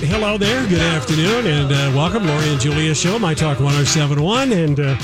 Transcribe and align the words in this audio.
Hello 0.00 0.36
there. 0.36 0.66
Good 0.68 0.80
afternoon 0.80 1.46
and 1.46 1.72
uh, 1.72 1.92
welcome. 1.96 2.26
Lori 2.26 2.48
and 2.50 2.60
Julia 2.60 2.94
Show, 2.94 3.18
My 3.18 3.34
Talk 3.34 3.58
1071. 3.60 4.52
And 4.52 4.78
uh, 4.78 4.94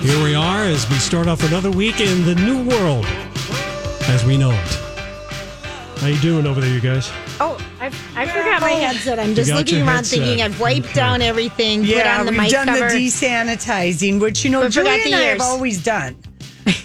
here 0.00 0.22
we 0.24 0.34
are 0.34 0.64
as 0.64 0.88
we 0.88 0.96
start 0.96 1.28
off 1.28 1.42
another 1.44 1.70
week 1.70 2.00
in 2.00 2.24
the 2.24 2.34
new 2.36 2.66
world 2.68 3.04
as 4.08 4.24
we 4.24 4.36
know 4.38 4.50
it. 4.50 4.78
How 6.00 6.06
you 6.06 6.18
doing 6.20 6.46
over 6.46 6.60
there, 6.60 6.72
you 6.72 6.80
guys? 6.80 7.10
Oh, 7.40 7.58
I, 7.80 7.86
I 8.16 8.26
forgot 8.26 8.62
my 8.62 8.70
headset. 8.70 9.18
I'm 9.18 9.34
just 9.34 9.50
got 9.50 9.58
looking 9.58 9.78
your 9.78 9.86
around 9.86 9.96
headset. 9.96 10.18
thinking 10.20 10.42
I've 10.42 10.58
wiped 10.58 10.86
Okay. 10.86 10.94
down 10.94 11.20
everything, 11.22 11.80
put 11.80 11.88
Yeah, 11.90 12.18
on 12.20 12.26
the 12.26 12.32
we've 12.32 12.40
mic 12.40 12.50
done 12.50 12.66
cover. 12.66 12.88
the 12.88 12.94
desanitizing, 13.06 14.20
which 14.20 14.42
you 14.44 14.50
know 14.50 14.62
But 14.62 14.72
forgot 14.72 14.98
Julie 15.00 15.10
the 15.10 15.12
and 15.12 15.14
I 15.16 15.20
have 15.24 15.36
ears. 15.36 15.42
always 15.42 15.84
done. 15.84 16.16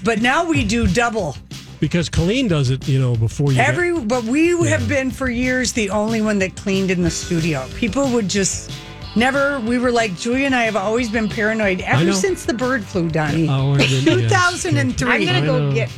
But 0.04 0.22
now 0.22 0.44
we 0.46 0.66
do 0.66 0.88
double. 0.88 1.38
Because 1.80 2.10
Colleen 2.10 2.48
does 2.48 2.70
it, 2.70 2.88
you 2.88 3.00
know, 3.00 3.16
before 3.16 3.52
you. 3.52 3.58
get- 3.58 3.70
Every 3.70 4.00
but 4.00 4.24
we 4.24 4.50
have 4.68 4.88
been 4.88 5.12
for 5.12 5.30
years 5.30 5.74
the 5.74 5.90
only 5.90 6.22
one 6.22 6.40
that 6.40 6.56
cleaned 6.56 6.92
in 6.92 7.02
the 7.04 7.12
studio. 7.12 7.68
People 7.76 8.10
would 8.10 8.28
just 8.30 8.72
never. 9.16 9.60
We 9.60 9.78
were 9.78 9.92
like 9.92 10.16
Julia 10.18 10.46
and 10.46 10.56
I 10.56 10.64
have 10.64 10.76
always 10.76 11.10
been 11.10 11.28
paranoid 11.30 11.82
ever 11.82 12.12
since 12.14 12.46
the 12.46 12.54
bird 12.54 12.84
flu, 12.84 13.10
Donnie. 13.10 13.48
Oh, 13.50 13.74
and 13.80 13.82
yes. 13.90 14.04
2003. 14.04 15.10
I'm 15.12 15.26
gonna 15.26 15.46
go 15.46 15.74
get. 15.74 15.90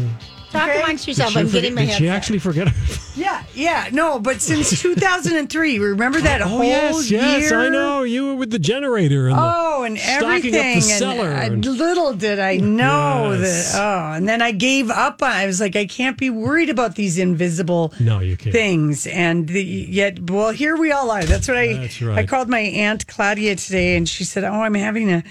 Talk 0.52 0.70
Okay. 0.70 0.81
amongst 0.81 1.08
yourself. 1.08 1.36
I'm 1.36 1.48
she 1.48 1.52
getting 1.52 1.76
my 1.76 1.81
forget- 1.81 1.98
Did 2.00 2.03
she 2.06 2.09
actually 2.09 2.40
forget? 2.40 2.70
Yeah, 3.17 3.44
yeah, 3.53 3.90
no, 3.92 4.17
but 4.20 4.42
since 4.42 4.81
2003, 4.81 5.78
remember 5.80 6.22
that 6.22 6.42
oh 6.42 6.48
whole 6.48 6.64
yes, 6.64 7.12
yes, 7.12 7.50
year? 7.52 7.59
I 7.59 7.70
know. 7.70 8.03
You 8.03 8.28
were 8.28 8.36
with 8.36 8.52
the 8.52 8.59
generator 8.59 9.28
and 9.28 9.38
the- 9.38 9.42
Oh, 9.44 9.84
and 9.84 9.98
stocking 10.00 10.25
up 10.28 10.42
the 10.42 10.58
everything. 10.59 10.81
cellar 10.81 11.30
and 11.31 11.53
and- 11.56 11.68
uh, 11.68 11.72
little 11.72 12.14
did 12.14 12.40
I 12.40 12.58
know 12.58 13.34
Yes. 13.38 13.73
that. 13.73 13.81
Oh, 13.81 14.14
and 14.16 14.30
then 14.30 14.42
I 14.42 14.52
gave 14.52 14.90
up. 14.90 15.22
on 15.22 15.31
I 15.31 15.45
was 15.48 15.59
like, 15.59 15.75
I 15.75 15.86
can't 15.86 16.18
be 16.18 16.30
worried 16.30 16.70
about 16.70 16.95
these 16.95 17.18
invisible 17.18 17.94
No, 18.00 18.20
you 18.20 18.38
can't. 18.38 18.53
things. 18.53 19.06
And 19.08 19.48
the, 19.50 19.62
yet, 19.64 20.30
well, 20.30 20.52
here 20.52 20.78
we 20.78 20.92
all 20.94 21.12
are. 21.12 21.23
That's 21.25 21.48
what 21.50 21.58
I. 21.58 21.73
That's 21.73 22.02
right. 22.02 22.20
I 22.20 22.25
called 22.25 22.48
my 22.50 22.59
aunt 22.62 23.06
Claudia 23.08 23.56
today, 23.58 23.98
and 23.98 24.08
she 24.08 24.23
said, 24.23 24.44
"Oh, 24.45 24.62
I'm 24.62 24.75
having 24.75 25.12
a 25.12 25.23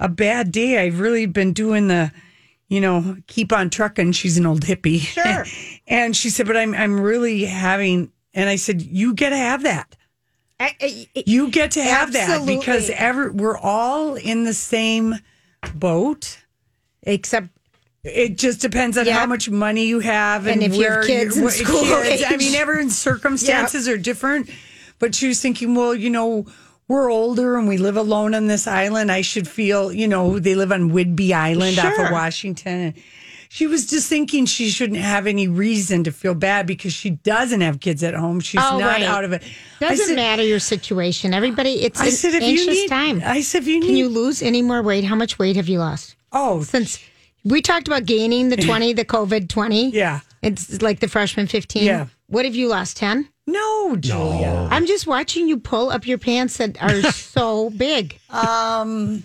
a 0.00 0.08
bad 0.08 0.50
day. 0.52 0.78
I've 0.78 0.98
really 1.00 1.26
been 1.26 1.52
doing 1.52 1.88
the." 1.88 2.10
You 2.68 2.80
know, 2.80 3.16
keep 3.28 3.52
on 3.52 3.70
trucking. 3.70 4.12
She's 4.12 4.38
an 4.38 4.46
old 4.46 4.62
hippie. 4.62 4.98
Sure. 5.00 5.44
and 5.86 6.16
she 6.16 6.30
said, 6.30 6.46
but 6.46 6.56
I'm 6.56 6.74
I'm 6.74 7.00
really 7.00 7.44
having 7.44 8.10
and 8.34 8.48
I 8.48 8.56
said, 8.56 8.82
You 8.82 9.14
get 9.14 9.30
to 9.30 9.36
have 9.36 9.62
that. 9.62 9.96
I- 10.58 10.74
I- 10.80 11.06
You 11.26 11.50
get 11.50 11.72
to 11.72 11.82
have 11.82 12.12
that 12.14 12.44
because 12.46 12.90
every 12.90 13.30
we're 13.30 13.56
all 13.58 14.14
in 14.16 14.44
the 14.44 14.54
same 14.54 15.14
boat. 15.74 16.38
except 17.02 17.48
It 18.02 18.36
just 18.38 18.60
depends 18.60 18.96
on 18.98 19.06
Yeah. 19.06 19.18
how 19.18 19.26
much 19.26 19.48
money 19.50 19.86
you 19.86 20.00
have 20.00 20.46
and, 20.46 20.62
And 20.62 20.72
if 20.72 20.78
you 20.78 20.84
have 20.86 20.96
where 20.98 21.02
kids 21.04 21.36
in 21.36 21.48
school 21.50 21.82
kids. 22.02 22.22
I 22.26 22.36
mean, 22.36 22.54
everyone's 22.62 22.96
circumstances 22.98 23.86
are 23.88 23.98
different. 23.98 24.50
But 24.98 25.14
she 25.14 25.28
was 25.28 25.40
thinking, 25.42 25.74
well, 25.74 25.94
you 25.94 26.08
know, 26.10 26.46
we're 26.88 27.10
older 27.10 27.56
and 27.58 27.66
we 27.68 27.78
live 27.78 27.96
alone 27.96 28.34
on 28.34 28.46
this 28.46 28.66
island. 28.66 29.10
I 29.10 29.20
should 29.22 29.48
feel, 29.48 29.92
you 29.92 30.06
know, 30.08 30.38
they 30.38 30.54
live 30.54 30.70
on 30.72 30.90
Whidbey 30.90 31.32
Island 31.32 31.78
off 31.78 31.98
of 31.98 32.10
Washington. 32.12 32.80
And 32.80 32.94
she 33.48 33.66
was 33.66 33.86
just 33.86 34.08
thinking 34.08 34.44
she 34.46 34.68
shouldn't 34.70 35.00
have 35.00 35.26
any 35.26 35.48
reason 35.48 36.04
to 36.04 36.12
feel 36.12 36.34
bad 36.34 36.66
because 36.66 36.92
she 36.92 37.10
doesn't 37.10 37.60
have 37.60 37.80
kids 37.80 38.02
at 38.02 38.14
home. 38.14 38.40
She's 38.40 38.60
Oh, 38.62 38.78
not 38.78 38.86
right. 38.86 39.02
out 39.02 39.24
of 39.24 39.32
it. 39.32 39.42
Doesn't 39.80 40.06
said- 40.06 40.16
matter 40.16 40.42
your 40.42 40.58
situation. 40.60 41.32
Everybody, 41.34 41.82
it's 41.82 42.00
I 42.00 42.06
an 42.06 42.10
said, 42.12 42.34
if 42.34 42.42
anxious 42.42 42.66
you 42.66 42.72
need, 42.72 42.88
time. 42.88 43.22
I 43.24 43.40
said, 43.40 43.62
if 43.62 43.68
you 43.68 43.80
need, 43.80 43.86
Can 43.86 43.96
you 43.96 44.08
lose 44.08 44.42
any 44.42 44.62
more 44.62 44.82
weight? 44.82 45.04
How 45.04 45.14
much 45.16 45.38
weight 45.38 45.56
have 45.56 45.68
you 45.68 45.78
lost 45.78 46.16
oh, 46.32 46.62
since 46.62 46.98
we 47.44 47.62
talked 47.62 47.86
about 47.88 48.04
gaining 48.04 48.48
the 48.48 48.56
twenty, 48.68 48.92
the 48.92 49.04
COVID 49.04 49.48
twenty? 49.48 49.90
yeah. 49.90 50.20
It's 50.42 50.82
like 50.82 51.00
the 51.00 51.08
freshman 51.08 51.46
fifteen. 51.48 51.84
Yeah. 51.84 52.06
What 52.28 52.44
have 52.44 52.54
you 52.54 52.68
lost? 52.68 52.96
Ten. 52.96 53.28
No, 53.46 53.96
Julia. 53.96 54.68
I'm 54.70 54.86
just 54.86 55.06
watching 55.06 55.46
you 55.48 55.58
pull 55.58 55.90
up 55.90 56.06
your 56.06 56.18
pants 56.18 56.56
that 56.56 56.80
are 56.82 57.02
so 57.12 57.70
big. 57.70 58.18
Um, 58.30 59.22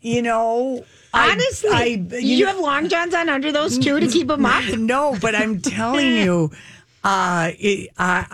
you 0.00 0.22
know, 0.22 0.84
I- 1.12 1.30
Honestly, 1.30 1.70
I, 1.70 1.84
you, 2.18 2.46
have 2.46 2.58
long 2.58 2.88
johns 2.88 3.14
on 3.14 3.28
under 3.28 3.52
those 3.52 3.78
too 3.78 4.00
to 4.00 4.08
keep 4.08 4.26
them 4.26 4.44
up. 4.44 4.64
No, 4.78 5.16
but 5.20 5.34
I'm 5.36 5.60
telling 5.60 6.16
you, 6.16 6.50
uh, 7.04 7.52
it, 7.58 7.90
I, 7.96 8.26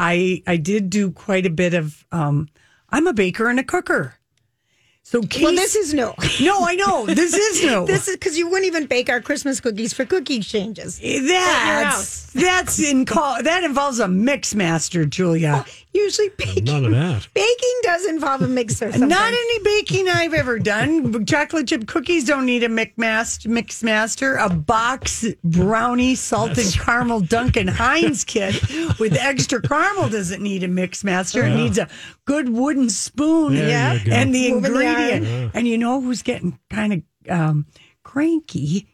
I 0.47 0.53
I 0.53 0.56
did 0.56 0.88
do 0.88 1.10
quite 1.10 1.44
a 1.44 1.50
bit 1.50 1.75
of. 1.75 2.04
Um, 2.10 2.48
I'm 2.88 3.06
a 3.06 3.12
baker 3.12 3.48
and 3.48 3.60
a 3.60 3.64
cooker. 3.64 4.14
So 5.10 5.22
Case, 5.22 5.43
Well, 5.43 5.56
this 5.56 5.75
is 5.75 5.93
new. 5.93 6.15
no, 6.41 6.65
I 6.65 6.76
know 6.76 7.04
this 7.04 7.34
is 7.34 7.65
new. 7.65 7.84
This 7.87 8.06
is 8.06 8.15
because 8.15 8.38
you 8.38 8.48
wouldn't 8.48 8.66
even 8.66 8.87
bake 8.87 9.10
our 9.10 9.21
Christmas 9.21 9.59
cookies 9.59 9.93
for 9.93 10.04
cookie 10.04 10.37
exchanges. 10.37 11.00
Eh, 11.03 11.19
that's 11.26 12.26
that's 12.26 12.78
in 12.78 13.06
call 13.06 13.43
that 13.43 13.65
involves 13.65 13.98
a 13.98 14.06
mix 14.06 14.54
master, 14.54 15.04
Julia. 15.04 15.65
Oh, 15.66 15.72
Usually, 15.92 16.28
baking, 16.36 16.64
None 16.64 16.84
of 16.84 16.92
that. 16.92 17.26
baking 17.34 17.80
does 17.82 18.06
involve 18.06 18.42
a 18.42 18.46
mixer. 18.48 18.92
Sometimes. 18.92 19.10
Not 19.10 19.32
any 19.32 19.58
baking 19.64 20.08
I've 20.08 20.34
ever 20.34 20.58
done. 20.60 21.26
Chocolate 21.26 21.66
chip 21.66 21.86
cookies 21.88 22.24
don't 22.24 22.46
need 22.46 22.62
a 22.62 22.68
mix 22.68 22.96
master. 23.82 24.36
A 24.36 24.48
box 24.48 25.24
brownie 25.42 26.14
salted 26.14 26.72
caramel 26.74 27.20
Duncan 27.20 27.66
Hines 27.82 28.22
kit 28.22 28.54
with 29.00 29.16
extra 29.16 29.60
caramel 29.60 30.08
doesn't 30.08 30.40
need 30.42 30.62
a 30.62 30.68
mix 30.68 31.02
master. 31.02 31.44
It 31.44 31.56
needs 31.56 31.76
a 31.78 31.88
good 32.24 32.50
wooden 32.50 32.88
spoon. 32.88 33.54
There 33.56 33.68
Yeah. 33.68 33.98
and 34.10 34.32
the 34.34 34.52
Moving 34.52 34.72
the 34.72 34.80
ingredient. 34.80 35.50
and 35.54 35.66
you 35.66 35.76
know 35.76 36.00
who's 36.00 36.22
getting 36.22 36.58
kind 36.70 36.92
of 36.92 37.02
um, 37.28 37.66
cranky 38.04 38.86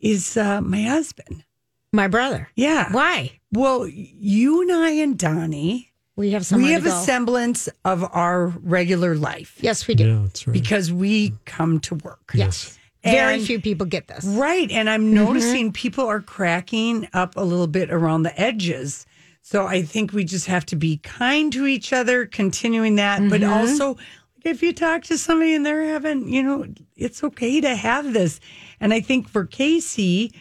is 0.00 0.36
uh, 0.36 0.60
my 0.60 0.82
husband. 0.82 1.44
My 1.92 2.08
brother. 2.08 2.48
Yeah. 2.56 2.90
Why? 2.92 3.38
Well, 3.52 3.86
you 3.88 4.62
and 4.62 4.72
I 4.72 4.90
and 4.90 5.16
Donnie, 5.18 5.92
We 6.16 6.30
have 6.30 6.46
somewhere 6.46 6.68
we 6.68 6.72
have 6.72 6.82
to 6.84 6.88
a 6.88 6.92
semblance 6.92 7.68
of 7.84 8.02
our 8.02 8.46
regular 8.46 9.14
life 9.14 9.58
yes, 9.60 9.86
we 9.86 9.94
do. 9.94 10.06
Yeah, 10.06 10.22
that's 10.22 10.46
right. 10.46 10.52
because 10.52 10.92
we 10.92 11.34
come 11.44 11.78
to 11.80 11.94
work. 11.96 12.32
Yes. 12.34 12.78
Very 13.04 13.38
few 13.44 13.60
people 13.60 13.86
get 13.86 14.08
this. 14.08 14.24
Right. 14.24 14.68
And 14.70 14.90
I'm 14.90 15.14
noticing 15.14 15.66
mm-hmm. 15.66 15.72
people 15.72 16.06
are 16.06 16.20
cracking 16.20 17.08
up 17.12 17.36
a 17.36 17.40
little 17.40 17.68
bit 17.68 17.92
around 17.92 18.22
the 18.22 18.40
edges. 18.40 19.06
So 19.42 19.66
I 19.66 19.82
think 19.82 20.12
we 20.12 20.24
just 20.24 20.46
have 20.46 20.66
to 20.66 20.76
be 20.76 20.96
kind 20.98 21.52
to 21.52 21.66
each 21.66 21.92
other, 21.92 22.26
continuing 22.26 22.96
that. 22.96 23.20
But 23.30 23.42
mm-hmm. 23.42 23.52
also, 23.52 23.96
if 24.42 24.60
you 24.60 24.72
talk 24.72 25.04
to 25.04 25.18
somebody 25.18 25.54
and 25.54 25.64
they're 25.64 25.84
having, 25.84 26.28
you 26.28 26.42
know, 26.42 26.66
it's 26.96 27.22
okay 27.22 27.60
to 27.60 27.76
have 27.76 28.12
this. 28.12 28.40
And 28.80 28.92
I 28.92 29.00
think 29.00 29.28
for 29.28 29.44
Casey, 29.44 30.32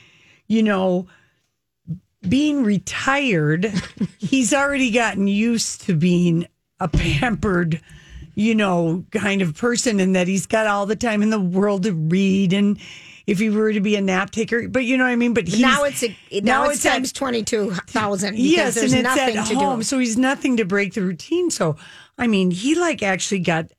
you 0.47 0.63
know, 0.63 1.05
being 2.29 2.63
retired, 2.63 3.71
he's 4.17 4.53
already 4.53 4.91
gotten 4.91 5.27
used 5.27 5.81
to 5.81 5.95
being 5.95 6.47
a 6.79 6.87
pampered, 6.87 7.81
you 8.35 8.55
know, 8.55 9.05
kind 9.11 9.41
of 9.41 9.55
person 9.57 9.99
and 9.99 10.15
that 10.15 10.27
he's 10.27 10.45
got 10.45 10.67
all 10.67 10.85
the 10.85 10.95
time 10.95 11.21
in 11.21 11.29
the 11.29 11.39
world 11.39 11.83
to 11.83 11.93
read 11.93 12.53
and 12.53 12.79
if 13.27 13.39
he 13.39 13.49
were 13.49 13.73
to 13.73 13.79
be 13.79 13.95
a 13.95 14.01
nap 14.01 14.29
taker, 14.31 14.67
but 14.67 14.85
you 14.85 14.97
know 14.97 15.03
what 15.03 15.09
I 15.09 15.15
mean? 15.15 15.33
But 15.33 15.47
he's, 15.47 15.59
now 15.59 15.83
it's 15.83 16.03
a, 16.03 16.15
now, 16.41 16.69
it's 16.69 16.85
at- 16.85 16.93
times 16.93 17.11
twenty 17.11 17.43
two 17.43 17.73
thousand. 17.73 18.37
yes, 18.37 18.77
and 18.77 18.85
it's 18.85 18.93
nothing 18.93 19.37
at 19.37 19.47
to 19.47 19.55
home, 19.55 19.79
do. 19.79 19.83
so 19.83 19.97
he's 19.97 20.17
nothing 20.17 20.57
to 20.57 20.65
break 20.65 20.93
the 20.93 21.01
routine. 21.01 21.49
So, 21.49 21.75
I 22.17 22.27
mean, 22.27 22.51
he 22.51 22.75
like 22.75 23.01
actually 23.01 23.39
got 23.39 23.71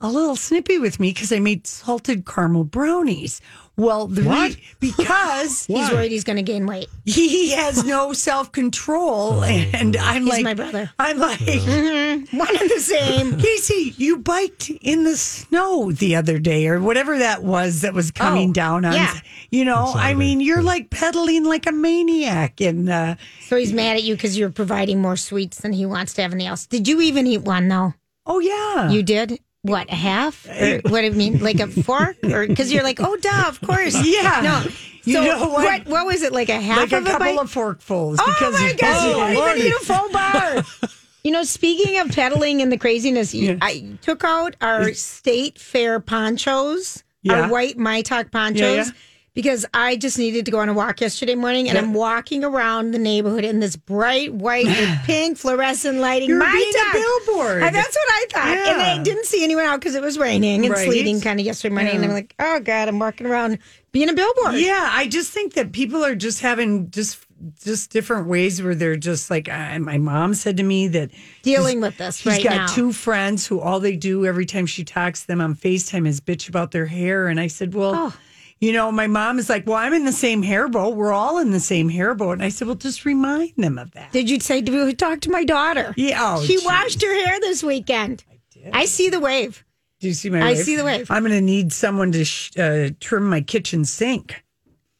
a 0.00 0.08
little 0.10 0.36
snippy 0.36 0.78
with 0.78 0.98
me 0.98 1.10
because 1.12 1.32
I 1.32 1.38
made 1.38 1.66
salted 1.66 2.26
caramel 2.26 2.64
brownies. 2.64 3.40
Well, 3.78 4.06
the 4.06 4.22
What? 4.22 4.54
re- 4.54 4.62
because 4.80 5.66
He's 5.66 5.90
worried 5.90 6.10
he's 6.10 6.24
going 6.24 6.36
to 6.36 6.42
gain 6.42 6.66
weight. 6.66 6.88
he 7.04 7.50
has 7.52 7.84
no 7.84 8.12
self 8.28 8.50
control, 8.52 9.44
and 9.44 9.96
I'm 9.96 10.22
He's 10.24 10.32
like, 10.32 10.44
my 10.44 10.54
brother. 10.54 10.90
I'm 10.98 11.18
like, 11.18 11.40
One 11.40 12.56
and 12.56 12.70
the 12.70 12.80
same. 12.80 13.38
Casey, 13.38 13.94
you 13.96 14.18
biked 14.18 14.70
in 14.70 15.04
the 15.04 15.16
snow 15.16 15.92
the 15.92 16.16
other 16.16 16.38
day, 16.38 16.66
or 16.68 16.80
whatever 16.80 17.18
that 17.18 17.42
was 17.42 17.82
that 17.82 17.92
was 17.94 18.10
coming 18.10 18.50
Oh, 18.50 18.52
down 18.54 18.84
on. 18.84 18.94
yeah. 18.94 19.14
You 19.50 19.64
know, 19.64 19.92
I 19.94 20.14
mean, 20.14 20.40
you're 20.40 20.62
like 20.62 20.90
pedaling 20.90 21.44
like 21.44 21.66
a 21.66 21.72
maniac, 21.72 22.60
and 22.60 22.88
uh, 22.88 23.16
So 23.46 23.56
he's 23.56 23.72
mad 23.72 23.96
at 23.96 24.02
you 24.02 24.14
because 24.16 24.36
you're 24.38 24.50
providing 24.50 25.00
more 25.00 25.16
sweets 25.16 25.58
than 25.60 25.72
he 25.72 25.86
wants 25.86 26.14
to 26.14 26.22
have 26.22 26.32
in 26.32 26.38
the 26.38 26.44
house. 26.46 26.66
Did 26.66 26.88
you 26.88 27.00
even 27.02 27.26
eat 27.26 27.42
one 27.42 27.68
though? 27.68 27.94
oh 28.28 28.40
yeah, 28.40 28.90
You 28.90 29.02
did. 29.04 29.38
What 29.66 29.90
a 29.90 29.94
half? 29.94 30.46
Or 30.48 30.80
what 30.88 31.00
do 31.00 31.06
you 31.06 31.12
mean? 31.12 31.40
Like 31.40 31.60
a 31.60 31.66
fork? 31.66 32.16
Or 32.24 32.46
because 32.46 32.72
you're 32.72 32.82
like, 32.84 33.00
oh, 33.00 33.16
duh, 33.16 33.44
of 33.48 33.60
course. 33.60 33.94
Yeah. 34.06 34.40
No. 34.42 34.70
You 35.04 35.12
so 35.14 35.22
know 35.24 35.48
what? 35.48 35.64
what? 35.64 35.86
What 35.86 36.06
was 36.06 36.22
it? 36.22 36.32
Like 36.32 36.48
a 36.48 36.60
half 36.60 36.78
like 36.78 36.92
a 36.92 36.98
of 36.98 37.06
a 37.06 37.10
couple 37.10 37.26
bite? 37.36 37.38
of 37.38 37.52
forkfuls. 37.54 38.16
Oh 38.20 38.26
because 38.38 38.60
my 38.60 38.72
gosh, 38.72 39.04
you 39.04 39.12
don't 39.12 39.56
even 39.58 39.66
eat 39.68 39.72
a 39.72 39.84
full 39.84 40.10
bar. 40.10 40.64
you 41.24 41.30
know, 41.30 41.44
speaking 41.44 41.98
of 42.00 42.08
pedaling 42.10 42.60
and 42.60 42.72
the 42.72 42.76
craziness, 42.78 43.32
Yeah. 43.32 43.56
I 43.62 43.96
took 44.02 44.24
out 44.24 44.56
our 44.60 44.92
state 44.94 45.58
fair 45.58 46.00
ponchos, 46.00 47.04
Yeah. 47.22 47.42
our 47.42 47.48
white 47.48 47.78
My 47.78 48.02
Talk 48.02 48.30
ponchos. 48.32 48.88
Yeah. 48.88 48.92
Because 49.36 49.66
I 49.74 49.96
just 49.96 50.18
needed 50.18 50.46
to 50.46 50.50
go 50.50 50.60
on 50.60 50.70
a 50.70 50.72
walk 50.72 51.02
yesterday 51.02 51.34
morning, 51.34 51.68
and 51.68 51.76
I'm 51.76 51.92
walking 51.92 52.42
around 52.42 52.92
the 52.92 52.98
neighborhood 52.98 53.44
in 53.44 53.60
this 53.60 53.76
bright 53.76 54.32
white 54.32 54.64
with 54.64 54.88
pink 55.04 55.36
fluorescent 55.36 55.98
lighting. 55.98 56.30
You're 56.30 56.38
My 56.38 56.50
being 56.50 56.74
a 56.74 56.92
billboard. 57.34 57.62
And 57.62 57.74
that's 57.74 57.94
what 57.94 58.08
I 58.08 58.26
thought. 58.32 58.46
And 58.56 58.80
Yeah. 58.80 58.94
I 58.98 59.02
didn't 59.02 59.26
see 59.26 59.44
anyone 59.44 59.66
out 59.66 59.78
because 59.78 59.94
it 59.94 60.00
was 60.02 60.18
raining 60.18 60.64
and 60.64 60.72
Right. 60.72 60.86
sleeting 60.86 61.20
kind 61.20 61.38
of 61.38 61.44
yesterday 61.44 61.74
morning. 61.74 61.96
And 61.96 62.04
I'm 62.06 62.12
like, 62.12 62.34
oh 62.38 62.60
God, 62.60 62.88
I'm 62.88 62.98
walking 62.98 63.26
around 63.26 63.58
being 63.92 64.08
a 64.08 64.14
billboard. 64.14 64.54
Yeah, 64.54 64.88
I 64.90 65.06
just 65.06 65.30
think 65.32 65.52
that 65.52 65.70
people 65.70 66.02
are 66.02 66.14
just 66.16 66.40
having 66.40 66.90
just 66.90 67.18
just 67.62 67.90
different 67.90 68.26
ways 68.28 68.62
where 68.62 68.74
they're 68.74 68.96
just 68.96 69.28
like 69.30 69.46
uh, 69.52 69.78
my 69.78 69.98
mom 69.98 70.32
said 70.32 70.56
to 70.56 70.62
me 70.62 70.88
that 70.88 71.10
Dealing 71.42 71.82
with 71.82 71.98
this 71.98 72.16
she's 72.16 72.32
right 72.32 72.42
got 72.42 72.54
now. 72.56 72.66
two 72.68 72.94
friends 72.94 73.46
who 73.46 73.60
all 73.60 73.78
they 73.80 73.94
do 73.96 74.24
every 74.24 74.46
time 74.46 74.64
she 74.64 74.82
talks 74.84 75.20
to 75.20 75.26
them 75.26 75.42
on 75.42 75.54
FaceTime 75.54 76.08
is 76.08 76.18
bitch 76.22 76.48
about 76.48 76.70
their 76.70 76.86
hair 76.86 77.28
and 77.28 77.38
I 77.38 77.48
said, 77.48 77.74
"Well, 77.74 77.92
Oh. 77.94 78.14
You 78.60 78.72
know, 78.72 78.90
my 78.90 79.06
mom 79.06 79.38
is 79.38 79.48
like, 79.48 79.66
"Well, 79.66 79.76
I'm 79.76 79.92
in 79.92 80.04
the 80.04 80.12
same 80.12 80.42
hair 80.42 80.68
boat. 80.68 80.96
We're 80.96 81.12
all 81.12 81.38
in 81.38 81.50
the 81.50 81.60
same 81.60 81.88
hair 81.88 82.14
boat." 82.14 82.32
And 82.32 82.42
I 82.42 82.48
said, 82.48 82.66
"Well, 82.66 82.76
just 82.76 83.04
remind 83.04 83.52
them 83.56 83.78
of 83.78 83.90
that." 83.92 84.12
Did 84.12 84.30
you 84.30 84.40
say 84.40 84.62
to 84.62 84.92
talk 84.94 85.20
to 85.22 85.30
my 85.30 85.44
daughter? 85.44 85.92
Yeah, 85.96 86.18
oh, 86.36 86.42
she 86.42 86.54
geez. 86.56 86.64
washed 86.64 87.02
her 87.02 87.26
hair 87.26 87.38
this 87.40 87.62
weekend. 87.62 88.24
I, 88.30 88.38
did. 88.52 88.70
I 88.72 88.84
see 88.86 89.08
the 89.10 89.20
wave. 89.20 89.64
Do 90.00 90.08
you 90.08 90.14
see 90.14 90.30
my 90.30 90.40
I 90.40 90.52
wave? 90.52 90.58
see 90.58 90.76
the 90.76 90.84
wave. 90.84 91.10
I'm 91.10 91.22
going 91.22 91.32
to 91.32 91.40
need 91.40 91.72
someone 91.72 92.12
to 92.12 92.24
sh- 92.24 92.56
uh, 92.58 92.90
trim 93.00 93.28
my 93.30 93.40
kitchen 93.40 93.84
sink. 93.84 94.42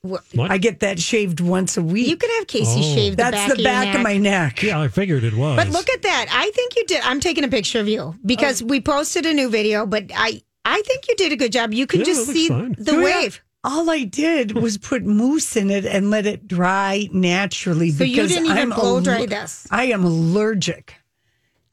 What? 0.02 0.22
I 0.38 0.58
get 0.58 0.80
that 0.80 1.00
shaved 1.00 1.40
once 1.40 1.76
a 1.76 1.82
week. 1.82 2.06
You 2.06 2.16
can 2.16 2.30
have 2.38 2.46
Casey 2.46 2.80
Oh. 2.80 2.94
shave 2.94 3.12
the 3.12 3.16
That's 3.16 3.36
back 3.36 3.46
the 3.48 3.52
of 3.54 3.58
your 3.58 3.64
back 3.64 3.86
neck. 3.88 3.96
of 3.96 4.02
my 4.02 4.16
neck. 4.18 4.62
Yeah, 4.62 4.80
I 4.80 4.86
figured 4.88 5.24
it 5.24 5.34
was. 5.34 5.56
But 5.56 5.70
look 5.70 5.90
at 5.90 6.02
that. 6.02 6.26
I 6.30 6.50
think 6.54 6.76
you 6.76 6.86
did. 6.86 7.00
I'm 7.02 7.18
taking 7.18 7.42
a 7.42 7.48
picture 7.48 7.80
of 7.80 7.88
you 7.88 8.14
because 8.24 8.62
Oh. 8.62 8.66
we 8.66 8.80
posted 8.80 9.26
a 9.26 9.34
new 9.34 9.48
video, 9.50 9.84
but 9.84 10.04
I 10.14 10.42
I 10.64 10.80
think 10.82 11.08
you 11.08 11.16
did 11.16 11.32
a 11.32 11.36
good 11.36 11.50
job. 11.52 11.72
You 11.74 11.86
can 11.88 12.00
Yeah, 12.00 12.06
just 12.06 12.26
see 12.28 12.48
fine. 12.48 12.76
the 12.78 12.92
Julia, 12.92 13.04
wave. 13.04 13.40
All 13.68 13.90
I 13.90 14.04
did 14.04 14.52
was 14.52 14.78
put 14.78 15.04
mousse 15.04 15.56
in 15.56 15.72
it 15.72 15.84
and 15.84 16.08
let 16.08 16.24
it 16.24 16.46
dry 16.46 17.08
naturally. 17.12 17.90
So 17.90 18.04
you 18.04 18.28
didn't 18.28 18.44
even 18.46 18.56
I'm 18.56 18.70
blow 18.70 19.00
dry 19.00 19.18
aller- 19.18 19.26
this. 19.26 19.66
I 19.72 19.86
am 19.86 20.04
allergic 20.04 20.94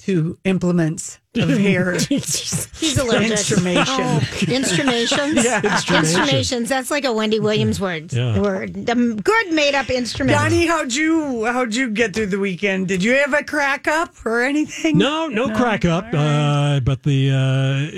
to 0.06 0.38
implements 0.44 1.20
of 1.36 1.50
hair 1.50 1.94
He's 2.10 2.98
allergic. 2.98 3.32
instrumentation. 3.32 3.86
Oh, 4.00 4.22
instrumations. 4.48 5.36
Yeah. 5.44 5.62
Instrumations. 5.64 6.70
That's 6.70 6.92
like 6.92 7.06
a 7.06 7.14
Wendy 7.14 7.40
Williams 7.40 7.80
word. 7.80 8.12
Yeah. 8.12 8.40
Word. 8.40 8.74
The 8.86 8.96
good 9.24 9.54
made 9.54 9.76
up 9.76 9.90
instrument. 9.90 10.38
Donnie, 10.38 10.66
how'd 10.66 10.94
you 10.94 11.46
how'd 11.46 11.74
you 11.74 11.90
get 11.90 12.14
through 12.14 12.28
the 12.28 12.40
weekend? 12.40 12.88
Did 12.88 13.04
you 13.04 13.14
have 13.14 13.34
a 13.34 13.44
crack 13.44 13.88
up 13.88 14.14
or 14.26 14.42
anything? 14.42 14.98
No, 14.98 15.28
no, 15.28 15.48
crack 15.56 15.86
up. 15.86 16.06
Uh, 16.14 16.80
but 16.82 17.04
the 17.04 17.32
uh, 17.32 17.92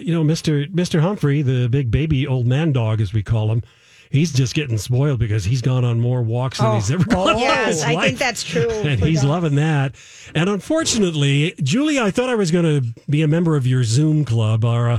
you 0.00 0.12
know, 0.12 0.24
Mister 0.24 0.66
Mister 0.72 1.00
Humphrey, 1.00 1.42
the 1.42 1.68
big 1.68 1.90
baby 1.90 2.26
old 2.26 2.46
man 2.46 2.72
dog, 2.72 3.00
as 3.00 3.12
we 3.12 3.22
call 3.22 3.50
him, 3.50 3.62
he's 4.10 4.32
just 4.32 4.54
getting 4.54 4.78
spoiled 4.78 5.18
because 5.18 5.44
he's 5.44 5.62
gone 5.62 5.84
on 5.84 6.00
more 6.00 6.22
walks 6.22 6.58
than 6.58 6.74
he's 6.74 6.90
ever 6.90 7.04
gone. 7.04 7.30
in 7.34 7.38
Yes, 7.38 7.66
his 7.66 7.82
I 7.84 8.00
think 8.06 8.18
that's 8.18 8.42
true. 8.42 8.68
And 8.70 9.00
he's 9.02 9.20
dogs. 9.22 9.28
loving 9.30 9.54
that. 9.56 9.94
And 10.34 10.48
unfortunately, 10.48 11.54
Julie, 11.62 11.98
I 12.00 12.10
thought 12.10 12.28
I 12.30 12.34
was 12.34 12.50
going 12.50 12.64
to 12.82 13.00
be 13.10 13.22
a 13.22 13.28
member 13.28 13.56
of 13.56 13.66
your 13.66 13.84
Zoom 13.84 14.24
club, 14.24 14.64
or, 14.64 14.88
uh, 14.90 14.98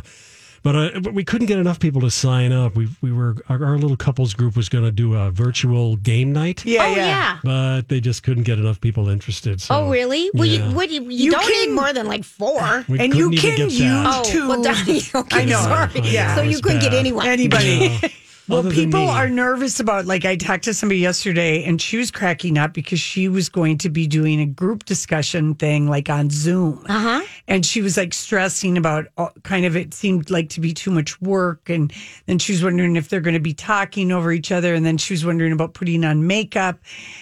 but 0.64 0.76
uh, 0.76 1.00
but 1.00 1.14
we 1.14 1.24
couldn't 1.24 1.46
get 1.46 1.60
enough 1.60 1.80
people 1.80 2.02
to 2.02 2.10
sign 2.10 2.52
up. 2.52 2.76
We 2.76 2.88
we 3.00 3.12
were 3.12 3.36
our, 3.50 3.64
our 3.64 3.78
little 3.78 3.96
couples 3.98 4.34
group 4.34 4.56
was 4.58 4.68
going 4.68 4.84
to 4.84 4.92
do 4.92 5.14
a 5.14 5.30
virtual 5.30 5.96
game 5.98 6.34
night. 6.34 6.66
Yeah, 6.66 6.86
Oh 6.86 6.88
yeah. 6.96 6.96
yeah. 7.06 7.40
But 7.44 7.82
they 7.88 8.00
just 8.00 8.24
couldn't 8.24 8.46
get 8.46 8.58
enough 8.58 8.82
people 8.82 9.08
interested. 9.10 9.62
So, 9.62 9.76
Oh 9.76 9.92
really? 9.92 10.32
Well, 10.34 10.46
yeah. 10.48 10.68
you, 10.70 10.76
what, 10.76 10.90
you, 10.90 11.04
you, 11.04 11.26
You 11.26 11.32
don't 11.32 11.44
can- 11.44 11.70
need 11.70 11.76
more 11.76 11.94
than 11.94 12.08
like 12.08 12.24
four. 12.24 12.84
We 12.90 13.00
and 13.00 13.14
you 13.14 13.30
couldn't 13.30 13.34
even 13.34 13.50
can 13.50 13.58
get 13.58 13.72
use 13.74 13.80
that. 13.80 14.08
Oh, 14.26 14.32
to 14.32 14.48
well, 14.50 14.64
Donnie, 14.74 15.02
okay, 15.14 15.42
I 15.42 15.46
know. 15.46 15.62
sorry. 15.62 16.00
Yeah. 16.02 16.36
so 16.36 16.42
you 16.42 16.60
couldn't 16.62 16.80
get 16.82 16.96
anyone. 16.96 17.28
anybody. 17.28 18.00
Yeah. 18.02 18.10
Well, 18.48 18.64
people 18.64 19.10
are 19.10 19.28
nervous 19.28 19.80
about 19.80 20.06
like 20.06 20.24
I 20.24 20.36
talked 20.36 20.66
to 20.66 20.74
somebody 20.74 21.00
yesterday 21.00 21.64
and 21.64 21.82
she 21.82 21.98
was 21.98 22.12
cracking 22.12 22.60
up 22.60 22.74
because 22.74 23.00
she 23.00 23.28
was 23.28 23.50
going 23.50 23.80
to 23.80 23.90
be 23.90 24.06
doing 24.06 24.40
a 24.40 24.46
group 24.46 24.86
discussion 24.86 25.56
thing 25.56 25.88
like 25.88 26.10
on 26.10 26.30
Zoom. 26.30 26.86
Uh-huh. 26.88 27.24
And 27.48 27.66
she 27.66 27.82
was 27.82 27.98
like 27.98 28.14
stressing 28.14 28.78
about 28.78 29.08
all, 29.18 29.32
kind 29.44 29.66
of 29.66 29.76
it 29.76 29.96
seemed 29.96 30.30
like 30.30 30.50
to 30.50 30.62
be 30.62 30.74
too 30.74 30.92
much 30.92 31.20
work 31.22 31.70
and 31.70 31.92
then 32.28 32.38
she 32.38 32.52
was 32.52 32.64
wondering 32.64 32.96
if 32.96 33.10
they're 33.10 33.20
going 33.20 33.34
to 33.34 33.40
be 33.40 33.54
talking 33.54 34.12
over 34.12 34.32
each 34.32 34.52
other 34.52 34.76
and 34.76 34.86
then 34.86 34.98
she 34.98 35.14
was 35.14 35.26
wondering 35.26 35.52
about 35.52 35.74
putting 35.74 36.06
on 36.06 36.28
makeup 36.28 36.78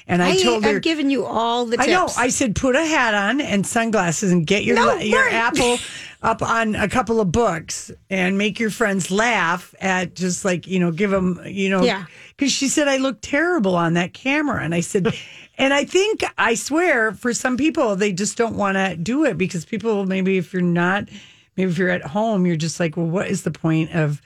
and 0.07 0.21
I, 0.21 0.31
I, 0.31 0.43
told 0.43 0.65
her 0.65 0.71
I've 0.71 0.81
given 0.81 1.09
you 1.09 1.25
all 1.25 1.65
the 1.65 1.79
I 1.79 1.85
know. 1.85 2.09
I 2.17 2.27
said 2.27 2.55
put 2.55 2.75
a 2.75 2.85
hat 2.85 3.13
on 3.13 3.39
and 3.39 3.65
sunglasses 3.65 4.31
and 4.31 4.45
get 4.45 4.65
your 4.65 4.75
No, 4.75 4.97
your 4.97 5.29
apple 5.29 5.77
up 6.23 6.41
on 6.41 6.73
a 6.75 6.87
couple 6.87 7.19
of 7.19 7.31
books 7.31 7.91
and 8.09 8.37
make 8.37 8.57
your 8.59 8.69
friends 8.69 9.11
laugh 9.11 9.75
at 9.81 10.15
just 10.15 10.45
like 10.45 10.65
you 10.65 10.79
know 10.79 10.89
give 10.91 11.11
them 11.11 11.39
you 11.45 11.69
know 11.69 11.83
Yeah. 11.83 12.05
because 12.35 12.51
she 12.51 12.69
said 12.69 12.87
I 12.87 12.97
look 12.97 13.17
terrible 13.21 13.75
on 13.75 13.93
that 13.95 14.13
camera 14.13 14.63
and 14.63 14.73
I 14.73 14.79
said 14.79 15.13
and 15.57 15.73
I 15.73 15.83
think 15.83 16.21
I 16.37 16.55
swear 16.55 17.11
for 17.11 17.33
some 17.33 17.57
people 17.57 17.95
they 17.97 18.13
just 18.13 18.37
don't 18.37 18.55
want 18.55 18.77
to 18.77 18.95
do 18.95 19.25
it 19.25 19.37
because 19.37 19.65
people 19.65 20.05
maybe 20.05 20.37
if 20.37 20.53
you're 20.53 20.61
not 20.61 21.09
maybe 21.57 21.69
if 21.71 21.77
you're 21.77 21.89
at 21.89 22.03
home 22.05 22.45
you're 22.47 22.55
just 22.55 22.79
like 22.79 22.95
well 22.95 23.05
what 23.05 23.27
is 23.27 23.43
the 23.43 23.51
point 23.51 23.93
of 23.93 24.21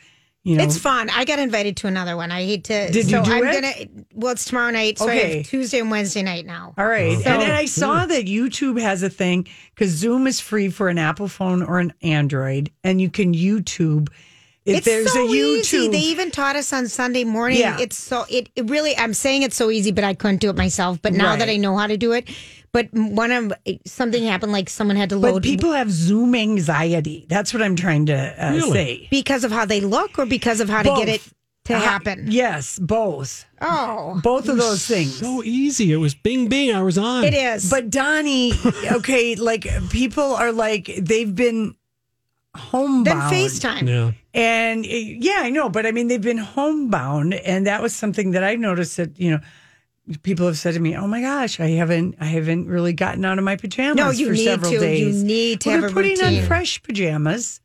you 0.48 0.56
know 0.56 0.64
It's 0.64 0.78
fun. 0.78 1.10
I 1.10 1.26
got 1.26 1.40
invited 1.40 1.76
to 1.78 1.88
another 1.88 2.16
one. 2.16 2.32
I 2.32 2.46
hate 2.46 2.64
to. 2.66 2.90
Did 2.90 3.12
you 3.12 3.22
do 3.24 3.32
I'm 3.32 3.46
it? 3.46 3.54
gonna. 3.54 4.06
Well, 4.14 4.32
it's 4.32 4.46
tomorrow 4.46 4.72
night, 4.72 4.98
so 4.98 5.10
I 5.10 5.18
Okay. 5.18 5.38
have 5.38 5.46
Tuesday 5.48 5.80
and 5.80 5.92
Wednesday 5.92 6.24
night 6.24 6.46
now. 6.46 6.74
All 6.78 6.88
right. 6.88 7.18
So- 7.20 7.30
and 7.30 7.42
then 7.42 7.52
I 7.52 7.66
saw 7.66 8.06
mm. 8.06 8.08
that 8.08 8.26
YouTube 8.28 8.80
has 8.82 9.04
a 9.04 9.10
thing 9.10 9.46
because 9.76 9.92
Zoom 9.92 10.26
is 10.26 10.40
free 10.40 10.70
for 10.70 10.88
an 10.88 10.98
Apple 10.98 11.28
phone 11.28 11.62
or 11.62 11.80
an 11.80 11.92
Android, 12.02 12.72
and 12.84 13.02
you 13.02 13.10
can 13.10 13.34
YouTube. 13.34 14.08
If 14.68 14.78
It's 14.80 14.86
there's 14.86 15.14
so 15.14 15.26
a 15.26 15.30
YouTube, 15.30 15.60
easy. 15.60 15.88
They 15.88 16.00
even 16.00 16.30
taught 16.30 16.56
us 16.58 16.74
on 16.74 16.88
Sunday 16.90 17.24
morning. 17.24 17.60
Yeah. 17.60 17.78
It's 17.80 17.98
so 17.98 18.26
it, 18.30 18.50
it 18.56 18.70
really. 18.70 18.96
I'm 18.98 19.14
saying 19.14 19.44
it's 19.44 19.56
so 19.56 19.72
easy, 19.72 19.92
but 19.94 20.04
I 20.04 20.14
couldn't 20.14 20.42
do 20.42 20.50
it 20.50 20.58
myself. 20.58 21.02
But 21.02 21.14
now 21.14 21.36
that 21.38 21.48
I 21.50 21.56
know 21.56 21.78
how 21.78 21.88
to 21.88 21.96
do 21.96 22.12
it, 22.12 22.28
but 22.74 22.90
one 22.94 23.32
of 23.32 23.54
something 23.86 24.24
happened, 24.26 24.52
like 24.52 24.70
someone 24.70 24.98
had 24.98 25.10
to 25.12 25.16
load. 25.16 25.36
but 25.36 25.44
people 25.44 25.72
have 25.72 25.90
Zoom 25.90 26.36
anxiety. 26.36 27.26
That's 27.30 27.54
what 27.54 27.64
I'm 27.64 27.78
trying 27.78 28.08
to 28.08 28.16
uh, 28.46 28.52
Really? 28.52 28.72
say. 28.74 29.08
because 29.10 29.44
of 29.46 29.52
how 29.52 29.64
they 29.66 29.80
look 29.80 30.20
or 30.20 30.26
because 30.26 30.60
of 30.60 30.68
how 30.70 30.84
to 30.84 30.90
get 30.98 31.08
it 31.08 31.22
Both. 31.22 31.34
to 31.66 31.74
Uh, 31.76 31.80
happen. 31.80 32.26
Yes, 32.30 32.78
both. 32.78 33.46
Oh, 33.62 34.20
Both 34.22 34.50
of 34.50 34.58
those 34.58 34.86
things. 34.86 35.18
So 35.18 35.44
easy. 35.44 35.94
It 35.94 35.98
was 35.98 36.14
Bing 36.14 36.50
Bing. 36.50 36.76
I 36.76 36.82
was 36.84 36.98
on. 36.98 37.24
it 37.24 37.34
is. 37.34 37.70
But 37.70 37.90
Donnie, 37.90 38.52
okay, 38.92 39.36
like 39.36 39.66
people 39.90 40.36
are 40.36 40.52
like 40.52 40.92
they've 41.00 41.34
been 41.34 41.76
homebound. 42.58 43.06
then 43.32 43.46
FaceTime. 43.46 43.88
Yeah. 43.88 44.12
And 44.34 44.86
uh, 44.86 44.90
yeah, 44.90 45.40
I 45.42 45.50
know, 45.50 45.70
but 45.70 45.86
I 45.86 45.92
mean, 45.92 46.08
they've 46.08 46.22
been 46.22 46.38
homebound, 46.38 47.34
and 47.34 47.66
that 47.68 47.82
was 47.82 47.96
something 47.96 48.32
that 48.32 48.44
I 48.44 48.56
noticed 48.56 48.98
that 48.98 49.20
you 49.20 49.32
know 49.32 49.40
people 50.24 50.46
have 50.48 50.58
said 50.58 50.74
to 50.76 50.80
me, 50.80 50.96
"Oh 50.96 51.08
my 51.08 51.22
gosh, 51.22 51.60
I 51.60 51.70
haven't, 51.72 52.16
I 52.20 52.26
haven't 52.26 52.68
really 52.68 52.94
gotten 52.94 53.26
out 53.26 53.38
of 53.38 53.44
my 53.44 53.56
pajamas 53.56 53.98
No, 53.98 54.10
you 54.12 54.28
for 54.28 54.34
need 54.34 54.46
several 54.46 54.72
to. 54.72 54.80
days." 54.80 55.18
You 55.18 55.24
need 55.24 55.62
to 55.62 55.70
well, 55.70 55.74
have 55.76 55.82
they're 55.82 55.90
a 55.90 55.94
putting 55.94 56.20
routine. 56.20 56.42
on 56.42 56.48
fresh 56.48 56.82
pajamas, 56.84 57.62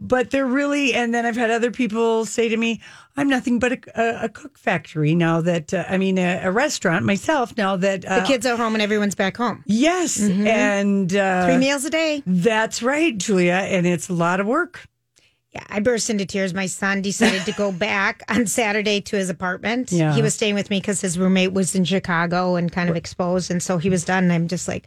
but 0.00 0.30
they're 0.30 0.46
really. 0.46 0.94
And 0.94 1.14
then 1.14 1.24
I've 1.26 1.36
had 1.36 1.50
other 1.50 1.70
people 1.70 2.24
say 2.26 2.48
to 2.48 2.56
me, 2.56 2.80
"I'm 3.16 3.28
nothing 3.28 3.58
but 3.58 3.72
a, 3.72 3.78
a, 4.00 4.24
a 4.24 4.28
cook 4.28 4.58
factory 4.58 5.14
now 5.14 5.40
that 5.40 5.72
uh, 5.74 5.84
I 5.88 5.98
mean 5.98 6.18
a, 6.18 6.40
a 6.44 6.50
restaurant 6.50 7.04
myself 7.04 7.56
now 7.56 7.76
that 7.76 8.04
uh, 8.04 8.20
The 8.20 8.26
kids 8.26 8.46
are 8.46 8.56
home 8.56 8.74
and 8.74 8.82
everyone's 8.82 9.14
back 9.14 9.36
home. 9.36 9.62
Yes, 9.66 10.20
and 10.20 11.14
uh, 11.14 11.46
Three 11.46 11.58
meals 11.58 11.84
a 11.84 11.90
day. 11.90 12.22
That's 12.26 12.82
right, 12.82 13.16
Julia, 13.16 13.52
and 13.54 13.86
it's 13.86 14.08
a 14.08 14.14
lot 14.14 14.40
of 14.40 14.46
work. 14.46 14.86
Yeah, 15.52 15.62
I 15.68 15.78
burst 15.78 16.10
into 16.10 16.26
tears. 16.26 16.52
My 16.52 16.66
son 16.66 17.00
decided 17.00 17.44
to 17.44 17.52
go 17.52 17.70
back 17.90 18.24
on 18.28 18.46
Saturday 18.46 19.00
to 19.02 19.16
his 19.16 19.30
apartment. 19.30 19.92
Yeah. 19.92 20.12
He 20.12 20.20
was 20.20 20.34
staying 20.34 20.56
with 20.56 20.68
me 20.68 20.80
because 20.80 21.00
his 21.00 21.16
roommate 21.16 21.52
was 21.52 21.76
in 21.76 21.84
Chicago 21.84 22.56
and 22.56 22.72
kind 22.72 22.90
of 22.90 22.96
exposed. 22.96 23.52
And 23.52 23.62
so 23.62 23.78
he 23.78 23.88
was 23.88 24.04
done. 24.04 24.24
And 24.24 24.32
I'm 24.32 24.48
just 24.48 24.66
like, 24.66 24.84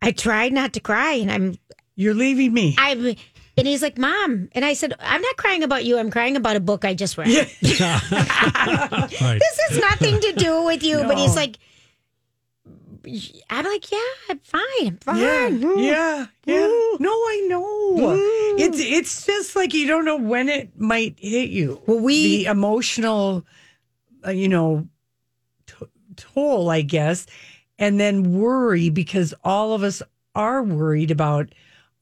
I 0.00 0.12
tried 0.12 0.54
not 0.54 0.72
to 0.72 0.80
cry. 0.80 1.12
And 1.12 1.30
I'm, 1.30 1.58
You're 1.94 2.14
leaving 2.14 2.54
me. 2.54 2.74
I'm, 2.78 3.16
And 3.58 3.66
he's 3.66 3.82
like, 3.82 3.98
Mom. 3.98 4.48
And 4.52 4.64
I 4.64 4.72
said, 4.74 4.94
I'm 5.00 5.20
not 5.20 5.36
crying 5.36 5.62
about 5.62 5.84
you. 5.84 5.98
I'm 5.98 6.10
crying 6.10 6.36
about 6.36 6.56
a 6.56 6.60
book 6.60 6.84
I 6.84 6.94
just 6.94 7.18
read. 7.18 7.28
Right. 7.60 9.10
this 9.40 9.60
has 9.68 9.78
nothing 9.80 10.20
to 10.20 10.32
do 10.32 10.64
with 10.64 10.82
you. 10.82 10.98
But 11.02 11.18
he's 11.18 11.36
like, 11.36 11.58
I'm 13.48 13.64
like, 13.64 13.90
yeah, 13.90 13.98
I'm 14.28 14.38
fine. 14.40 14.62
I'm 14.86 14.96
fine. 14.98 15.18
Yeah, 15.18 15.48
Mm. 15.50 15.84
yeah, 15.84 16.26
yeah. 16.44 16.66
No, 17.00 17.10
I 17.10 17.46
know. 17.48 18.16
It's 18.58 18.78
it's 18.80 19.24
just 19.24 19.56
like 19.56 19.72
you 19.72 19.86
don't 19.86 20.04
know 20.04 20.16
when 20.16 20.48
it 20.48 20.78
might 20.78 21.16
hit 21.18 21.48
you. 21.50 21.80
Well, 21.86 22.00
we- 22.00 22.44
the 22.44 22.50
emotional, 22.50 23.44
uh, 24.26 24.30
you 24.30 24.48
know, 24.48 24.86
t- 25.66 25.86
toll, 26.16 26.68
I 26.70 26.82
guess, 26.82 27.26
and 27.78 27.98
then 27.98 28.32
worry 28.38 28.90
because 28.90 29.32
all 29.42 29.72
of 29.72 29.82
us 29.82 30.02
are 30.34 30.62
worried 30.62 31.10
about 31.10 31.48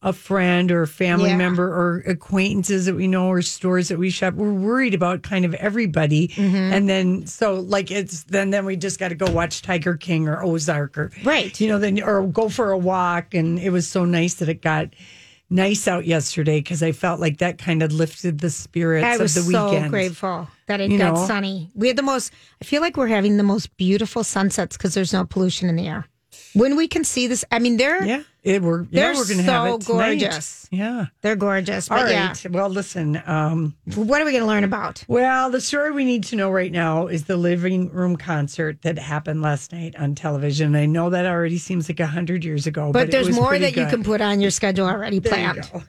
a 0.02 0.12
friend 0.12 0.70
or 0.70 0.82
a 0.82 0.86
family 0.86 1.30
Yeah. 1.30 1.36
member 1.36 1.66
or 1.66 2.02
acquaintances 2.06 2.84
that 2.86 2.94
we 2.94 3.06
know 3.08 3.28
or 3.28 3.40
stores 3.42 3.88
that 3.88 3.98
we 3.98 4.10
shop. 4.10 4.34
We're 4.34 4.52
worried 4.52 4.94
about 4.94 5.22
kind 5.22 5.44
of 5.44 5.54
everybody, 5.54 6.28
Mm-hmm. 6.28 6.56
and 6.56 6.88
then 6.88 7.26
so 7.26 7.54
like 7.54 7.90
it's 7.90 8.24
then 8.24 8.50
then 8.50 8.66
we 8.66 8.76
just 8.76 8.98
got 9.00 9.08
to 9.08 9.14
go 9.14 9.30
watch 9.30 9.62
Tiger 9.62 9.96
King 9.96 10.28
or 10.28 10.42
Ozark 10.44 10.96
or 10.98 11.10
Right. 11.24 11.58
you 11.60 11.68
know, 11.68 11.78
then 11.78 12.02
or 12.02 12.26
go 12.26 12.48
for 12.48 12.70
a 12.72 12.78
walk. 12.78 13.32
And 13.34 13.58
it 13.58 13.70
was 13.70 13.88
so 13.88 14.04
nice 14.04 14.34
that 14.34 14.48
it 14.48 14.60
got 14.62 14.88
nice 15.48 15.86
out 15.88 16.04
yesterday 16.06 16.58
because 16.58 16.82
I 16.82 16.92
felt 16.92 17.18
like 17.20 17.38
that 17.38 17.56
kind 17.58 17.82
of 17.82 17.92
lifted 17.92 18.40
the 18.40 18.50
spirits 18.50 19.04
I 19.06 19.16
was 19.16 19.36
of 19.36 19.44
the 19.46 19.50
so 19.52 19.70
weekend. 19.70 19.90
grateful 19.90 20.48
that 20.66 20.80
it 20.80 20.90
You 20.90 20.98
got 20.98 21.14
know? 21.14 21.26
sunny. 21.26 21.70
We 21.74 21.86
had 21.88 21.96
the 21.96 22.02
most, 22.02 22.32
I 22.60 22.64
feel 22.64 22.82
like 22.82 22.96
we're 22.96 23.06
having 23.06 23.36
the 23.36 23.44
most 23.44 23.74
beautiful 23.76 24.24
sunsets 24.24 24.76
because 24.76 24.92
there's 24.94 25.12
no 25.12 25.24
pollution 25.24 25.68
in 25.68 25.76
the 25.76 25.86
air. 25.86 26.06
When 26.56 26.74
we 26.76 26.88
can 26.88 27.04
see 27.04 27.26
this, 27.26 27.44
I 27.50 27.58
mean, 27.58 27.76
they're 27.76 28.02
Yeah, 28.02 28.22
it, 28.42 28.62
we're 28.62 28.84
They're 28.84 29.14
we're 29.14 29.26
gonna 29.28 29.42
have 29.42 29.68
so 29.68 29.74
it 29.74 29.80
tonight. 29.82 30.20
gorgeous. 30.20 30.68
Yeah. 30.70 31.06
they're 31.20 31.36
gorgeous. 31.36 31.90
All 31.90 31.98
right. 31.98 32.10
yeah, 32.10 32.50
Well, 32.50 32.68
listen. 32.70 33.22
Um, 33.26 33.76
what 33.94 34.22
are 34.22 34.24
we 34.24 34.32
going 34.32 34.42
to 34.42 34.46
learn 34.48 34.64
about? 34.64 35.04
well, 35.06 35.50
the 35.50 35.60
story 35.60 35.90
we 35.92 36.04
need 36.04 36.24
to 36.24 36.36
know 36.36 36.50
right 36.50 36.72
now 36.72 37.08
is 37.08 37.24
the 37.24 37.36
living 37.36 37.90
room 37.90 38.16
concert 38.16 38.82
that 38.82 38.98
happened 38.98 39.42
last 39.42 39.72
night 39.72 39.94
on 39.96 40.14
television. 40.14 40.74
I 40.74 40.86
know 40.86 41.10
that 41.10 41.26
already 41.26 41.58
seems 41.58 41.88
like 41.90 42.00
a 42.00 42.06
hundred 42.06 42.44
years 42.44 42.66
ago, 42.66 42.86
but, 42.86 42.92
But, 42.92 43.08
it 43.08 43.10
there's 43.12 43.34
more 43.34 43.58
that 43.58 43.76
you 43.76 43.86
can 43.86 44.02
put 44.02 44.20
on 44.20 44.40
your 44.40 44.50
schedule 44.50 44.86
already 44.86 45.16
you 45.16 45.22
planned. 45.22 45.68
go. 45.72 45.82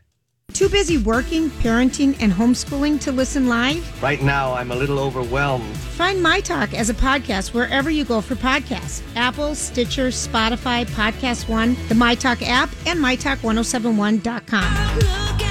Too 0.54 0.70
busy 0.70 0.98
working, 0.98 1.50
parenting, 1.51 2.16
and 2.20 2.32
homeschooling 2.32 3.00
to 3.01 3.12
listen 3.12 3.48
live? 3.48 4.01
Right 4.01 4.22
now, 4.24 4.54
I'm 4.54 4.72
a 4.72 4.75
little 4.75 4.98
overwhelmed. 4.98 5.75
Find 5.77 6.24
My 6.24 6.39
Talk 6.39 6.74
as 6.74 6.89
a 6.89 6.96
podcast 6.96 7.54
wherever 7.54 7.92
you 7.92 8.04
go 8.06 8.22
for 8.22 8.34
podcasts 8.36 9.01
Apple, 9.16 9.54
Stitcher, 9.56 10.08
Spotify, 10.08 10.86
Podcast 10.88 11.48
One, 11.48 11.75
the 11.89 11.96
My 11.96 12.16
Talk 12.16 12.42
app, 12.42 12.70
and 12.88 12.98
MyTalk1071.com. 13.00 15.47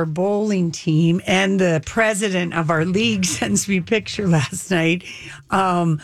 our 0.00 0.06
bowling 0.06 0.70
team 0.70 1.20
and 1.26 1.60
the 1.60 1.82
president 1.84 2.54
of 2.54 2.70
our 2.70 2.86
league 2.86 3.24
sends 3.38 3.68
me 3.68 3.76
a 3.76 3.82
picture 3.82 4.26
last 4.26 4.70
night 4.70 5.04
um, 5.50 6.00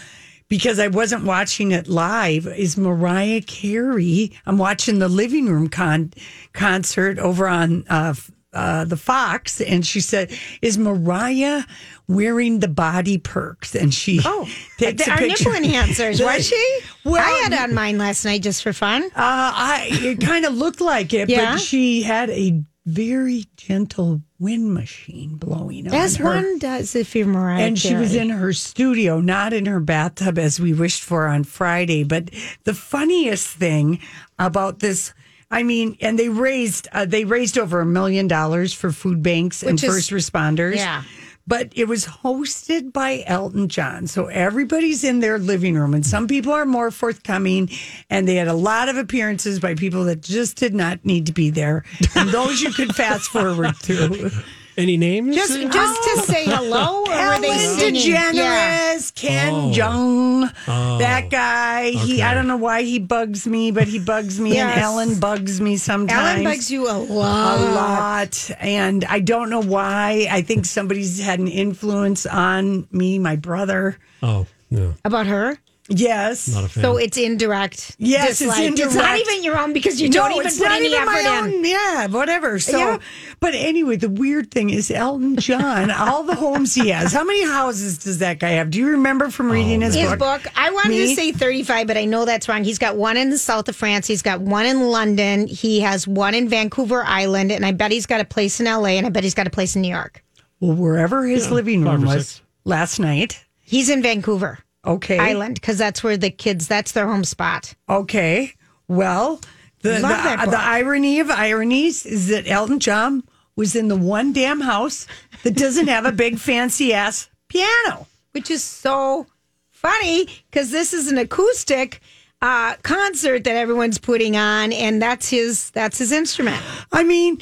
because 0.48 0.78
I 0.78 0.88
wasn't 0.88 1.24
watching 1.24 1.72
it 1.72 1.88
live. 1.88 2.46
Is 2.46 2.76
Mariah 2.76 3.40
Carey? 3.40 4.32
I'm 4.44 4.58
watching 4.58 4.98
the 4.98 5.08
living 5.08 5.46
room 5.46 5.68
con- 5.68 6.12
concert 6.52 7.18
over 7.18 7.48
on 7.48 7.86
uh, 7.88 8.12
uh, 8.52 8.84
the 8.84 8.96
Fox, 8.98 9.60
and 9.62 9.84
she 9.86 10.00
said, 10.00 10.30
"Is 10.62 10.76
Mariah 10.78 11.62
wearing 12.06 12.60
the 12.60 12.68
body 12.68 13.16
perks?" 13.18 13.74
And 13.74 13.92
she 13.92 14.20
Oh, 14.24 14.46
takes 14.78 15.06
a 15.06 15.10
our 15.10 15.18
picture. 15.18 15.50
nipple 15.50 15.68
enhancers, 15.68 16.22
was 16.24 16.46
she? 16.46 16.78
Well, 17.04 17.16
I 17.22 17.30
had 17.48 17.52
on 17.54 17.74
mine 17.74 17.96
last 17.98 18.24
night 18.26 18.42
just 18.42 18.62
for 18.62 18.72
fun. 18.74 19.04
Uh, 19.04 19.10
I 19.16 19.88
it 19.90 20.20
kind 20.20 20.44
of 20.44 20.54
looked 20.54 20.80
like 20.82 21.12
it, 21.14 21.28
Yeah? 21.30 21.52
but 21.52 21.60
she 21.60 22.02
had 22.02 22.28
a 22.30 22.62
very 22.86 23.44
gentle 23.56 24.22
wind 24.38 24.72
machine 24.72 25.34
blowing 25.36 25.88
As 25.88 26.16
on 26.20 26.22
her. 26.26 26.34
one 26.36 26.58
does 26.60 26.94
if 26.94 27.16
you're 27.16 27.26
Mariah 27.26 27.64
and 27.64 27.76
she 27.78 27.94
was 27.96 28.14
in 28.14 28.30
her 28.30 28.52
studio, 28.52 29.20
not 29.20 29.52
in 29.52 29.66
her 29.66 29.80
bathtub 29.80 30.38
as 30.38 30.60
we 30.60 30.72
wished 30.72 31.02
for 31.02 31.26
on 31.26 31.42
Friday. 31.44 32.04
But 32.04 32.30
the 32.64 32.74
funniest 32.74 33.48
thing 33.48 33.98
about 34.38 34.78
this, 34.78 35.12
I 35.50 35.64
mean, 35.64 35.96
and 36.00 36.16
they 36.16 36.28
raised 36.28 36.86
uh, 36.92 37.06
they 37.06 37.24
raised 37.24 37.58
over 37.58 37.80
a 37.80 37.86
million 37.86 38.28
dollars 38.28 38.72
for 38.72 38.92
food 38.92 39.20
banks 39.22 39.62
and 39.62 39.72
Which 39.72 39.84
is- 39.84 39.90
first 39.92 40.10
responders. 40.10 40.76
yeah. 40.76 41.02
But 41.46 41.72
it 41.74 41.86
was 41.86 42.06
hosted 42.06 42.92
by 42.92 43.22
Elton 43.26 43.68
John. 43.68 44.06
So 44.06 44.26
everybody's 44.26 45.04
in 45.04 45.20
their 45.20 45.38
living 45.38 45.76
room, 45.76 45.94
and 45.94 46.04
some 46.04 46.26
people 46.26 46.52
are 46.52 46.66
more 46.66 46.90
forthcoming. 46.90 47.70
And 48.10 48.26
they 48.26 48.34
had 48.36 48.48
a 48.48 48.54
lot 48.54 48.88
of 48.88 48.96
appearances 48.96 49.60
by 49.60 49.74
people 49.74 50.04
that 50.04 50.22
just 50.22 50.56
did 50.56 50.74
not 50.74 51.04
need 51.04 51.26
to 51.26 51.32
be 51.32 51.50
there. 51.50 51.84
And 52.14 52.30
those 52.30 52.60
you 52.60 52.72
could 52.72 52.94
fast 52.94 53.30
forward 53.30 53.76
through. 53.76 54.30
Any 54.76 54.98
names? 54.98 55.34
Just, 55.34 55.58
just 55.58 56.02
to 56.02 56.10
oh. 56.16 56.24
say 56.26 56.44
hello, 56.44 56.98
or 57.04 57.08
were 57.08 57.40
they 57.40 57.48
Ellen 57.48 57.78
singing? 57.78 58.14
DeGeneres, 58.14 58.34
Yeah. 58.34 58.98
Ken 59.14 59.52
Oh. 59.54 59.72
Jeong, 59.74 60.52
Oh. 60.68 60.98
that 60.98 61.30
guy. 61.30 61.90
He, 61.92 62.20
I 62.22 62.34
don't 62.34 62.46
know 62.46 62.58
why 62.58 62.82
he 62.82 62.98
bugs 62.98 63.46
me, 63.46 63.70
but 63.70 63.88
he 63.88 63.98
bugs 63.98 64.38
me, 64.38 64.58
and 64.58 64.68
Yes. 64.68 64.78
Ellen 64.78 65.18
bugs 65.18 65.60
me 65.62 65.78
sometimes. 65.78 66.40
Ellen 66.40 66.44
bugs 66.44 66.70
you 66.70 66.90
a 66.90 66.92
lot, 66.92 67.58
a 67.58 67.62
lot. 67.64 67.72
lot, 67.74 68.50
and 68.60 69.04
I 69.06 69.20
don't 69.20 69.48
know 69.48 69.62
why. 69.62 70.28
I 70.30 70.42
think 70.42 70.66
somebody's 70.66 71.20
had 71.20 71.38
an 71.38 71.48
influence 71.48 72.26
on 72.26 72.86
me, 72.92 73.18
my 73.18 73.36
brother. 73.36 73.96
Oh, 74.22 74.46
no. 74.70 74.92
About 75.04 75.26
her? 75.26 75.58
Yes. 75.88 76.48
Not 76.48 76.64
a 76.64 76.68
fan. 76.68 76.82
So 76.82 76.96
it's 76.96 77.16
indirect. 77.16 77.94
Yes, 77.98 78.40
it's 78.40 78.58
indirect. 78.58 78.78
It's 78.80 78.94
not 78.94 79.18
even 79.18 79.44
your 79.44 79.58
own 79.58 79.72
because 79.72 80.00
you 80.00 80.08
don't 80.10 80.32
even 80.32 80.46
it's 80.46 80.58
put 80.58 80.64
not 80.64 80.76
any 80.78 80.88
even 80.88 81.00
effort 81.02 81.12
my 81.12 81.20
in. 81.20 81.54
own. 81.54 81.64
Yeah, 81.64 82.06
whatever. 82.08 82.58
So, 82.58 82.76
Yeah. 82.78 82.98
but 83.40 83.54
anyway, 83.54 83.96
the 83.96 84.08
weird 84.08 84.50
thing 84.50 84.70
is 84.70 84.90
Elton 84.90 85.36
John. 85.36 85.90
all 85.92 86.24
the 86.24 86.34
homes 86.34 86.74
he 86.74 86.88
has. 86.88 87.12
How 87.12 87.24
many 87.24 87.44
houses 87.44 87.98
does 87.98 88.18
that 88.18 88.40
guy 88.40 88.50
have? 88.50 88.70
Do 88.70 88.78
you 88.78 88.88
remember 88.88 89.30
from 89.30 89.50
oh, 89.50 89.54
reading 89.54 89.80
his, 89.80 89.94
book? 89.94 90.00
His 90.02 90.10
book? 90.10 90.42
book, 90.42 90.52
I 90.56 90.70
wanted 90.70 90.90
Me? 90.90 91.08
to 91.08 91.14
say 91.14 91.32
35, 91.32 91.86
but 91.86 91.96
I 91.96 92.04
know 92.04 92.24
that's 92.24 92.48
wrong. 92.48 92.64
He's 92.64 92.78
got 92.78 92.96
one 92.96 93.16
in 93.16 93.30
the 93.30 93.38
south 93.38 93.68
of 93.68 93.76
France. 93.76 94.06
He's 94.06 94.22
got 94.22 94.40
one 94.40 94.66
in 94.66 94.88
London. 94.90 95.46
He 95.46 95.80
has 95.80 96.08
one 96.08 96.34
in 96.34 96.48
Vancouver 96.48 97.04
Island. 97.04 97.52
And 97.52 97.64
I 97.64 97.72
bet 97.72 97.92
he's 97.92 98.06
got 98.06 98.20
a 98.20 98.24
place 98.24 98.58
in 98.58 98.66
LA. 98.66 98.96
And 98.96 99.06
I 99.06 99.10
bet 99.10 99.22
he's 99.22 99.34
got 99.34 99.46
a 99.46 99.50
place 99.50 99.76
in 99.76 99.82
New 99.82 99.90
York. 99.90 100.22
Well, 100.58 100.74
wherever 100.74 101.24
his 101.26 101.50
living 101.50 101.84
room 101.84 102.02
was 102.02 102.28
six. 102.28 102.42
last 102.64 102.98
night. 102.98 103.44
He's 103.60 103.88
in 103.90 104.02
Vancouver 104.02 104.58
Okay. 104.86 105.18
Island 105.18 105.56
because 105.56 105.78
that's 105.78 106.02
where 106.02 106.16
the 106.16 106.30
kids, 106.30 106.68
that's 106.68 106.92
their 106.92 107.06
home 107.06 107.24
spot. 107.24 107.74
Okay. 107.88 108.54
Well, 108.88 109.40
the 109.82 109.90
the, 109.90 110.00
Love 110.00 110.24
that 110.24 110.40
book. 110.40 110.50
the 110.50 110.60
irony 110.60 111.20
of 111.20 111.30
ironies 111.30 112.06
is 112.06 112.28
that 112.28 112.48
Elton 112.48 112.78
John 112.80 113.22
was 113.56 113.74
in 113.74 113.88
the 113.88 113.96
one 113.96 114.32
damn 114.32 114.60
house 114.60 115.06
that 115.42 115.54
doesn't 115.56 115.88
have 115.88 116.04
a 116.06 116.12
big 116.12 116.38
fancy 116.38 116.92
ass 116.92 117.28
piano. 117.48 118.06
which 118.32 118.50
is 118.50 118.62
so 118.62 119.26
funny 119.70 120.26
because 120.50 120.70
this 120.70 120.92
is 120.92 121.10
an 121.10 121.18
acoustic 121.18 122.00
uh, 122.42 122.74
concert 122.82 123.44
that 123.44 123.56
everyone's 123.56 123.98
putting 123.98 124.36
on, 124.36 124.72
and 124.72 125.00
that's 125.00 125.30
his 125.30 125.70
that's 125.70 125.98
his 125.98 126.12
instrument. 126.12 126.62
I 126.92 127.02
mean, 127.02 127.38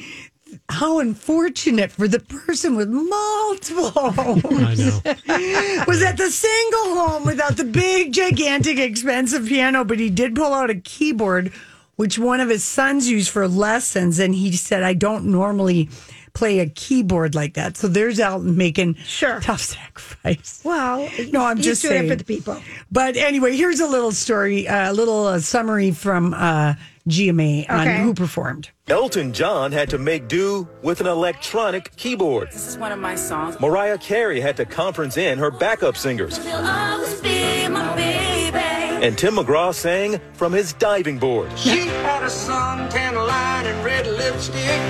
how 0.68 0.98
unfortunate 0.98 1.92
for 1.92 2.08
the 2.08 2.20
person 2.20 2.74
with 2.76 2.88
multiple 2.88 3.90
homes. 3.90 4.44
I 4.46 4.74
know. 4.74 5.84
was 5.86 6.02
at 6.02 6.16
the 6.16 6.30
single 6.30 6.94
home 6.94 7.24
without 7.24 7.56
the 7.56 7.64
big, 7.64 8.12
gigantic, 8.12 8.78
expensive 8.78 9.46
piano, 9.46 9.84
but 9.84 9.98
he 9.98 10.10
did 10.10 10.34
pull 10.34 10.54
out 10.54 10.70
a 10.70 10.76
keyboard, 10.76 11.52
which 11.96 12.18
one 12.18 12.40
of 12.40 12.48
his 12.48 12.64
sons 12.64 13.08
used 13.08 13.30
for 13.30 13.46
lessons. 13.46 14.18
And 14.18 14.34
he 14.34 14.52
said, 14.52 14.82
I 14.82 14.94
don't 14.94 15.26
normally 15.26 15.90
play 16.34 16.58
a 16.58 16.66
keyboard 16.66 17.34
like 17.34 17.54
that. 17.54 17.76
So 17.76 17.88
there's 17.88 18.18
Elton 18.20 18.56
making 18.56 18.94
Sure. 18.96 19.40
tough 19.40 19.60
sacrifice. 19.78 20.60
Well, 20.64 21.08
No, 21.32 21.44
I'm 21.44 21.56
he's 21.58 21.66
just 21.66 21.82
doing 21.82 21.92
saying. 21.92 22.04
it 22.06 22.08
for 22.10 22.16
the 22.16 22.24
people. 22.24 22.60
But 22.90 23.16
anyway, 23.16 23.56
here's 23.56 23.80
a 23.80 23.86
little 23.86 24.12
story, 24.12 24.66
a 24.66 24.92
little 24.92 25.26
uh, 25.28 25.38
summary 25.40 25.92
from 25.92 26.34
uh, 26.34 26.74
GMA 27.08 27.70
on 27.70 27.80
Okay. 27.82 28.02
who 28.02 28.14
performed. 28.14 28.70
Elton 28.88 29.32
John 29.32 29.72
had 29.72 29.88
to 29.90 29.98
make 29.98 30.28
do 30.28 30.68
with 30.82 31.00
an 31.00 31.06
electronic 31.06 31.94
keyboard. 31.96 32.48
This 32.52 32.66
is 32.68 32.76
one 32.78 32.92
of 32.92 32.98
my 32.98 33.14
songs. 33.14 33.58
Mariah 33.60 33.96
Carey 33.98 34.40
had 34.40 34.56
to 34.58 34.64
conference 34.64 35.16
in 35.16 35.38
her 35.38 35.50
backup 35.50 35.96
singers. 35.96 36.38
You'll 36.44 36.56
always 36.56 37.20
be 37.20 37.68
my 37.68 37.94
baby. 37.96 38.58
And 39.06 39.16
Tim 39.18 39.34
McGraw 39.36 39.74
sang 39.74 40.20
from 40.32 40.52
his 40.52 40.72
diving 40.74 41.18
board. 41.18 41.50
She 41.58 41.86
had 41.86 42.22
a 42.22 42.26
suntan 42.26 43.14
line 43.26 43.66
and 43.66 43.84
red 43.84 44.06
lipstick. 44.06 44.80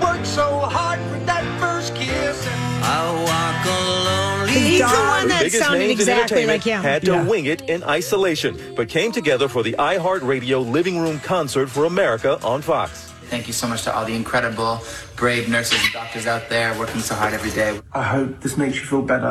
I 0.00 0.12
worked 0.14 0.26
so 0.26 0.60
hard 0.60 0.98
for 1.10 1.18
that 1.26 1.44
first 1.60 1.94
kiss. 1.94 2.46
And 2.46 2.84
I 2.84 3.12
walk 3.24 3.66
a 3.66 3.78
lonely 4.06 4.52
He's 4.52 4.78
the 4.80 4.86
one 4.86 5.06
one 5.08 5.28
that 5.28 5.42
biggest 5.44 5.62
sounded 5.62 5.78
names 5.80 5.90
in 5.92 5.98
exactly 6.00 6.42
entertainment 6.42 6.48
like 6.48 6.62
him. 6.64 6.82
had 6.82 7.02
to 7.04 7.12
Yeah. 7.12 7.24
wing 7.24 7.46
it 7.46 7.62
in 7.68 7.82
isolation, 7.84 8.58
but 8.76 8.88
came 8.88 9.12
together 9.12 9.48
for 9.48 9.62
the 9.62 9.74
iHeartRadio 9.78 10.68
Living 10.70 10.98
Room 10.98 11.20
Concert 11.20 11.68
for 11.68 11.84
America 11.84 12.38
on 12.42 12.62
Fox. 12.62 13.06
Thank 13.28 13.46
you 13.46 13.52
so 13.52 13.68
much 13.68 13.82
to 13.84 13.94
all 13.94 14.04
the 14.04 14.14
incredible, 14.16 14.80
brave 15.16 15.48
nurses 15.48 15.78
and 15.84 15.92
doctors 15.92 16.26
out 16.26 16.48
there 16.48 16.76
working 16.78 17.00
so 17.00 17.14
hard 17.14 17.32
every 17.32 17.50
day. 17.52 17.80
I 17.92 18.02
hope 18.02 18.40
this 18.40 18.56
makes 18.56 18.76
you 18.80 18.86
feel 18.86 19.02
better. 19.02 19.30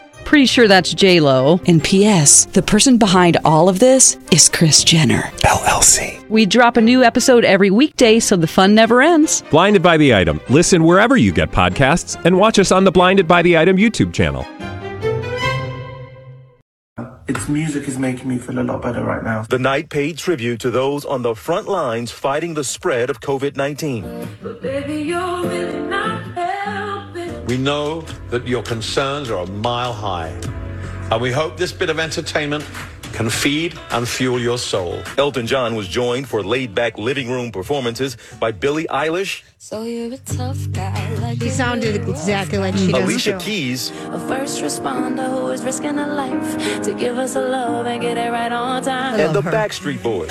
Pretty 0.25 0.45
sure 0.45 0.67
that's 0.67 0.93
J 0.93 1.19
Lo. 1.19 1.59
And 1.67 1.83
P.S. 1.83 2.45
The 2.45 2.61
person 2.61 2.97
behind 2.97 3.37
all 3.43 3.67
of 3.67 3.79
this 3.79 4.17
is 4.31 4.47
Kris 4.49 4.83
Jenner 4.83 5.23
LLC. 5.43 6.27
We 6.29 6.45
drop 6.45 6.77
a 6.77 6.81
new 6.81 7.03
episode 7.03 7.43
every 7.43 7.69
weekday, 7.69 8.19
so 8.19 8.37
the 8.37 8.47
fun 8.47 8.73
never 8.73 9.01
ends. 9.01 9.43
Blinded 9.51 9.83
by 9.83 9.97
the 9.97 10.15
item. 10.15 10.39
Listen 10.49 10.83
wherever 10.85 11.17
you 11.17 11.33
get 11.33 11.51
podcasts, 11.51 12.23
and 12.23 12.37
watch 12.37 12.59
us 12.59 12.71
on 12.71 12.85
the 12.85 12.91
Blinded 12.91 13.27
by 13.27 13.41
the 13.41 13.57
Item 13.57 13.75
YouTube 13.77 14.13
channel. 14.13 14.45
Its 17.27 17.47
music 17.47 17.87
is 17.87 17.97
making 17.97 18.27
me 18.27 18.37
feel 18.37 18.59
a 18.59 18.63
lot 18.63 18.81
better 18.81 19.03
right 19.03 19.23
now. 19.23 19.43
The 19.43 19.59
night 19.59 19.89
paid 19.89 20.17
tribute 20.17 20.59
to 20.61 20.71
those 20.71 21.05
on 21.05 21.21
the 21.21 21.33
front 21.33 21.67
lines 21.67 22.11
fighting 22.11 22.55
the 22.55 22.63
spread 22.63 23.09
of 23.09 23.21
COVID 23.21 23.55
19. 23.55 24.03
We 27.47 27.57
know 27.57 28.01
that 28.29 28.47
your 28.47 28.63
concerns 28.63 29.29
are 29.29 29.43
a 29.43 29.47
mile 29.47 29.93
high, 29.93 30.29
and 31.11 31.21
we 31.21 31.31
hope 31.31 31.57
this 31.57 31.71
bit 31.71 31.89
of 31.89 31.99
entertainment 31.99 32.63
can 33.13 33.29
feed 33.29 33.77
and 33.91 34.07
fuel 34.07 34.39
your 34.39 34.57
soul. 34.57 35.01
Elton 35.17 35.45
John 35.45 35.75
was 35.75 35.87
joined 35.89 36.29
for 36.29 36.41
laid 36.43 36.73
back 36.73 36.97
living 36.97 37.29
room 37.29 37.51
performances 37.51 38.15
by 38.39 38.51
Billie 38.51 38.85
Eilish, 38.89 39.43
So 39.57 39.83
you're 39.83 40.13
a 40.13 40.17
tough 40.17 40.71
guy 40.71 41.13
like 41.15 41.41
He 41.41 41.49
sounded 41.49 41.95
exactly 42.07 42.57
like 42.57 42.77
she 42.77 42.91
does. 42.93 43.03
Alicia. 43.03 43.37
Keys, 43.39 43.91
a 44.11 44.19
first 44.29 44.61
responder 44.61 45.29
who 45.29 45.49
is 45.49 45.61
risking 45.61 45.99
a 45.99 46.07
life 46.07 46.83
to 46.83 46.93
give 46.93 47.17
us 47.17 47.35
a 47.35 47.41
love 47.41 47.85
and 47.85 48.01
get 48.01 48.17
it 48.17 48.31
right 48.31 48.51
on 48.51 48.81
time. 48.83 49.19
and 49.19 49.35
the 49.35 49.41
her. 49.41 49.51
Backstreet 49.51 50.01
Boys. 50.01 50.29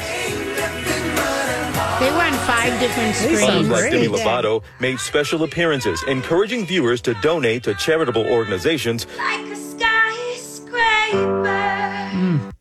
They 2.01 2.11
were 2.11 2.23
on 2.23 2.33
five 2.47 2.81
different 2.81 3.15
screens. 3.15 3.41
Sounds 3.41 3.69
like 3.69 3.91
Demi 3.91 4.09
Lovato 4.09 4.63
made 4.81 4.99
special 4.99 5.43
appearances, 5.45 6.03
encouraging 6.09 6.65
viewers 6.65 7.03
to 7.03 7.13
donate 7.21 7.63
to 7.65 7.75
charitable 7.75 8.25
organizations 8.27 9.07
Like 9.19 9.45
a 9.47 9.57
skyscraper. 9.57 12.53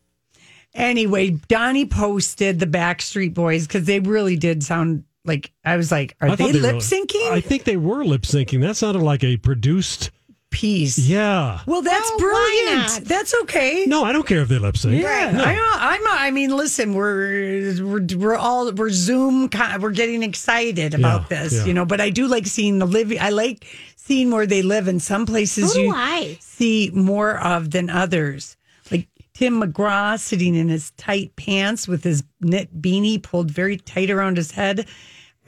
Anyway, 0.74 1.30
Donnie 1.48 1.86
posted 1.86 2.60
the 2.60 2.66
Backstreet 2.66 3.32
Boys 3.32 3.66
because 3.66 3.86
they 3.86 4.00
really 4.00 4.36
did 4.36 4.62
sound 4.62 5.04
like 5.24 5.52
I 5.64 5.76
was 5.76 5.90
like, 5.90 6.16
are 6.20 6.28
I 6.28 6.36
they 6.36 6.52
thought 6.52 6.54
were- 6.54 6.60
lip 6.60 6.76
syncing? 6.76 7.30
I 7.30 7.40
think 7.40 7.64
they 7.64 7.78
were 7.78 8.04
lip 8.04 8.22
syncing. 8.22 8.60
That 8.60 8.76
sounded 8.76 9.02
like 9.02 9.24
a 9.24 9.38
produced 9.38 10.10
piece. 10.50 10.98
Yeah. 10.98 11.60
Well, 11.66 11.82
that's 11.82 12.10
Well, 12.10 12.18
why 12.18 12.62
brilliant. 12.66 12.92
not? 12.92 13.04
That's 13.04 13.34
okay. 13.42 13.84
No, 13.86 14.04
I 14.04 14.12
don't 14.12 14.26
care 14.26 14.42
if 14.42 14.48
they 14.48 14.58
lip 14.58 14.76
sync. 14.76 15.00
Yeah, 15.00 15.30
No. 15.32 15.42
I, 15.44 15.54
I'm. 15.94 16.06
I 16.08 16.30
mean, 16.30 16.50
listen, 16.56 16.94
we're 16.94 17.74
we're 17.82 18.06
we're 18.16 18.36
all 18.36 18.70
we're 18.72 18.90
Zoom. 18.90 19.48
We're 19.80 19.90
getting 19.90 20.22
excited 20.22 20.94
about 20.94 21.22
Yeah, 21.30 21.42
this, 21.42 21.52
yeah. 21.54 21.64
you 21.66 21.74
know. 21.74 21.84
But 21.86 22.00
I 22.00 22.10
do 22.10 22.26
like 22.26 22.46
seeing 22.46 22.78
the 22.78 22.86
living. 22.86 23.18
I 23.20 23.30
like 23.30 23.66
seeing 23.96 24.30
where 24.30 24.46
they 24.46 24.62
live. 24.62 24.88
In 24.88 25.00
some 25.00 25.24
places, 25.26 25.72
do 25.72 25.80
you 25.82 25.92
I. 25.94 26.36
see 26.40 26.90
more 26.92 27.38
of 27.38 27.70
than 27.70 27.88
others. 27.88 28.56
Like 28.90 29.08
Tim 29.34 29.62
McGraw 29.62 30.18
sitting 30.18 30.54
in 30.54 30.68
his 30.68 30.90
tight 30.92 31.34
pants 31.36 31.86
with 31.88 32.02
his 32.04 32.24
knit 32.40 32.82
beanie 32.82 33.22
pulled 33.22 33.50
very 33.50 33.76
tight 33.76 34.10
around 34.10 34.36
his 34.36 34.50
head. 34.50 34.86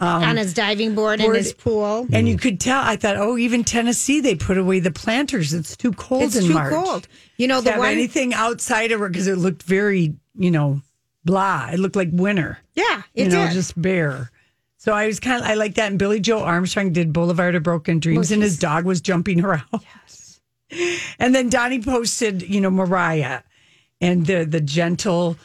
Um, 0.02 0.22
on 0.24 0.36
his 0.36 0.52
diving 0.52 0.94
board 0.96 1.20
in 1.20 1.32
his 1.32 1.52
pool. 1.52 2.08
and 2.12 2.28
you 2.28 2.36
could 2.36 2.58
tell. 2.58 2.82
I 2.82 2.96
thought, 2.96 3.16
oh, 3.16 3.36
even 3.38 3.62
Tennessee, 3.62 4.20
they 4.20 4.34
put 4.34 4.58
away 4.58 4.80
the 4.80 4.90
planters. 4.90 5.54
It's 5.54 5.76
too 5.76 5.92
cold 5.92 6.24
It's 6.24 6.36
in 6.36 6.46
too 6.48 6.54
March. 6.54 6.72
cold. 6.72 7.06
You 7.36 7.46
know, 7.46 7.60
To 7.62 7.70
the 7.70 7.76
one- 7.78 7.88
anything 7.92 8.34
outside 8.34 8.90
of 8.90 9.00
it 9.00 9.12
because 9.12 9.28
it 9.28 9.38
looked 9.38 9.62
very, 9.62 10.14
you 10.36 10.50
know, 10.50 10.82
blah. 11.24 11.70
It 11.72 11.78
looked 11.78 11.94
like 11.94 12.08
winter. 12.10 12.58
Yeah, 12.74 13.02
it 13.14 13.24
you 13.26 13.28
know, 13.30 13.44
did. 13.46 13.52
just 13.52 13.80
bare. 13.80 14.32
So 14.78 14.92
I 14.92 15.06
was 15.06 15.20
kind 15.20 15.40
of 15.40 15.48
I 15.48 15.54
like 15.54 15.76
that. 15.76 15.90
And 15.90 15.98
Billie 16.00 16.18
Joe 16.18 16.42
Armstrong 16.42 16.92
did 16.92 17.12
Boulevard 17.12 17.54
of 17.54 17.62
Broken 17.62 18.00
Dreams, 18.00 18.30
Well, 18.30 18.34
and 18.34 18.42
his 18.42 18.58
dog 18.58 18.84
was 18.84 19.00
jumping 19.00 19.44
around. 19.44 19.62
Yes. 20.04 20.40
And 21.20 21.34
then 21.34 21.48
Donnie 21.50 21.82
posted, 21.82 22.42
you 22.42 22.60
know, 22.60 22.70
Mariah 22.70 23.42
and 24.00 24.26
the 24.26 24.44
the 24.44 24.60
gentle 24.60 25.36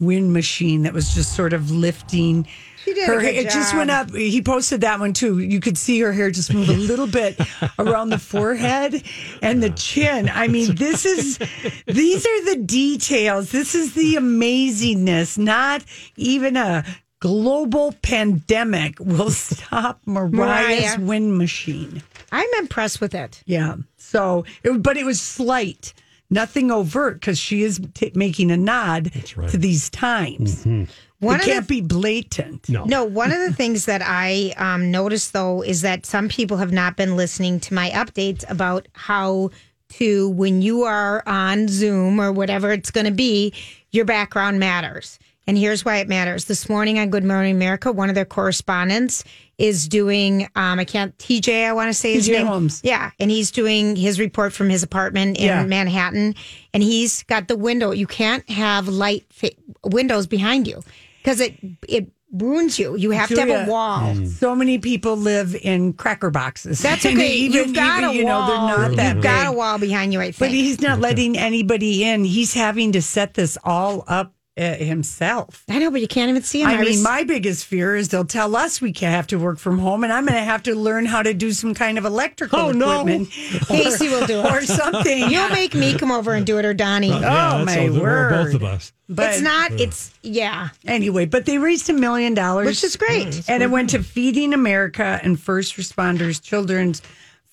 wind 0.00 0.32
machine 0.32 0.84
that 0.84 0.92
was 0.94 1.14
just 1.14 1.34
sort 1.34 1.52
of 1.52 1.70
lifting. 1.70 2.46
She 2.86 2.94
did 2.94 3.02
a 3.02 3.06
her 3.06 3.20
good 3.20 3.34
hair. 3.34 3.42
It 3.42 3.50
just 3.50 3.74
went 3.74 3.90
up. 3.90 4.14
He 4.14 4.40
posted 4.40 4.80
that 4.82 5.00
one 5.00 5.12
too. 5.12 5.40
You 5.40 5.58
could 5.60 5.76
see 5.76 5.98
her 6.00 6.12
hair 6.12 6.30
just 6.30 6.54
move 6.54 6.68
a 6.68 6.72
little 6.72 7.08
bit 7.08 7.36
around 7.80 8.10
the 8.10 8.18
forehead 8.18 9.02
and 9.42 9.60
the 9.62 9.70
chin. 9.70 10.30
I 10.32 10.46
mean, 10.46 10.76
this 10.76 11.04
is 11.04 11.38
these 11.86 12.24
are 12.24 12.44
the 12.54 12.62
details. 12.64 13.50
This 13.50 13.74
is 13.74 13.94
the 13.94 14.14
amazingness. 14.14 15.36
Not 15.36 15.84
even 16.16 16.56
a 16.56 16.84
global 17.18 17.92
pandemic 18.02 19.00
will 19.00 19.30
stop 19.30 20.00
Mariah's 20.06 20.96
Mariah. 20.96 21.00
wind 21.00 21.36
machine. 21.38 22.02
I'm 22.30 22.48
impressed 22.58 23.00
with 23.00 23.14
it. 23.16 23.42
Yeah. 23.46 23.76
So, 23.96 24.44
it, 24.62 24.82
but 24.82 24.96
it 24.96 25.04
was 25.04 25.20
slight, 25.20 25.92
nothing 26.30 26.70
overt, 26.70 27.14
because 27.20 27.38
she 27.38 27.62
is 27.64 27.80
t- 27.94 28.12
making 28.14 28.50
a 28.52 28.56
nod 28.56 29.10
to 29.48 29.56
these 29.58 29.90
times. 29.90 30.60
Mm-hmm. 30.60 30.84
One 31.20 31.40
it 31.40 31.44
can't 31.44 31.66
the- 31.66 31.80
be 31.80 31.86
blatant. 31.86 32.68
No, 32.68 33.04
one 33.04 33.32
of 33.32 33.38
the 33.38 33.52
things 33.52 33.86
that 33.86 34.02
I 34.04 34.52
um, 34.58 34.90
noticed 34.90 35.32
though 35.32 35.62
is 35.62 35.80
that 35.82 36.04
some 36.04 36.28
people 36.28 36.58
have 36.58 36.72
not 36.72 36.96
been 36.96 37.16
listening 37.16 37.58
to 37.60 37.74
my 37.74 37.90
updates 37.90 38.44
about 38.50 38.86
how 38.92 39.50
to, 39.94 40.28
when 40.30 40.62
you 40.62 40.82
are 40.82 41.22
on 41.26 41.68
Zoom 41.68 42.20
or 42.20 42.32
whatever 42.32 42.72
it's 42.72 42.90
going 42.90 43.06
to 43.06 43.12
be, 43.12 43.52
your 43.92 44.04
background 44.04 44.58
matters. 44.58 45.18
And 45.48 45.56
here's 45.56 45.84
why 45.84 45.98
it 45.98 46.08
matters. 46.08 46.46
This 46.46 46.68
morning 46.68 46.98
on 46.98 47.08
Good 47.08 47.22
Morning 47.22 47.54
America, 47.54 47.92
one 47.92 48.08
of 48.08 48.16
their 48.16 48.24
correspondents 48.24 49.22
is 49.58 49.86
doing, 49.86 50.48
um, 50.56 50.80
I 50.80 50.84
can't, 50.84 51.16
TJ, 51.18 51.66
I 51.66 51.72
want 51.72 51.88
to 51.88 51.94
say 51.94 52.14
his 52.14 52.28
TJ 52.28 52.32
name. 52.32 52.46
Holmes. 52.48 52.80
Yeah. 52.82 53.12
And 53.20 53.30
he's 53.30 53.52
doing 53.52 53.94
his 53.94 54.18
report 54.18 54.52
from 54.52 54.68
his 54.68 54.82
apartment 54.82 55.38
in 55.38 55.44
Yeah. 55.46 55.64
Manhattan. 55.64 56.34
And 56.74 56.82
he's 56.82 57.22
got 57.22 57.46
the 57.46 57.54
window. 57.56 57.92
You 57.92 58.08
can't 58.08 58.46
have 58.50 58.88
light 58.88 59.24
fi- 59.30 59.56
windows 59.84 60.26
behind 60.26 60.66
you 60.66 60.82
because 61.26 61.40
it, 61.40 61.58
it 61.88 62.12
ruins 62.30 62.78
you. 62.78 62.94
You 62.96 63.10
have 63.10 63.28
to 63.30 63.40
have 63.40 63.66
a 63.66 63.68
wall. 63.70 64.14
Mm. 64.14 64.28
So 64.28 64.54
many 64.54 64.78
people 64.78 65.16
live 65.16 65.56
in 65.56 65.92
cracker 65.92 66.30
boxes. 66.30 66.78
That's 66.78 67.04
okay. 67.04 67.32
even- 67.32 67.52
You've 67.52 67.74
got 67.74 68.04
even, 68.04 68.10
a 68.10 68.12
you 68.12 68.24
know, 68.24 68.38
wall. 68.38 68.46
they're 68.46 68.88
not 68.88 68.96
that 68.96 69.14
You've 69.16 69.24
got 69.24 69.48
a 69.48 69.52
wall 69.52 69.76
behind 69.78 70.12
you, 70.12 70.20
I 70.20 70.26
think. 70.26 70.38
But 70.38 70.50
he's 70.50 70.80
not 70.80 71.00
letting 71.00 71.36
anybody 71.36 72.04
in. 72.04 72.24
He's 72.24 72.54
having 72.54 72.92
to 72.92 73.02
set 73.02 73.34
this 73.34 73.58
all 73.64 74.04
up 74.06 74.35
himself. 74.56 75.64
I 75.68 75.78
know, 75.78 75.90
but 75.90 76.00
you 76.00 76.08
can't 76.08 76.30
even 76.30 76.42
see 76.42 76.62
him. 76.62 76.68
I, 76.68 76.74
I 76.74 76.76
mean, 76.78 76.86
was- 76.86 77.02
my 77.02 77.24
biggest 77.24 77.66
fear 77.66 77.94
is 77.94 78.08
they'll 78.08 78.24
tell 78.24 78.56
us 78.56 78.80
we 78.80 78.92
can 78.92 79.10
have 79.12 79.26
to 79.28 79.38
work 79.38 79.58
from 79.58 79.78
home, 79.78 80.02
and 80.04 80.12
I'm 80.12 80.24
going 80.24 80.38
to 80.38 80.44
have 80.44 80.62
to 80.64 80.74
learn 80.74 81.04
how 81.06 81.22
to 81.22 81.34
do 81.34 81.52
some 81.52 81.74
kind 81.74 81.98
of 81.98 82.04
electrical 82.04 82.58
Oh, 82.58 82.72
no. 82.72 83.00
equipment. 83.00 83.30
Casey 83.68 84.08
will 84.08 84.26
do 84.26 84.40
it. 84.40 84.46
or 84.52 84.62
something. 84.62 85.30
You'll 85.30 85.50
make 85.50 85.74
me 85.74 85.96
come 85.98 86.10
over 86.10 86.32
and 86.34 86.46
do 86.46 86.58
it, 86.58 86.64
or 86.64 86.72
Donnie. 86.74 87.12
Uh, 87.12 87.20
yeah, 87.20 87.54
Oh, 87.60 87.64
my 87.64 87.88
all- 87.88 88.00
or 88.02 88.30
both 88.30 88.54
of 88.54 88.64
us. 88.64 88.92
But 89.08 89.34
it's 89.34 89.40
not. 89.42 89.72
It's 89.72 90.12
yeah. 90.22 90.70
anyway, 90.84 91.26
but 91.26 91.46
they 91.46 91.58
raised 91.58 91.88
a 91.88 91.92
million 91.92 92.34
dollars, 92.34 92.66
Which 92.66 92.82
is 92.82 92.96
great. 92.96 93.48
and 93.48 93.62
it 93.62 93.70
went 93.70 93.90
to 93.90 94.02
Feeding 94.02 94.52
America 94.52 95.20
and 95.22 95.38
First 95.38 95.76
Responders 95.76 96.42
Children's 96.42 97.02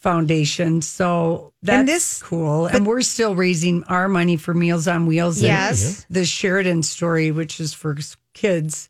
Foundation. 0.04 0.82
So 0.82 1.54
that's 1.64 1.80
And 1.80 1.88
this- 1.88 2.22
cool. 2.22 2.68
And 2.68 2.86
we're 2.86 3.02
still 3.02 3.36
raising 3.36 3.84
our 3.86 4.08
money 4.10 4.38
for 4.38 4.54
Meals 4.54 4.88
on 4.88 5.06
Wheels. 5.08 5.38
and 5.38 5.48
Yes. 5.48 6.06
the 6.10 6.26
Sheridan 6.26 6.84
story, 6.84 7.32
which 7.32 7.60
is 7.60 7.74
for 7.74 7.98
kids. 8.34 8.90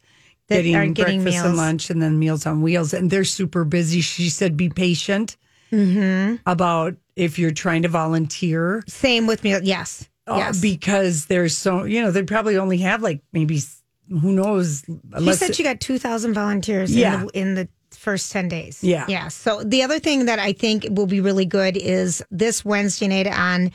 Getting, 0.50 0.76
aren't 0.76 0.96
getting 0.96 1.24
breakfast 1.24 1.46
and 1.46 1.56
lunch 1.58 1.90
and 1.90 2.02
then 2.02 2.20
Meals 2.20 2.46
on 2.46 2.62
Wheels. 2.62 2.94
And 2.94 3.10
they're 3.10 3.24
super 3.24 3.64
busy. 3.64 4.02
She 4.02 4.30
said, 4.30 4.58
be 4.58 4.70
patient. 4.70 5.38
Mm-hmm. 5.72 6.36
about 6.46 6.96
if 7.16 7.40
you're 7.40 7.50
trying 7.50 7.82
to 7.82 7.88
volunteer. 7.88 8.84
Same 8.88 9.26
with 9.26 9.44
me. 9.44 9.58
Yes. 9.64 10.08
Uh, 10.28 10.36
yes. 10.38 10.62
because 10.62 11.26
there's 11.26 11.58
so 11.58 11.84
you 11.86 12.00
know 12.00 12.12
they 12.12 12.22
probably 12.22 12.58
only 12.58 12.78
have 12.78 13.02
like 13.02 13.22
maybe 13.34 13.60
who 14.08 14.34
knows. 14.34 14.84
She 15.18 15.34
said 15.34 15.56
she 15.56 15.64
got 15.64 15.80
2,000 15.82 16.36
volunteers 16.36 16.96
Yeah. 16.96 17.22
in, 17.22 17.26
the, 17.26 17.40
in 17.40 17.56
the 17.56 17.68
first 18.04 18.32
10 18.32 18.50
days. 18.50 18.84
Yeah. 18.84 19.06
Yeah. 19.08 19.30
So 19.30 19.64
the 19.64 19.82
other 19.84 19.98
thing 20.00 20.26
that 20.26 20.38
I 20.40 20.52
think 20.54 20.86
will 20.92 21.08
be 21.08 21.22
really 21.22 21.46
good 21.46 21.78
is 21.78 22.22
this 22.30 22.64
Wednesday 22.66 23.08
night 23.08 23.28
on 23.28 23.72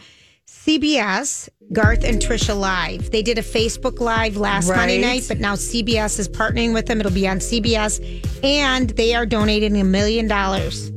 CBS, 0.47 1.49
Garth 1.73 2.05
and 2.05 2.21
Trisha 2.21 2.59
Live. 2.59 3.11
They 3.11 3.23
did 3.23 3.39
a 3.39 3.43
Facebook 3.43 4.01
Live 4.01 4.37
last 4.37 4.69
Monday 4.69 5.01
night, 5.01 5.25
but 5.29 5.39
now 5.39 5.55
CBS 5.55 6.19
is 6.19 6.29
partnering 6.29 6.73
with 6.75 6.87
them. 6.87 7.01
It'll 7.01 7.13
be 7.13 7.29
on 7.29 7.39
CBS, 7.39 8.01
and 8.45 8.91
they 8.91 9.15
are 9.15 9.27
donating 9.27 9.79
a 9.81 9.85
million 9.85 10.27
dollars. 10.29 10.91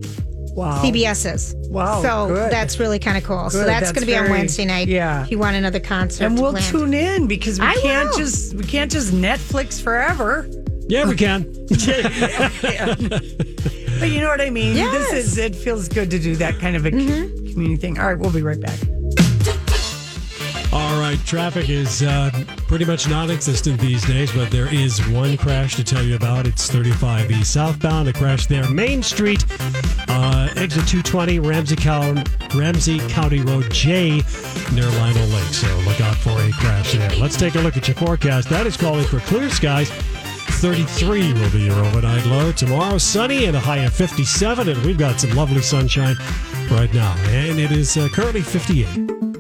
Wow. 0.54 0.82
CBS's. 0.84 1.56
Wow, 1.70 2.02
So 2.02 2.28
good. 2.28 2.52
that's 2.52 2.78
really 2.80 3.00
kind 3.00 3.18
of 3.18 3.24
cool. 3.24 3.50
So 3.50 3.60
that's, 3.60 3.68
that's 3.88 3.92
going 3.94 4.02
to 4.02 4.06
be 4.06 4.18
on 4.18 4.30
Wednesday 4.30 4.66
night. 4.66 4.90
yeah. 4.90 5.24
If 5.24 5.32
you 5.32 5.40
want 5.40 5.56
another 5.56 5.80
concert, 5.80 6.26
and 6.26 6.38
we'll 6.40 6.52
planned. 6.52 6.66
tune 6.66 6.94
in 6.94 7.28
because 7.28 7.58
we 7.60 7.66
I 7.66 7.76
can't 7.76 8.10
will. 8.10 8.18
just 8.18 8.54
we 8.56 8.64
can't 8.66 8.92
just 8.92 9.14
Netflix 9.14 9.82
forever. 9.82 10.50
Yeah, 10.92 11.08
we 11.08 11.16
can. 11.16 11.46
But 14.02 14.10
you 14.10 14.20
know 14.20 14.30
what 14.30 14.42
I 14.42 14.50
mean? 14.50 14.76
Yes. 14.76 14.92
Mm-hmm. 14.92 15.16
This 15.16 15.26
is 15.28 15.38
it 15.38 15.56
feels 15.56 15.88
good 15.88 16.10
to 16.10 16.18
do 16.18 16.36
that 16.38 16.58
kind 16.58 16.76
of 16.76 16.88
a 16.88 16.92
co- 16.92 16.98
community 16.98 17.78
thing. 17.78 18.00
All 18.00 18.08
right, 18.08 18.18
we'll 18.18 18.34
be 18.34 18.42
right 18.42 18.60
back. 18.60 18.80
All 20.74 21.00
right, 21.00 21.20
traffic 21.24 21.70
is 21.70 22.02
uh, 22.02 22.32
pretty 22.68 22.84
much 22.86 23.08
non-existent 23.08 23.80
these 23.80 24.04
days, 24.08 24.32
but 24.32 24.50
there 24.50 24.74
is 24.74 25.08
one 25.10 25.38
crash 25.38 25.76
to 25.76 25.84
tell 25.84 26.02
you 26.04 26.16
about. 26.16 26.48
It's 26.48 26.68
35E 26.70 27.46
southbound. 27.46 28.08
A 28.08 28.14
crash 28.14 28.48
there, 28.48 28.68
Main 28.72 29.04
Street, 29.04 29.46
uh, 30.08 30.50
exit 30.56 30.88
220, 30.88 31.40
Ramsey 31.40 31.76
County, 31.76 32.24
Ramsey 32.56 33.00
County 33.08 33.42
Road 33.42 33.70
J, 33.72 34.24
near 34.74 34.90
Lionel 34.90 35.28
Lake. 35.28 35.54
So 35.54 35.68
look 35.86 36.02
out 36.02 36.16
for 36.16 36.42
a 36.42 36.52
crash 36.54 36.94
there. 36.94 37.12
Let's 37.18 37.38
take 37.38 37.54
a 37.54 37.60
look 37.60 37.78
at 37.78 37.88
your 37.88 37.96
forecast. 37.96 38.50
That 38.50 38.66
is 38.66 38.76
calling 38.76 39.06
for 39.06 39.20
clear 39.20 39.48
skies. 39.52 39.92
33 40.62 41.34
will 41.34 41.50
be 41.50 41.62
your 41.62 41.74
overnight 41.74 42.24
low. 42.28 42.52
Tomorrow, 42.52 43.00
sunny 43.00 43.46
and 43.46 43.58
a 43.58 43.60
high 43.60 43.78
of 43.78 43.94
57, 43.94 44.70
and 44.70 44.86
we've 44.86 44.96
got 44.96 45.20
some 45.20 45.32
lovely 45.32 45.64
sunshine 45.64 46.16
right 46.70 46.94
now. 46.94 47.16
And 47.30 47.60
it 47.60 47.72
is 47.72 47.98
uh, 47.98 48.08
currently 48.10 48.44
58. 48.44 49.31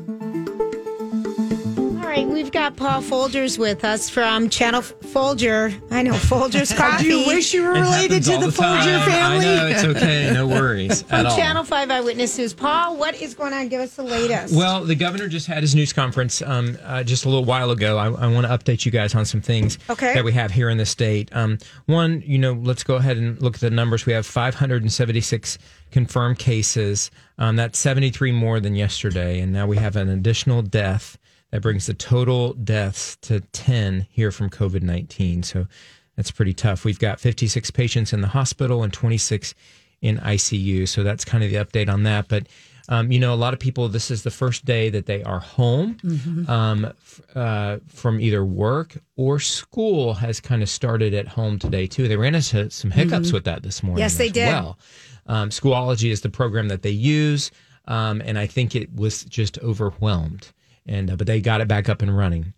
All 2.54 2.60
right, 2.62 2.72
we've 2.72 2.78
got 2.78 3.02
Paul 3.02 3.02
Folgers 3.30 3.58
with 3.58 3.86
us 3.86 4.10
from 4.10 4.50
Channel 4.50 4.82
Folger. 4.82 5.74
I 5.90 6.04
know 6.04 6.14
Folgers 6.14 6.76
Coffee. 6.78 7.04
Do 7.04 7.18
you 7.20 7.28
wish 7.28 7.54
you 7.54 7.64
were 7.64 7.76
It 7.76 7.80
related 7.82 8.24
to 8.24 8.34
all 8.34 8.40
the, 8.42 8.46
the 8.48 8.52
time. 8.52 8.78
Folger 8.84 9.12
family? 9.12 9.48
I 9.48 9.56
know, 9.56 9.68
it's 9.68 9.84
okay. 9.86 10.32
No 10.34 10.48
worries 10.48 11.02
from 11.04 11.20
at 11.20 11.26
all. 11.28 11.38
Channel 11.38 11.64
Five 11.64 11.90
Eyewitness 11.90 12.38
News. 12.38 12.54
Paul, 12.54 12.98
what 12.98 13.16
is 13.22 13.36
going 13.36 13.54
on? 13.54 13.70
Give 13.70 13.80
us 13.80 13.96
the 13.96 14.04
latest. 14.04 14.54
Well, 14.54 14.84
the 14.84 14.96
governor 14.96 15.30
just 15.30 15.48
had 15.48 15.64
his 15.64 15.76
news 15.76 15.94
conference 15.94 16.42
um, 16.42 16.78
uh, 16.84 17.04
just 17.04 17.24
a 17.26 17.30
little 17.30 17.46
while 17.46 17.72
ago. 17.72 17.98
I, 17.98 18.08
I 18.08 18.28
want 18.28 18.46
to 18.46 18.52
update 18.58 18.86
you 18.86 18.92
guys 18.92 19.16
on 19.16 19.24
some 19.26 19.42
things 19.42 19.78
Okay. 19.90 20.14
that 20.14 20.24
we 20.26 20.34
have 20.34 20.52
here 20.52 20.70
in 20.70 20.78
the 20.78 20.86
state. 20.86 21.30
Um, 21.34 21.58
one, 21.86 22.22
you 22.26 22.38
know, 22.38 22.54
let's 22.54 22.84
go 22.84 22.96
ahead 22.96 23.16
and 23.18 23.42
look 23.42 23.56
at 23.56 23.62
the 23.62 23.70
numbers. 23.70 24.06
We 24.06 24.14
have 24.14 24.26
576 24.26 25.58
confirmed 25.92 26.40
cases. 26.40 27.12
Um, 27.38 27.56
that's 27.56 27.80
73 27.80 28.34
more 28.34 28.60
than 28.60 28.76
yesterday. 28.76 29.40
And 29.40 29.54
now 29.54 29.68
we 29.68 29.78
have 29.78 29.96
an 29.96 30.10
additional 30.10 30.62
death 30.62 31.18
that 31.52 31.62
brings 31.62 31.86
the 31.86 31.94
total 31.94 32.54
deaths 32.54 33.18
to 33.22 33.42
10 33.42 34.08
here 34.10 34.32
from 34.32 34.50
COVID 34.50 34.82
19. 34.84 35.44
So 35.44 35.68
that's 36.16 36.32
pretty 36.32 36.54
tough. 36.54 36.84
We've 36.86 37.00
got 37.00 37.20
56 37.20 37.72
patients 37.72 38.14
in 38.14 38.22
the 38.22 38.28
hospital 38.30 38.84
and 38.84 38.92
26 38.92 39.54
in 40.02 40.18
ICU. 40.18 40.88
So 40.88 41.04
that's 41.04 41.24
kind 41.26 41.44
of 41.44 41.50
the 41.52 41.58
update 41.58 41.90
on 41.92 42.04
that. 42.04 42.28
But 42.28 42.48
um, 42.90 43.12
you 43.12 43.20
know, 43.20 43.34
a 43.34 43.36
lot 43.36 43.54
of 43.54 43.60
people, 43.60 43.88
this 43.88 44.12
is 44.12 44.24
the 44.24 44.32
first 44.32 44.66
day 44.66 44.90
that 44.90 45.06
they 45.06 45.24
are 45.24 45.40
home 45.40 45.96
Mm-hmm. 46.04 46.50
um, 46.50 46.92
uh, 47.36 47.78
from 47.88 48.20
either 48.20 48.44
work 48.44 48.98
or 49.16 49.40
school 49.40 50.16
has 50.16 50.40
kind 50.42 50.62
of 50.62 50.68
started 50.70 51.14
at 51.14 51.28
home 51.28 51.58
today, 51.60 51.86
too. 51.88 52.08
They 52.10 52.18
ran 52.18 52.36
into 52.36 52.70
some 52.72 52.92
hiccups 52.92 53.28
Mm-hmm. 53.28 53.34
with 53.36 53.44
that 53.46 53.64
this 53.64 53.82
morning. 53.84 54.00
Yes, 54.00 54.18
they 54.18 54.30
did. 54.30 54.48
Well, 54.48 54.80
um, 55.28 55.50
Schoology 55.52 56.12
is 56.12 56.22
the 56.22 56.30
program 56.30 56.68
that 56.70 56.82
they 56.82 56.90
use. 56.90 57.52
Um, 57.86 58.22
and 58.26 58.38
I 58.38 58.48
think 58.48 58.76
it 58.76 58.94
was 58.94 59.24
just 59.26 59.58
overwhelmed. 59.60 60.52
And 60.88 61.12
uh, 61.12 61.15
but 61.15 61.28
they 61.28 61.41
got 61.41 61.62
it 61.62 61.67
back 61.67 61.89
up 61.89 62.02
and 62.02 62.15
running 62.17 62.54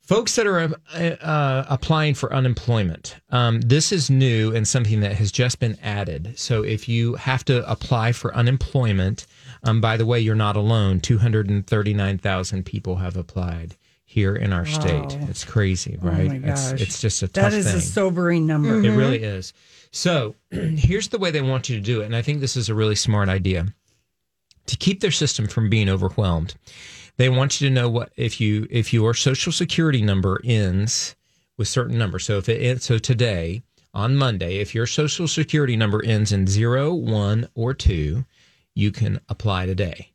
folks 0.00 0.36
that 0.36 0.46
are 0.46 0.58
uh, 0.94 0.98
uh, 0.98 1.66
applying 1.68 2.14
for 2.14 2.32
unemployment 2.32 3.16
um, 3.28 3.60
this 3.60 3.92
is 3.92 4.08
new 4.08 4.54
and 4.54 4.66
something 4.66 5.00
that 5.00 5.12
has 5.12 5.30
just 5.30 5.60
been 5.60 5.76
added 5.82 6.32
so 6.38 6.62
if 6.62 6.88
you 6.88 7.14
have 7.16 7.44
to 7.44 7.68
apply 7.70 8.10
for 8.12 8.34
unemployment 8.34 9.26
um, 9.64 9.82
by 9.82 9.98
the 9.98 10.06
way 10.06 10.18
you're 10.18 10.34
not 10.34 10.56
alone 10.56 10.98
239000 10.98 12.64
people 12.64 12.96
have 12.96 13.16
applied 13.18 13.76
here 14.04 14.34
in 14.34 14.50
our 14.52 14.64
state 14.64 15.12
it's 15.28 15.44
crazy 15.44 15.98
Oh 16.02 16.06
right 16.06 16.40
my 16.40 16.52
it's, 16.52 16.70
it's 16.72 17.00
just 17.02 17.22
a 17.22 17.28
tough 17.28 17.50
That 17.50 17.52
is 17.52 17.66
thing 17.66 17.76
a 17.76 17.80
sobering 17.80 18.46
number. 18.46 18.82
it 18.82 18.90
really 18.90 19.22
is. 19.22 19.52
So 19.90 20.34
here's 20.50 21.08
the 21.08 21.18
way 21.18 21.30
they 21.30 21.42
want 21.42 21.68
you 21.68 21.76
to 21.76 21.82
do 21.82 22.00
it. 22.00 22.06
And 22.06 22.16
I 22.16 22.22
think 22.22 22.40
this 22.40 22.56
is 22.56 22.68
a 22.70 22.74
really 22.74 22.94
smart 22.94 23.28
idea 23.28 23.66
to 24.66 24.76
keep 24.76 25.00
their 25.00 25.10
system 25.10 25.46
from 25.46 25.68
being 25.68 25.88
overwhelmed. 25.88 26.54
They 27.18 27.28
want 27.28 27.60
you 27.60 27.68
to 27.68 27.74
know 27.74 27.90
what 27.90 28.12
if 28.16 28.40
you 28.40 28.66
if 28.70 28.92
your 28.92 29.12
social 29.12 29.52
security 29.52 30.00
number 30.02 30.40
ends 30.44 31.16
with 31.58 31.68
certain 31.68 31.98
numbers. 31.98 32.24
So 32.24 32.38
if 32.38 32.48
it 32.48 32.62
ends, 32.62 32.84
so 32.84 32.98
today 32.98 33.62
on 33.92 34.16
Monday, 34.16 34.58
if 34.58 34.74
your 34.74 34.86
social 34.86 35.26
security 35.26 35.76
number 35.76 36.02
ends 36.04 36.30
in 36.30 36.46
zero, 36.46 36.94
one, 36.94 37.48
or 37.54 37.74
two, 37.74 38.24
you 38.74 38.92
can 38.92 39.20
apply 39.28 39.66
today. 39.66 40.12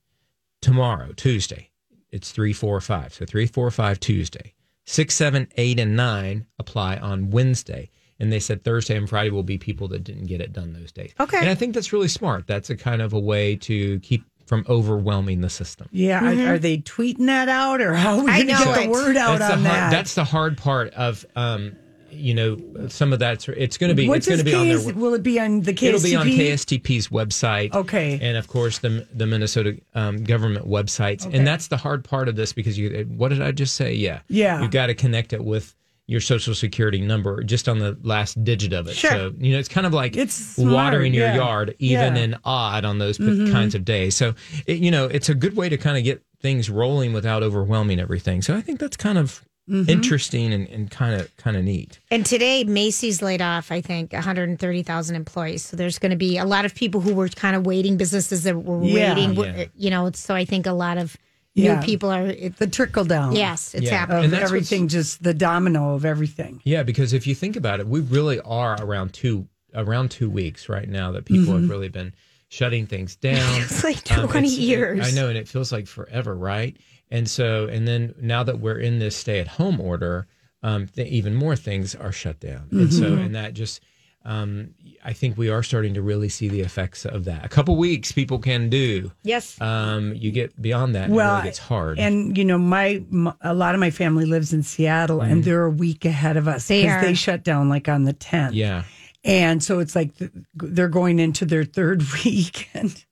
Tomorrow, 0.61 1.11
Tuesday, 1.11 1.69
it's 2.09 2.31
three, 2.31 2.53
four, 2.53 2.79
five. 2.79 3.13
So 3.13 3.25
three, 3.25 3.47
four, 3.47 3.69
five, 3.69 3.99
Tuesday. 3.99 4.53
Six, 4.85 5.13
seven, 5.13 5.49
eight, 5.57 5.79
and 5.79 5.97
nine 5.97 6.45
apply 6.57 6.97
on 6.97 7.31
Wednesday. 7.31 7.89
And 8.19 8.31
they 8.31 8.39
said 8.39 8.63
Thursday 8.63 8.95
and 8.95 9.09
Friday 9.09 9.31
will 9.31 9.43
be 9.43 9.57
people 9.57 9.89
that 9.89 10.05
didn't 10.05 10.27
get 10.27 10.39
it 10.39 10.53
done 10.53 10.71
those 10.71 10.93
days. 10.93 11.13
Okay. 11.19 11.39
And 11.39 11.49
I 11.49 11.55
think 11.55 11.73
that's 11.73 11.91
really 11.91 12.07
smart. 12.07 12.47
That's 12.47 12.69
a 12.69 12.77
kind 12.77 13.01
of 13.01 13.11
a 13.11 13.19
way 13.19 13.57
to 13.57 13.99
keep 13.99 14.23
from 14.53 14.65
overwhelming 14.69 15.41
the 15.41 15.49
system. 15.49 15.87
Yeah, 15.91 16.23
are- 16.23 16.53
are, 16.53 16.59
they 16.59 16.77
tweeting 16.77 17.25
that 17.25 17.49
out 17.49 17.81
or 17.81 17.95
how 17.95 18.19
are 18.19 18.23
we 18.23 18.31
I 18.31 18.43
going 18.43 18.47
to 18.47 18.53
know 18.53 18.75
get 18.75 18.83
the 18.83 18.89
word 18.89 19.17
out 19.17 19.39
that's 19.39 19.51
on 19.53 19.63
the 19.63 19.69
that? 19.69 19.79
hard, 19.79 19.93
That's 19.93 20.13
the 20.13 20.23
hard 20.23 20.57
part 20.57 20.93
of, 20.93 21.25
um, 21.35 21.75
you 22.11 22.35
know, 22.35 22.87
some 22.89 23.11
of 23.13 23.17
that's 23.17 23.49
it's 23.49 23.79
going 23.79 23.89
to 23.89 23.95
be 23.95 24.07
What 24.07 24.17
it's 24.17 24.27
going 24.27 24.37
to 24.37 24.43
does 24.43 24.53
be 24.53 24.85
on 24.85 24.93
their. 24.93 24.93
Will 25.01 25.15
it 25.15 25.23
be 25.23 25.39
on 25.39 25.61
the 25.61 25.73
KSTP? 25.73 25.83
It'll 25.87 26.01
be 26.03 26.15
on 26.15 26.27
KSTP's 26.27 27.07
website. 27.07 27.73
Okay. 27.73 28.19
And 28.21 28.37
of 28.37 28.47
course, 28.47 28.77
the 28.77 29.07
the 29.11 29.25
Minnesota 29.25 29.79
um, 29.95 30.23
government 30.23 30.67
websites. 30.67 31.25
Okay. 31.25 31.35
And 31.35 31.47
that's 31.47 31.69
the 31.69 31.77
hard 31.77 32.03
part 32.03 32.29
of 32.29 32.35
this 32.35 32.53
because 32.53 32.77
you, 32.77 33.07
what 33.17 33.29
did 33.29 33.41
I 33.41 33.51
just 33.51 33.73
say? 33.73 33.95
Yeah. 33.95 34.19
Yeah. 34.27 34.61
You've 34.61 34.69
got 34.69 34.87
to 34.87 34.93
connect 34.93 35.33
it 35.33 35.43
with 35.43 35.73
your 36.07 36.19
social 36.19 36.53
security 36.53 36.99
number 36.99 37.43
just 37.43 37.69
on 37.69 37.79
the 37.79 37.97
last 38.03 38.43
digit 38.43 38.73
of 38.73 38.87
it. 38.87 38.95
Sure. 38.95 39.09
So, 39.11 39.33
you 39.37 39.53
know, 39.53 39.59
it's 39.59 39.69
kind 39.69 39.87
of 39.87 39.93
like 39.93 40.17
It's 40.17 40.33
smart, 40.33 40.73
watering 40.73 41.13
your 41.13 41.27
yeah. 41.27 41.35
yard, 41.35 41.75
even 41.79 42.15
Yeah. 42.15 42.21
and 42.23 42.35
odd 42.43 42.83
on 42.83 42.97
those 42.97 43.17
p- 43.17 43.23
Mhm. 43.23 43.51
kinds 43.51 43.73
of 43.73 43.85
days. 43.85 44.15
So, 44.15 44.35
it, 44.67 44.79
you 44.79 44.91
know, 44.91 45.05
it's 45.05 45.29
a 45.29 45.33
good 45.35 45.55
way 45.55 45.69
to 45.69 45.77
kind 45.77 45.97
of 45.97 46.03
get 46.03 46.21
things 46.41 46.69
rolling 46.69 47.13
without 47.13 47.41
overwhelming 47.41 47.99
everything. 48.01 48.41
So 48.41 48.53
I 48.53 48.59
think 48.59 48.79
that's 48.81 48.97
kind 48.97 49.17
of 49.17 49.41
Mhm. 49.71 49.87
interesting 49.87 50.51
and, 50.51 50.67
and 50.67 50.91
kind 50.91 51.21
of 51.21 51.33
kind 51.37 51.55
of 51.55 51.63
neat. 51.63 51.99
And 52.11 52.25
today, 52.25 52.65
Macy's 52.65 53.21
laid 53.21 53.41
off, 53.41 53.71
I 53.71 53.79
think, 53.79 54.11
130,000 54.11 55.15
employees. 55.15 55.63
So 55.63 55.77
there's 55.77 55.99
going 55.99 56.09
to 56.09 56.17
be 56.17 56.37
a 56.37 56.43
lot 56.43 56.65
of 56.65 56.75
people 56.75 56.99
who 56.99 57.13
were 57.13 57.29
kind 57.29 57.55
of 57.55 57.65
waiting, 57.65 57.95
businesses 57.95 58.43
that 58.43 58.61
were 58.61 58.83
Yeah. 58.83 59.15
waiting, 59.15 59.35
Yeah. 59.35 59.65
you 59.77 59.89
know. 59.89 60.11
So 60.13 60.35
I 60.35 60.43
think 60.43 60.65
a 60.67 60.73
lot 60.73 60.97
of 60.97 61.15
Yeah. 61.55 61.79
new 61.79 61.85
people 61.85 62.09
are. 62.11 62.25
It, 62.25 62.57
the 62.57 62.67
trickle 62.67 63.05
down. 63.05 63.35
yes, 63.35 63.73
it's 63.75 63.85
Yeah. 63.85 63.97
happening. 63.99 64.25
And 64.25 64.33
that's 64.33 64.43
everything, 64.43 64.87
just 64.87 65.21
the 65.23 65.33
domino 65.33 65.93
of 65.93 66.03
everything. 66.05 66.61
Yeah, 66.65 66.83
because 66.83 67.13
if 67.13 67.27
you 67.27 67.35
think 67.35 67.55
about 67.55 67.79
it, 67.79 67.87
we 67.87 67.99
really 67.99 68.39
are 68.41 68.75
around 68.81 69.13
two 69.13 69.47
around 69.75 70.11
two 70.11 70.29
weeks 70.29 70.69
right 70.69 70.87
now 70.87 71.11
that 71.11 71.25
people 71.25 71.53
Mhm. 71.53 71.61
have 71.61 71.69
really 71.69 71.89
been 71.89 72.13
shutting 72.49 72.85
things 72.85 73.15
down. 73.15 73.37
It's 73.61 73.83
like 73.83 74.11
Um, 74.11 74.27
20 74.27 74.47
it's- 74.47 74.59
years. 74.59 75.07
I 75.07 75.11
know, 75.11 75.29
and 75.29 75.37
it 75.37 75.47
feels 75.47 75.71
like 75.71 75.87
forever, 75.87 76.35
right? 76.35 76.77
And 77.09 77.27
so, 77.27 77.65
and 77.67 77.87
then 77.87 78.13
now 78.21 78.43
that 78.43 78.59
we're 78.59 78.77
in 78.77 78.99
this 78.99 79.15
stay-at-home 79.15 79.79
order, 79.79 80.27
um, 80.61 80.87
th- 80.87 81.07
even 81.11 81.33
more 81.33 81.55
things 81.55 81.95
are 81.95 82.11
shut 82.11 82.39
down, 82.39 82.67
and 82.71 82.93
so, 82.93 83.11
Mhm. 83.11 83.25
and 83.25 83.35
that 83.35 83.53
just. 83.55 83.81
Um, 84.25 84.73
I 85.03 85.11
think 85.11 85.37
we 85.37 85.49
are 85.49 85.61
starting 85.63 85.93
to 85.95 86.01
really 86.01 86.29
see 86.29 86.47
the 86.47 86.61
effects 86.61 87.05
of 87.05 87.25
that. 87.25 87.43
A 87.43 87.49
couple 87.49 87.75
weeks 87.75 88.13
people 88.13 88.39
can 88.39 88.69
do. 88.69 89.11
Yes. 89.23 89.59
Um, 89.59 90.13
you 90.15 90.31
get 90.31 90.61
beyond 90.61 90.95
that, 90.95 91.05
and 91.05 91.13
it 91.13 91.15
Well, 91.17 91.33
really 91.35 91.43
gets 91.49 91.57
hard. 91.59 91.99
And 91.99 92.37
you 92.37 92.45
know, 92.45 92.57
my, 92.57 93.03
my 93.09 93.33
a 93.41 93.53
lot 93.53 93.75
of 93.75 93.81
my 93.81 93.91
family 93.91 94.25
lives 94.25 94.53
in 94.53 94.63
Seattle, 94.63 95.19
Mm-hmm. 95.19 95.31
and 95.31 95.43
they're 95.43 95.65
a 95.65 95.69
week 95.69 96.05
ahead 96.05 96.37
of 96.37 96.47
us 96.47 96.67
They 96.69 96.83
because 96.83 97.01
they 97.01 97.11
are. 97.11 97.15
shut 97.15 97.43
down 97.43 97.67
like 97.67 97.89
on 97.89 98.05
the 98.05 98.13
tenth. 98.13 98.53
yeah, 98.53 98.83
and 99.25 99.61
so 99.61 99.79
it's 99.79 99.95
like 99.95 100.15
th- 100.17 100.31
they're 100.55 100.87
going 100.87 101.19
into 101.19 101.43
their 101.45 101.65
third 101.65 102.01
week. 102.25 102.69
And 102.73 103.03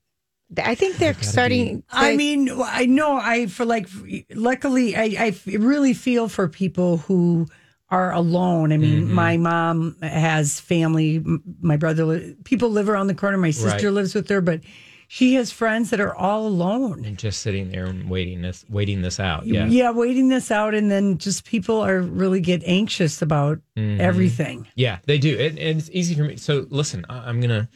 I 0.64 0.74
think 0.74 0.96
they're 0.96 1.14
starting. 1.22 1.82
I 1.90 2.16
mean, 2.16 2.48
I 2.62 2.86
know 2.86 3.16
I 3.16 3.46
for 3.48 3.66
like, 3.66 3.86
luckily, 4.34 4.96
I 4.96 5.04
I 5.18 5.34
really 5.58 5.92
feel 5.94 6.28
for 6.28 6.48
people 6.48 6.98
who 6.98 7.46
are 7.92 8.12
alone. 8.12 8.72
I 8.72 8.78
mean, 8.78 9.02
Mm-hmm. 9.04 9.14
my 9.14 9.36
mom 9.36 9.96
has 10.02 10.58
family. 10.58 11.22
My 11.60 11.76
brother, 11.76 12.34
people 12.44 12.70
live 12.70 12.88
around 12.88 13.06
the 13.08 13.14
corner. 13.14 13.36
My 13.38 13.50
sister 13.52 13.88
Right. 13.88 13.94
lives 13.94 14.14
with 14.14 14.28
her, 14.30 14.40
but 14.40 14.60
she 15.08 15.34
has 15.34 15.52
friends 15.52 15.90
that 15.90 16.00
are 16.00 16.14
all 16.16 16.46
alone. 16.46 17.04
and 17.04 17.18
just 17.18 17.42
sitting 17.42 17.70
there 17.70 17.84
and 17.84 18.08
waiting 18.08 18.40
this 18.40 18.64
waiting 18.70 19.02
this 19.02 19.20
out. 19.20 19.46
Yeah. 19.46 19.66
Yeah, 19.66 19.90
waiting 19.90 20.30
this 20.30 20.50
out, 20.50 20.74
and 20.74 20.90
then 20.90 21.18
just 21.18 21.44
people 21.44 21.76
are 21.84 22.00
really 22.00 22.40
get 22.40 22.62
anxious 22.64 23.20
about 23.20 23.58
Mhm. 23.76 23.98
everything. 24.00 24.66
Yeah, 24.74 24.98
they 25.06 25.18
do. 25.18 25.36
It, 25.38 25.58
and 25.58 25.78
it's 25.78 25.90
easy 25.92 26.14
for 26.14 26.24
me. 26.24 26.36
So 26.36 26.66
listen, 26.70 27.04
I'm 27.10 27.40
gonna 27.42 27.68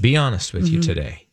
be 0.00 0.16
honest 0.16 0.54
with 0.54 0.66
you 0.68 0.78
Mhm. 0.80 0.86
today. 0.86 1.27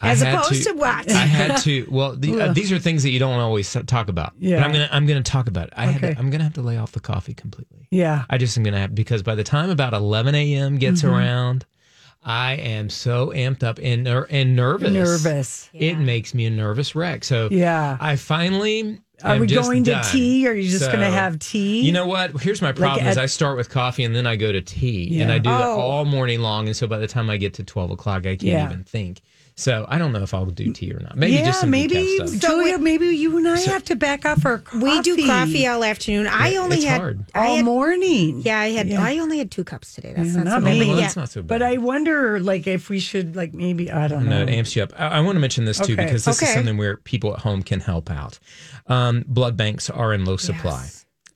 I 0.00 0.10
As 0.10 0.20
opposed 0.22 0.64
to 0.64 0.72
what? 0.74 1.10
I 1.10 1.14
had 1.14 1.56
to. 1.62 1.86
Well, 1.90 2.14
the, 2.16 2.40
uh, 2.40 2.52
these 2.52 2.70
are 2.70 2.78
things 2.78 3.02
that 3.02 3.10
you 3.10 3.18
don't 3.18 3.38
always 3.40 3.74
talk 3.86 4.08
about. 4.08 4.34
Yeah. 4.38 4.56
But 4.58 4.64
I'm 4.66 4.72
gonna 4.72 4.88
I'm 4.92 5.06
gonna 5.06 5.22
talk 5.22 5.48
about 5.48 5.68
it. 5.68 5.72
I 5.76 5.86
had 5.86 6.04
Okay. 6.04 6.14
to, 6.14 6.20
I'm 6.20 6.28
gonna 6.30 6.44
have 6.44 6.54
to 6.54 6.62
lay 6.62 6.76
off 6.76 6.92
the 6.92 7.00
coffee 7.00 7.32
completely. 7.34 7.88
Yeah. 7.90 8.24
I 8.28 8.36
just 8.36 8.56
am 8.58 8.62
gonna 8.64 8.78
have 8.80 8.94
because 8.94 9.22
by 9.22 9.34
the 9.34 9.44
time 9.44 9.70
about 9.70 9.94
11 9.94 10.34
a.m. 10.34 10.76
gets 10.76 11.00
Mhm. 11.02 11.10
around, 11.12 11.64
I 12.24 12.54
am 12.54 12.90
so 12.90 13.28
amped 13.28 13.62
up 13.62 13.78
and 13.82 14.04
ner- 14.04 14.26
and 14.28 14.54
nervous. 14.56 14.92
Nervous. 14.92 15.70
It 15.72 15.94
makes 15.98 16.34
me 16.34 16.44
a 16.46 16.50
nervous 16.50 16.94
wreck. 16.94 17.24
So 17.24 17.48
Yeah. 17.50 17.96
I 18.00 18.16
finally. 18.16 19.00
Are 19.24 19.32
am 19.36 19.40
we 19.40 19.46
just 19.46 19.66
going 19.66 19.82
to 19.84 19.92
done. 19.92 20.04
tea? 20.04 20.46
Or 20.46 20.50
are 20.50 20.54
you 20.54 20.68
just 20.68 20.84
going 20.92 21.00
to 21.00 21.06
have 21.10 21.38
tea? 21.38 21.80
you 21.80 21.90
know 21.92 22.06
what? 22.06 22.38
Here's 22.42 22.60
my 22.60 22.72
problem: 22.72 23.06
is 23.06 23.16
at- 23.16 23.22
I 23.22 23.24
start 23.26 23.56
with 23.56 23.70
coffee 23.70 24.04
and 24.04 24.14
then 24.14 24.26
I 24.26 24.36
go 24.36 24.52
to 24.52 24.60
tea, 24.60 25.22
and 25.22 25.32
I 25.32 25.38
do 25.38 25.48
that 25.48 25.62
Oh. 25.62 25.80
all 25.80 26.04
morning 26.04 26.40
long. 26.40 26.66
And 26.66 26.76
so 26.76 26.86
by 26.86 26.98
the 26.98 27.06
time 27.06 27.30
I 27.30 27.38
get 27.38 27.54
to 27.54 27.64
twelve 27.64 27.90
o'clock, 27.90 28.26
I 28.26 28.36
can't 28.36 28.42
Yeah. 28.42 28.66
even 28.66 28.84
think. 28.84 29.22
So 29.58 29.86
I 29.88 29.96
don't 29.96 30.12
know 30.12 30.22
if 30.22 30.34
I'll 30.34 30.44
do 30.44 30.70
tea 30.70 30.92
or 30.92 31.00
not. 31.00 31.16
Maybe 31.16 31.32
yeah, 31.36 31.46
just 31.46 31.60
some 31.62 31.70
maybe 31.70 31.94
decaf 31.94 32.28
stuff. 32.28 32.40
Julia. 32.42 32.76
maybe 32.76 33.06
you 33.06 33.38
and 33.38 33.48
I 33.48 33.58
have 33.60 33.82
to 33.84 33.96
back 33.96 34.26
off 34.26 34.44
our 34.44 34.58
coffee. 34.58 34.84
We 34.84 35.00
do 35.00 35.26
coffee 35.26 35.66
all 35.66 35.82
afternoon. 35.82 36.26
I 36.26 36.48
Yeah, 36.50 36.58
only 36.58 36.76
it's 36.76 36.84
had 36.84 37.00
hard. 37.00 37.24
I 37.34 37.46
all 37.48 37.56
had, 37.56 37.64
morning. 37.64 38.42
Yeah, 38.44 38.60
I 38.60 38.68
had. 38.72 38.86
Yeah. 38.88 39.02
I 39.02 39.16
only 39.16 39.38
had 39.38 39.50
two 39.50 39.64
cups 39.64 39.94
today. 39.94 40.12
That's 40.14 40.28
Yeah, 40.28 40.42
not, 40.42 40.44
not 40.44 40.60
so 40.60 40.64
bad. 40.66 40.72
me. 40.74 40.78
But 40.80 40.88
Well, 40.88 40.96
yeah. 40.96 41.02
that's 41.04 41.16
not 41.16 41.28
so 41.30 41.40
bad. 41.40 41.48
But 41.48 41.62
I 41.62 41.78
wonder, 41.78 42.38
like, 42.38 42.66
if 42.66 42.90
we 42.90 42.98
should, 43.00 43.34
like, 43.34 43.54
maybe 43.54 43.90
I 43.90 44.08
don't 44.08 44.24
No, 44.26 44.30
know. 44.30 44.42
it 44.42 44.50
amps 44.50 44.76
you 44.76 44.82
up. 44.82 44.92
I, 44.94 45.06
I 45.06 45.20
want 45.22 45.36
to 45.36 45.40
mention 45.40 45.64
this 45.64 45.78
too 45.78 45.94
Okay. 45.94 46.04
because 46.04 46.26
this 46.26 46.42
is 46.42 46.50
something 46.52 46.76
where 46.76 46.98
people 46.98 47.32
at 47.32 47.40
home 47.40 47.62
can 47.62 47.80
help 47.80 48.10
out. 48.10 48.38
Um, 48.88 49.24
blood 49.26 49.56
banks 49.56 49.88
are 49.88 50.12
in 50.12 50.26
low 50.26 50.36
supply. 50.36 50.86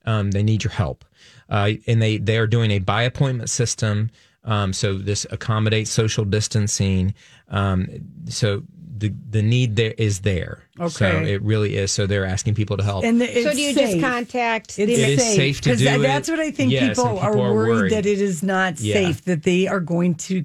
Um, 0.04 0.30
they 0.32 0.42
need 0.42 0.62
your 0.62 0.72
help, 0.72 1.06
uh, 1.48 1.70
and 1.86 2.02
they 2.02 2.18
they 2.18 2.36
are 2.36 2.46
doing 2.46 2.70
a 2.70 2.80
by 2.80 3.02
appointment 3.02 3.48
system. 3.48 4.10
Um, 4.44 4.72
so 4.72 4.96
this 4.98 5.26
accommodates 5.30 5.90
social 5.90 6.24
distancing. 6.24 7.14
Um, 7.48 7.88
so 8.28 8.62
the 8.96 9.12
the 9.30 9.42
need 9.42 9.76
there 9.76 9.94
is 9.98 10.20
there. 10.20 10.62
Okay. 10.78 10.90
So 10.90 11.06
it 11.24 11.42
really 11.42 11.76
is. 11.76 11.90
So 11.92 12.06
they're 12.06 12.24
asking 12.26 12.54
people 12.54 12.76
to 12.76 12.82
help. 12.84 13.04
And 13.04 13.18
So 13.20 13.26
it's 13.28 13.54
do 13.56 13.60
you 13.62 13.74
just 13.74 13.92
safe. 13.92 14.02
contact? 14.02 14.78
It's 14.78 14.78
It 14.78 14.88
is 14.90 15.22
safe 15.36 15.60
to 15.62 15.76
do 15.76 15.84
that- 15.84 16.00
it. 16.00 16.02
That's 16.02 16.28
what 16.28 16.40
I 16.40 16.50
think 16.50 16.72
Yes, 16.72 16.96
people, 16.98 17.04
people 17.14 17.18
are, 17.20 17.32
are 17.32 17.36
worried, 17.54 17.68
worried. 17.68 17.92
that 17.92 18.06
it 18.06 18.20
is 18.20 18.42
not 18.42 18.80
Yeah. 18.80 18.94
safe, 18.94 19.22
that 19.24 19.42
they 19.42 19.66
are 19.68 19.80
going 19.80 20.14
to 20.16 20.44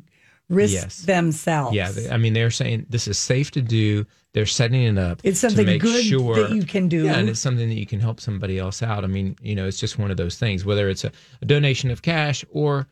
risk 0.49 0.73
Yes. 0.73 0.97
themselves. 0.99 1.75
Yeah, 1.75 1.91
I 2.12 2.17
mean 2.17 2.34
they're 2.34 2.51
saying 2.51 2.86
this 2.89 3.08
is 3.08 3.17
safe 3.17 3.51
to 3.51 3.62
do. 3.62 4.05
They're 4.34 4.45
setting 4.45 4.84
it 4.84 4.97
up. 4.97 5.21
It's 5.23 5.39
to 5.41 5.49
something 5.49 5.65
make 5.65 5.81
good 5.81 6.03
sure, 6.03 6.36
that 6.36 6.51
you 6.55 6.63
can 6.63 6.88
do. 6.89 7.05
Yeah, 7.05 7.17
and 7.17 7.29
it's 7.29 7.39
something 7.39 7.67
that 7.69 7.75
you 7.75 7.86
can 7.86 7.99
help 8.01 8.19
somebody 8.19 8.60
else 8.60 8.84
out. 8.84 9.03
I 9.03 9.08
mean, 9.08 9.38
you 9.41 9.55
know, 9.55 9.65
it's 9.65 9.79
just 9.79 9.97
one 9.97 10.12
of 10.12 10.17
those 10.17 10.38
things. 10.38 10.63
Whether 10.65 10.89
it's 10.89 11.03
a, 11.05 11.12
a 11.41 11.45
donation 11.45 11.89
of 11.91 12.01
cash 12.01 12.43
or 12.51 12.88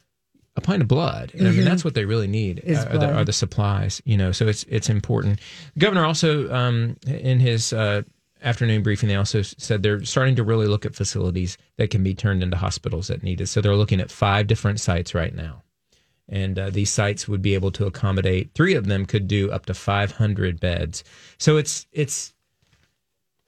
a 0.56 0.62
pint 0.62 0.82
of 0.82 0.88
blood, 0.88 1.32
and 1.34 1.48
I 1.48 1.52
mean 1.52 1.66
that's 1.66 1.84
what 1.84 1.96
they 1.96 2.06
really 2.06 2.28
need 2.28 2.60
are, 2.68 2.98
the, 2.98 3.13
are 3.13 3.26
the 3.26 3.34
supplies. 3.34 4.02
You 4.06 4.18
know, 4.18 4.32
so 4.32 4.48
it's 4.48 4.63
it's 4.63 4.89
important. 4.89 5.39
The 5.74 5.80
governor 5.80 6.06
also 6.06 6.54
um, 6.54 6.98
in 7.08 7.39
his. 7.39 7.74
Uh, 7.74 8.04
Afternoon 8.46 8.84
briefing, 8.84 9.08
they 9.08 9.16
also 9.16 9.42
said 9.42 9.84
they're 9.84 10.04
starting 10.04 10.36
to 10.36 10.44
really 10.44 10.68
look 10.68 10.86
at 10.86 10.94
facilities 10.94 11.58
that 11.78 11.92
can 11.92 12.04
be 12.04 12.13
turned 12.13 12.44
into 12.44 12.58
hospitals 12.58 13.08
that 13.08 13.24
need 13.24 13.39
it. 13.39 13.48
So 13.48 13.62
they're 13.62 13.74
looking 13.74 14.02
at 14.02 14.12
five 14.12 14.48
different 14.48 14.82
sites 14.82 15.16
right 15.16 15.34
now 15.34 15.63
and 16.30 16.58
uh, 16.58 16.70
these 16.70 16.92
sites 16.92 17.28
would 17.28 17.42
be 17.42 17.54
able 17.54 17.72
to 17.72 17.86
accommodate 17.86 18.52
three 18.54 18.74
of 18.76 18.88
them 18.88 19.06
could 19.06 19.28
do 19.28 19.52
up 19.52 19.66
to 19.66 19.74
500 19.74 20.60
beds 20.60 21.04
so 21.38 21.58
it's 21.58 21.86
it's 21.92 22.33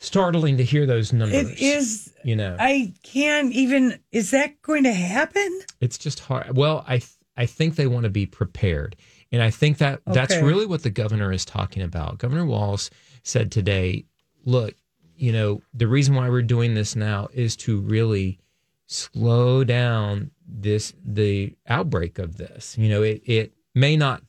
startling 0.05 0.57
to 0.57 0.63
hear 0.63 0.85
those 0.85 1.11
numbers 1.11 1.49
It 1.49 1.59
is. 1.61 2.13
you 2.23 2.35
know 2.35 2.55
I 2.59 2.93
can't 3.03 3.51
even. 3.53 3.99
Is 4.11 4.31
that 4.31 4.61
going 4.61 4.83
to 4.83 4.93
happen? 4.93 5.61
it's 5.81 5.97
just 5.97 6.19
hard 6.21 6.55
well 6.55 6.83
i 6.87 6.97
th- 6.99 7.09
i 7.37 7.45
think 7.45 7.75
they 7.75 7.87
want 7.87 8.03
to 8.05 8.09
be 8.09 8.25
prepared 8.25 8.95
and 9.31 9.41
i 9.41 9.49
think 9.49 9.77
that 9.79 10.01
that's 10.07 10.35
really 10.37 10.65
what 10.65 10.83
the 10.83 10.89
governor 10.89 11.31
is 11.31 11.43
talking 11.45 11.83
about 11.83 12.17
governor 12.17 12.45
Walz 12.45 12.89
said 13.23 13.51
today 13.51 14.05
look 14.45 14.73
you 15.17 15.31
know 15.31 15.61
the 15.73 15.87
reason 15.87 16.15
why 16.15 16.29
we're 16.29 16.41
doing 16.41 16.73
this 16.75 16.95
now 16.95 17.27
is 17.33 17.55
to 17.57 17.79
really 17.79 18.39
slow 18.87 19.63
down 19.63 20.31
this 20.47 20.93
the 21.03 21.53
outbreak 21.67 22.19
of 22.19 22.37
this 22.37 22.77
you 22.77 22.87
know 22.89 23.01
it 23.01 23.21
it 23.25 23.53
may 23.73 23.97
not 23.97 24.21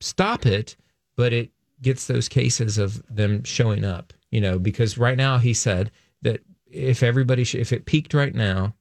stop 0.00 0.46
it 0.46 0.76
but 1.16 1.32
it 1.32 1.50
gets 1.82 2.06
those 2.06 2.28
cases 2.28 2.78
of 2.78 3.02
them 3.14 3.42
showing 3.44 3.84
up 3.84 4.12
you 4.30 4.40
know 4.40 4.58
because 4.58 4.96
right 4.98 5.16
now 5.16 5.38
he 5.38 5.52
said 5.54 5.90
that 6.22 6.40
if 6.70 7.02
everybody 7.02 7.44
sh- 7.44 7.54
if 7.56 7.72
it 7.72 7.84
peaked 7.84 8.14
right 8.14 8.34
now 8.34 8.74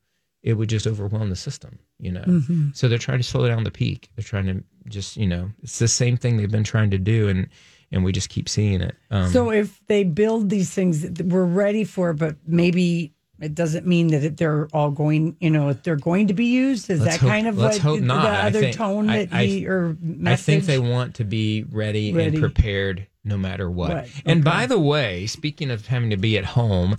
it 0.43 0.53
would 0.53 0.69
just 0.69 0.87
overwhelm 0.87 1.29
the 1.29 1.35
system 1.35 1.79
you 1.99 2.11
know 2.11 2.23
Mhm. 2.25 2.75
so 2.75 2.87
they're 2.87 2.97
trying 2.97 3.17
to 3.19 3.23
slow 3.23 3.47
down 3.47 3.63
the 3.63 3.71
peak 3.71 4.09
they're 4.15 4.23
trying 4.23 4.45
to 4.45 4.63
just 4.89 5.17
you 5.17 5.27
know 5.27 5.49
it's 5.63 5.79
the 5.79 5.87
same 5.87 6.17
thing 6.17 6.37
they've 6.37 6.51
been 6.51 6.63
trying 6.63 6.91
to 6.91 6.97
do 6.97 7.27
and 7.27 7.47
and 7.91 8.03
we 8.03 8.11
just 8.11 8.29
keep 8.29 8.47
seeing 8.47 8.81
it 8.81 8.95
um, 9.11 9.29
so 9.31 9.49
if 9.51 9.81
they 9.87 10.03
build 10.03 10.49
these 10.49 10.69
things 10.71 11.01
that 11.01 11.25
we're 11.25 11.43
ready 11.45 11.83
for, 11.83 12.13
but 12.13 12.35
maybe 12.45 13.11
it 13.41 13.55
doesn't 13.55 13.87
mean 13.87 14.07
that 14.07 14.37
they're 14.37 14.67
all 14.73 14.91
going. 14.91 15.35
You 15.39 15.49
know, 15.49 15.73
they're 15.73 15.95
going 15.95 16.27
to 16.27 16.33
be 16.35 16.45
used. 16.45 16.89
Is 16.91 16.99
that 16.99 17.19
hope- 17.19 17.29
kind 17.29 17.47
of 17.47 17.57
let's 17.57 17.77
what 17.77 17.83
hope 17.95 18.01
not. 18.01 18.21
the 18.21 18.29
other 18.47 18.59
think- 18.59 18.75
tone 18.75 19.07
that 19.07 19.29
I- 19.31 19.45
he 19.45 19.65
or 19.65 19.97
message? 20.01 20.27
I 20.27 20.35
think 20.35 20.63
they 20.65 20.77
want 20.77 21.15
to 21.15 21.23
be 21.23 21.63
ready, 21.71 22.13
Ready. 22.13 22.27
and 22.35 22.39
prepared 22.39 23.07
no 23.29 23.37
matter 23.37 23.71
what. 23.71 23.89
What? 23.91 24.09
And 24.25 24.43
by 24.43 24.65
the 24.65 24.79
way, 24.79 25.25
speaking 25.27 25.71
of 25.71 25.87
having 25.87 26.09
to 26.09 26.17
be 26.17 26.37
at 26.37 26.45
home, 26.45 26.97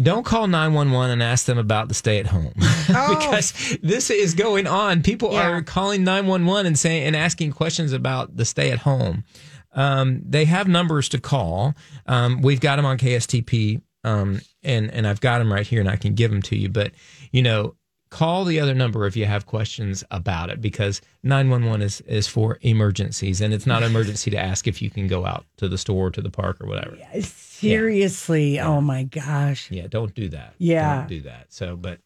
don't 0.00 0.24
call 0.24 0.46
911 0.46 1.10
and 1.10 1.22
ask 1.22 1.46
them 1.46 1.58
about 1.58 1.88
the 1.88 1.94
stay 1.94 2.18
at 2.18 2.26
home 2.26 2.52
because 2.86 3.78
this 3.82 4.10
is 4.10 4.34
going 4.34 4.66
on. 4.66 5.02
People 5.02 5.34
are 5.34 5.62
calling 5.62 6.04
911 6.04 6.66
and 6.66 6.78
saying 6.78 7.04
and 7.04 7.16
asking 7.16 7.52
questions 7.52 7.92
about 7.92 8.36
the 8.36 8.44
stay 8.44 8.70
at 8.70 8.80
home. 8.80 9.24
Um, 9.72 10.22
they 10.24 10.44
have 10.44 10.68
numbers 10.68 11.08
to 11.10 11.20
call. 11.20 11.74
Um, 12.06 12.42
we've 12.42 12.60
got 12.60 12.76
them 12.76 12.86
on 12.86 12.98
KSTP, 12.98 13.82
um, 14.04 14.40
and 14.62 14.90
and 14.90 15.06
I've 15.06 15.20
got 15.20 15.38
them 15.38 15.52
right 15.52 15.66
here, 15.66 15.80
and 15.80 15.88
I 15.88 15.96
can 15.96 16.14
give 16.14 16.30
them 16.30 16.42
to 16.42 16.56
you. 16.56 16.70
But 16.70 16.92
you 17.30 17.42
know, 17.42 17.74
call 18.10 18.44
the 18.44 18.60
other 18.60 18.74
number 18.74 19.06
if 19.06 19.16
you 19.16 19.26
have 19.26 19.46
questions 19.46 20.04
about 20.10 20.50
it 20.50 20.60
because 20.60 21.00
911 21.22 21.82
is 21.82 22.00
is 22.02 22.26
for 22.26 22.58
emergencies, 22.62 23.40
and 23.40 23.52
it's 23.52 23.66
not 23.66 23.82
an 23.82 23.90
emergency 23.90 24.30
to 24.30 24.38
ask 24.38 24.66
if 24.66 24.80
you 24.80 24.90
can 24.90 25.06
go 25.06 25.26
out 25.26 25.44
to 25.56 25.68
the 25.68 25.78
store, 25.78 26.06
or 26.06 26.10
to 26.10 26.20
the 26.20 26.30
park, 26.30 26.60
or 26.60 26.66
whatever. 26.66 26.96
Seriously, 27.20 28.60
oh 28.60 28.80
my 28.80 29.04
gosh. 29.04 29.70
Yeah, 29.70 29.86
don't 29.88 30.14
do 30.14 30.28
that. 30.28 30.54
Yeah. 30.58 30.98
don't 30.98 31.08
do 31.08 31.20
that. 31.22 31.46
So, 31.52 31.76
but 31.76 32.00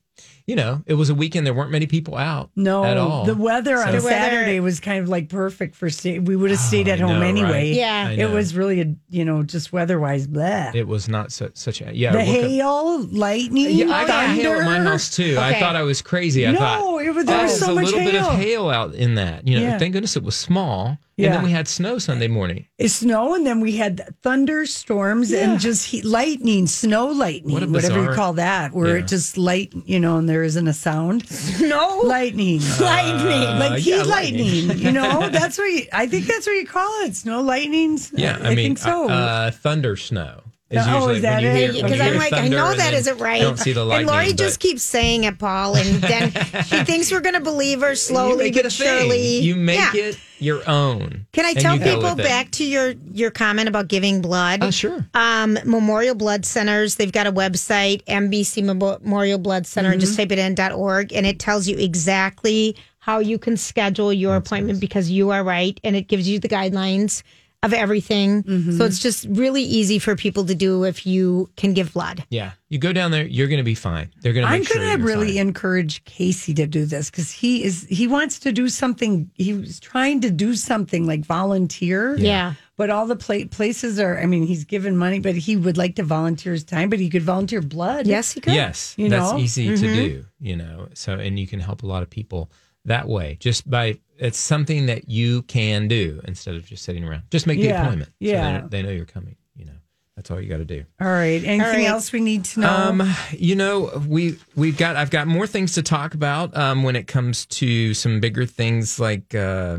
you 0.46 0.56
know, 0.56 0.82
it 0.86 0.94
was 0.94 1.10
a 1.10 1.14
weekend. 1.14 1.46
There 1.46 1.54
weren't 1.54 1.70
many 1.70 1.86
people 1.86 2.16
out. 2.16 2.50
No, 2.56 2.84
at 2.84 2.96
all. 2.96 3.24
the 3.24 3.34
weather 3.34 3.76
So- 3.76 3.82
on 3.94 4.00
Saturday 4.00 4.60
was 4.60 4.80
kind 4.80 5.02
of 5.02 5.08
like 5.08 5.28
perfect 5.28 5.74
for 5.76 5.90
stay. 5.90 6.18
We 6.18 6.36
would 6.36 6.50
have 6.50 6.60
oh, 6.60 6.62
stayed 6.62 6.88
Oh, 6.88 6.92
at 6.92 7.00
I 7.00 7.06
home 7.06 7.20
know, 7.20 7.26
anyway. 7.26 7.50
right? 7.50 7.66
Yeah. 7.74 8.10
It 8.10 8.30
was 8.30 8.54
really 8.54 8.80
a 8.80 8.94
you 9.08 9.24
know 9.24 9.42
just 9.42 9.72
weather-wise, 9.72 10.26
blah. 10.26 10.72
It 10.74 10.86
was 10.88 11.08
not 11.08 11.32
so, 11.32 11.50
such 11.54 11.80
a 11.80 11.94
yeah. 11.94 12.12
the 12.12 12.20
I 12.20 12.24
woke 12.26 12.36
up- 12.36 12.42
hail, 12.50 13.02
lightning, 13.06 13.70
Yeah, 13.70 13.86
I 13.94 14.06
got 14.06 14.26
thunder. 14.26 14.42
hail 14.42 14.52
at 14.60 14.64
my 14.64 14.80
house 14.90 15.10
too. 15.14 15.36
I 15.38 15.54
thought 15.60 15.76
I 15.76 15.82
was 15.82 16.02
crazy. 16.02 16.46
I 16.46 16.52
No, 16.52 16.58
thought 16.58 17.02
it 17.04 17.14
was- 17.14 17.24
there 17.26 17.38
oh, 17.38 17.42
was 17.42 17.50
there's 17.52 17.64
so 17.64 17.72
a 17.72 17.74
much 17.74 17.84
little 17.86 18.00
bit 18.00 18.14
of 18.14 18.26
hail. 18.26 18.36
hail 18.36 18.70
out 18.70 18.94
in 18.94 19.14
that. 19.16 19.46
You 19.46 19.58
know, 19.58 19.62
Yeah. 19.66 19.78
thank 19.78 19.92
goodness 19.92 20.16
it 20.16 20.22
was 20.22 20.36
small. 20.36 20.98
And 21.18 21.26
Yeah. 21.26 21.32
then 21.34 21.42
we 21.44 21.50
had 21.50 21.68
snow 21.68 21.98
Sunday 21.98 22.28
morning. 22.28 22.64
It's 22.78 22.94
snow, 22.94 23.34
and 23.34 23.46
then 23.46 23.60
we 23.60 23.72
had 23.76 24.00
thunderstorms 24.22 25.30
Yeah. 25.30 25.50
and 25.50 25.60
just 25.60 25.86
heat, 25.86 26.04
lightning, 26.04 26.66
snow 26.66 27.06
lightning, 27.08 27.52
What 27.52 27.62
a 27.62 27.66
whatever 27.66 28.02
you 28.04 28.08
call 28.14 28.32
that, 28.34 28.72
where 28.72 28.96
Yeah. 28.96 29.02
it 29.04 29.08
just 29.08 29.36
light, 29.36 29.72
you 29.84 30.00
know, 30.00 30.16
and 30.16 30.28
there 30.30 30.44
isn't 30.44 30.68
a 30.68 30.72
sound. 30.72 31.24
No 31.60 32.00
lightning, 32.04 32.60
lightning, 32.80 33.42
Uh, 33.48 33.56
like 33.58 33.84
yeah, 33.86 33.96
heat 33.98 34.06
lightning. 34.06 34.68
lightning. 34.68 34.78
you 34.86 34.92
know, 35.00 35.28
that's 35.28 35.58
what 35.58 35.64
you, 35.64 35.86
I 35.92 36.06
think 36.06 36.26
that's 36.26 36.46
what 36.46 36.52
you 36.54 36.66
call 36.66 37.02
it. 37.04 37.14
Snow 37.16 37.42
lightnings. 37.42 38.12
Yeah, 38.14 38.38
I, 38.40 38.46
I, 38.46 38.54
mean, 38.54 38.76
think 38.76 38.78
so. 38.78 39.08
uh, 39.08 39.50
thunder 39.50 39.96
snow. 39.96 40.42
Is 40.70 40.84
Oh, 40.86 40.94
usually 40.94 41.16
is 41.16 41.22
that 41.22 41.42
you 41.42 41.48
it? 41.48 41.74
hear, 41.74 41.82
Because 41.82 42.00
I'm 42.00 42.16
like, 42.16 42.32
I 42.32 42.46
know 42.48 42.70
and 42.70 42.78
that 42.78 42.90
then 42.90 42.94
isn't 42.94 43.18
right. 43.18 43.40
Don't 43.42 43.58
see 43.58 43.72
the 43.72 43.84
lightning. 43.84 44.08
and 44.08 44.16
Lori 44.16 44.28
but- 44.28 44.38
just 44.38 44.60
keeps 44.60 44.82
saying 44.84 45.24
it, 45.24 45.36
Paul, 45.38 45.76
and 45.76 46.00
then 46.00 46.30
she 46.64 46.84
thinks 46.84 47.10
we're 47.10 47.20
going 47.20 47.34
to 47.34 47.40
believe 47.40 47.80
her 47.80 47.90
you 47.90 47.96
slowly 47.96 48.44
make 48.44 48.56
it 48.56 48.62
but 48.62 48.66
a 48.66 48.70
thing. 48.76 48.86
surely. 49.00 49.38
You 49.40 49.56
make 49.56 49.78
Yeah. 49.78 49.90
it 49.94 50.18
your 50.40 50.68
own. 50.68 51.26
Can 51.32 51.44
I 51.44 51.52
tell 51.54 51.78
people 51.78 52.14
back 52.16 52.50
to 52.52 52.64
your 52.64 52.90
your 53.12 53.30
comment 53.30 53.68
about 53.68 53.88
giving 53.88 54.20
blood? 54.22 54.60
Oh, 54.62 54.70
sure. 54.70 55.04
Um, 55.14 55.58
Memorial 55.64 56.14
Blood 56.14 56.44
Centers, 56.46 56.96
they've 56.96 57.12
got 57.12 57.26
a 57.26 57.32
website, 57.32 58.04
MBC 58.06 58.62
Memorial 58.64 59.38
Blood 59.38 59.66
Center, 59.66 59.90
Mm-hmm. 59.90 60.00
just 60.00 60.16
type 60.16 60.32
it 60.32 60.38
in 60.38 60.54
.org, 60.72 61.12
and 61.12 61.26
it 61.26 61.38
tells 61.38 61.68
you 61.68 61.76
exactly 61.78 62.76
how 62.98 63.18
you 63.18 63.38
can 63.38 63.56
schedule 63.56 64.12
your 64.12 64.36
appointment 64.36 64.78
because 64.80 65.10
you 65.10 65.30
are 65.30 65.42
right, 65.42 65.78
and 65.84 65.96
it 65.96 66.02
gives 66.08 66.28
you 66.28 66.38
the 66.38 66.48
guidelines 66.48 67.22
of 67.62 67.74
everything. 67.74 68.42
Mm-hmm. 68.42 68.78
So 68.78 68.86
it's 68.86 68.98
just 69.00 69.26
really 69.28 69.62
easy 69.62 69.98
for 69.98 70.16
people 70.16 70.46
to 70.46 70.54
do 70.54 70.84
if 70.84 71.04
you 71.04 71.50
can 71.56 71.74
give 71.74 71.92
blood. 71.92 72.24
Yeah, 72.30 72.52
you 72.70 72.78
go 72.78 72.92
down 72.92 73.10
there, 73.10 73.26
you're 73.26 73.48
going 73.48 73.58
to 73.58 73.64
be 73.64 73.74
fine. 73.74 74.10
They're 74.22 74.32
going 74.32 74.46
to 74.46 74.50
I'm 74.52 74.62
going 74.62 74.80
to 74.80 74.86
you're 74.86 75.06
really 75.06 75.36
fine. 75.36 75.48
encourage 75.48 76.02
Casey 76.04 76.54
to 76.54 76.66
do 76.66 76.86
this 76.86 77.10
because 77.10 77.30
he 77.30 77.62
is 77.62 77.86
he 77.90 78.06
wants 78.06 78.38
to 78.40 78.52
do 78.52 78.68
something. 78.70 79.30
He 79.34 79.52
was 79.52 79.78
trying 79.78 80.22
to 80.22 80.30
do 80.30 80.54
something 80.54 81.06
like 81.06 81.20
volunteer. 81.26 82.16
Yeah. 82.16 82.54
But 82.78 82.88
all 82.88 83.04
the 83.04 83.16
pla- 83.16 83.44
places 83.50 84.00
are. 84.00 84.18
I 84.18 84.24
mean, 84.24 84.46
he's 84.46 84.64
given 84.64 84.96
money, 84.96 85.18
but 85.20 85.34
he 85.34 85.54
would 85.54 85.76
like 85.76 85.96
to 85.96 86.02
volunteer 86.02 86.52
his 86.54 86.64
time. 86.64 86.88
But 86.88 86.98
he 86.98 87.10
could 87.10 87.22
volunteer 87.22 87.60
blood. 87.60 88.06
Yes, 88.06 88.32
he 88.32 88.40
could. 88.40 88.54
Yes, 88.54 88.94
You 88.96 89.10
that's 89.10 89.32
know? 89.32 89.38
easy 89.38 89.66
to 89.66 89.74
Mhm. 89.86 89.94
do. 89.94 90.24
You 90.40 90.56
know, 90.56 90.88
so 90.94 91.12
and 91.12 91.38
you 91.38 91.46
can 91.46 91.60
help 91.60 91.82
a 91.82 91.86
lot 91.86 92.02
of 92.02 92.08
people 92.08 92.50
that 92.86 93.06
way 93.06 93.36
just 93.38 93.68
by 93.68 93.98
it's 94.20 94.38
something 94.38 94.86
that 94.86 95.08
you 95.08 95.42
can 95.42 95.88
do 95.88 96.20
instead 96.24 96.54
of 96.54 96.66
just 96.66 96.84
sitting 96.84 97.04
around. 97.04 97.22
Just 97.30 97.46
make 97.46 97.58
the 97.58 97.66
Yeah, 97.66 97.82
appointment. 97.82 98.10
so 98.10 98.14
they 98.20 98.30
yeah. 98.30 98.66
they 98.68 98.82
know 98.82 98.90
you're 98.90 99.06
coming. 99.06 99.36
You 99.56 99.64
know, 99.64 99.72
that's 100.16 100.30
all 100.30 100.40
you 100.40 100.48
got 100.48 100.58
to 100.58 100.64
do. 100.64 100.84
All 101.00 101.08
right. 101.08 101.42
Anything 101.42 101.60
right. 101.60 101.84
else 101.86 102.12
we 102.12 102.20
need 102.20 102.44
to 102.44 102.60
know? 102.60 102.68
Um, 102.68 103.14
you 103.32 103.56
know, 103.56 103.90
we 104.06 104.38
we've 104.54 104.76
got 104.76 104.96
I've 104.96 105.10
got 105.10 105.26
more 105.26 105.46
things 105.46 105.72
to 105.74 105.82
talk 105.82 106.14
about 106.14 106.56
um, 106.56 106.82
when 106.82 106.96
it 106.96 107.06
comes 107.06 107.46
to 107.46 107.94
some 107.94 108.20
bigger 108.20 108.46
things 108.46 109.00
like 109.00 109.34
uh, 109.34 109.78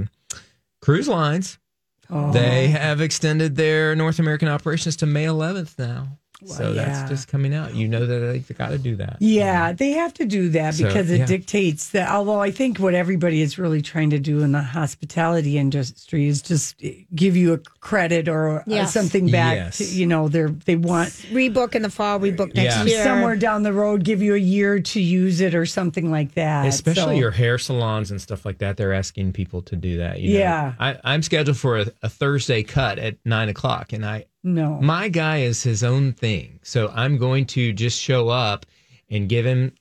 cruise 0.82 1.08
lines. 1.08 1.60
Oh. 2.10 2.32
They 2.34 2.68
have 2.68 3.00
extended 3.00 3.56
their 3.56 3.96
North 3.96 4.20
American 4.20 4.50
operations 4.50 4.98
to 4.98 5.06
May 5.06 5.26
11th 5.26 5.80
now. 5.80 6.18
So 6.46 6.72
yeah. 6.72 6.86
that's 6.86 7.10
just 7.10 7.28
coming 7.28 7.54
out. 7.54 7.74
You 7.76 7.88
know 7.88 8.06
that 8.06 8.20
they've 8.20 8.58
got 8.58 8.70
to 8.70 8.78
do 8.78 8.96
that. 8.98 9.18
Yeah, 9.20 9.74
they 9.74 9.92
have 9.92 10.14
to 10.16 10.26
do 10.26 10.50
that 10.50 10.76
So, 10.76 10.86
because 10.88 11.10
it 11.12 11.20
yeah. 11.20 11.26
dictates 11.26 11.90
that. 11.92 12.10
Although 12.10 12.40
I 12.40 12.52
think 12.52 12.80
what 12.80 12.94
everybody 12.94 13.42
is 13.42 13.58
really 13.58 13.82
trying 13.82 14.10
to 14.12 14.20
do 14.20 14.42
in 14.42 14.52
the 14.52 14.62
hospitality 14.62 15.58
industry 15.58 16.28
is 16.28 16.42
just 16.42 16.82
give 17.16 17.36
you 17.36 17.54
a 17.54 17.58
credit 17.80 18.28
or 18.28 18.60
uh, 18.60 18.64
Yes. 18.68 18.94
something 18.94 19.30
back. 19.30 19.56
Yes. 19.56 19.78
To, 19.78 19.86
you 19.86 20.06
know, 20.08 20.28
they're 20.28 20.50
they 20.50 20.76
want 20.76 21.10
Rebook 21.32 21.76
in 21.76 21.82
the 21.82 21.90
fall, 21.90 22.20
rebook 22.20 22.54
next 22.56 22.76
Yeah. 22.76 22.84
year. 22.86 23.04
somewhere 23.04 23.36
down 23.36 23.64
the 23.64 23.74
road 23.74 24.04
give 24.04 24.22
you 24.22 24.36
a 24.36 24.40
year 24.40 24.80
to 24.80 25.02
use 25.02 25.42
it 25.42 25.54
or 25.56 25.66
something 25.66 26.12
like 26.12 26.34
that. 26.36 26.66
Especially 26.66 27.16
So- 27.16 27.20
your 27.20 27.32
hair 27.32 27.58
salons 27.58 28.12
and 28.12 28.22
stuff 28.22 28.46
like 28.46 28.58
that. 28.60 28.78
They're 28.78 28.94
asking 28.94 29.34
people 29.34 29.62
to 29.64 29.76
do 29.76 29.98
that. 29.98 30.20
You 30.20 30.34
know? 30.34 30.40
Yeah. 30.40 30.74
I, 30.80 30.98
I'm 31.04 31.22
scheduled 31.22 31.58
for 31.58 31.80
a, 31.80 31.86
a 32.02 32.10
Thursday 32.10 32.64
cut 32.64 33.00
at 33.00 33.18
nine 33.26 33.50
o'clock, 33.50 33.94
and 33.94 34.06
I 34.06 34.26
no. 34.44 34.80
my 34.82 35.08
guy 35.10 35.40
is 35.40 35.64
his 35.64 35.84
own 35.84 36.14
thing. 36.14 36.60
So 36.64 36.92
I'm 36.94 37.18
going 37.18 37.46
to 37.48 37.74
just 37.74 38.00
show 38.00 38.30
up 38.30 38.66
and 39.10 39.28
give 39.30 39.46
him 39.46 39.74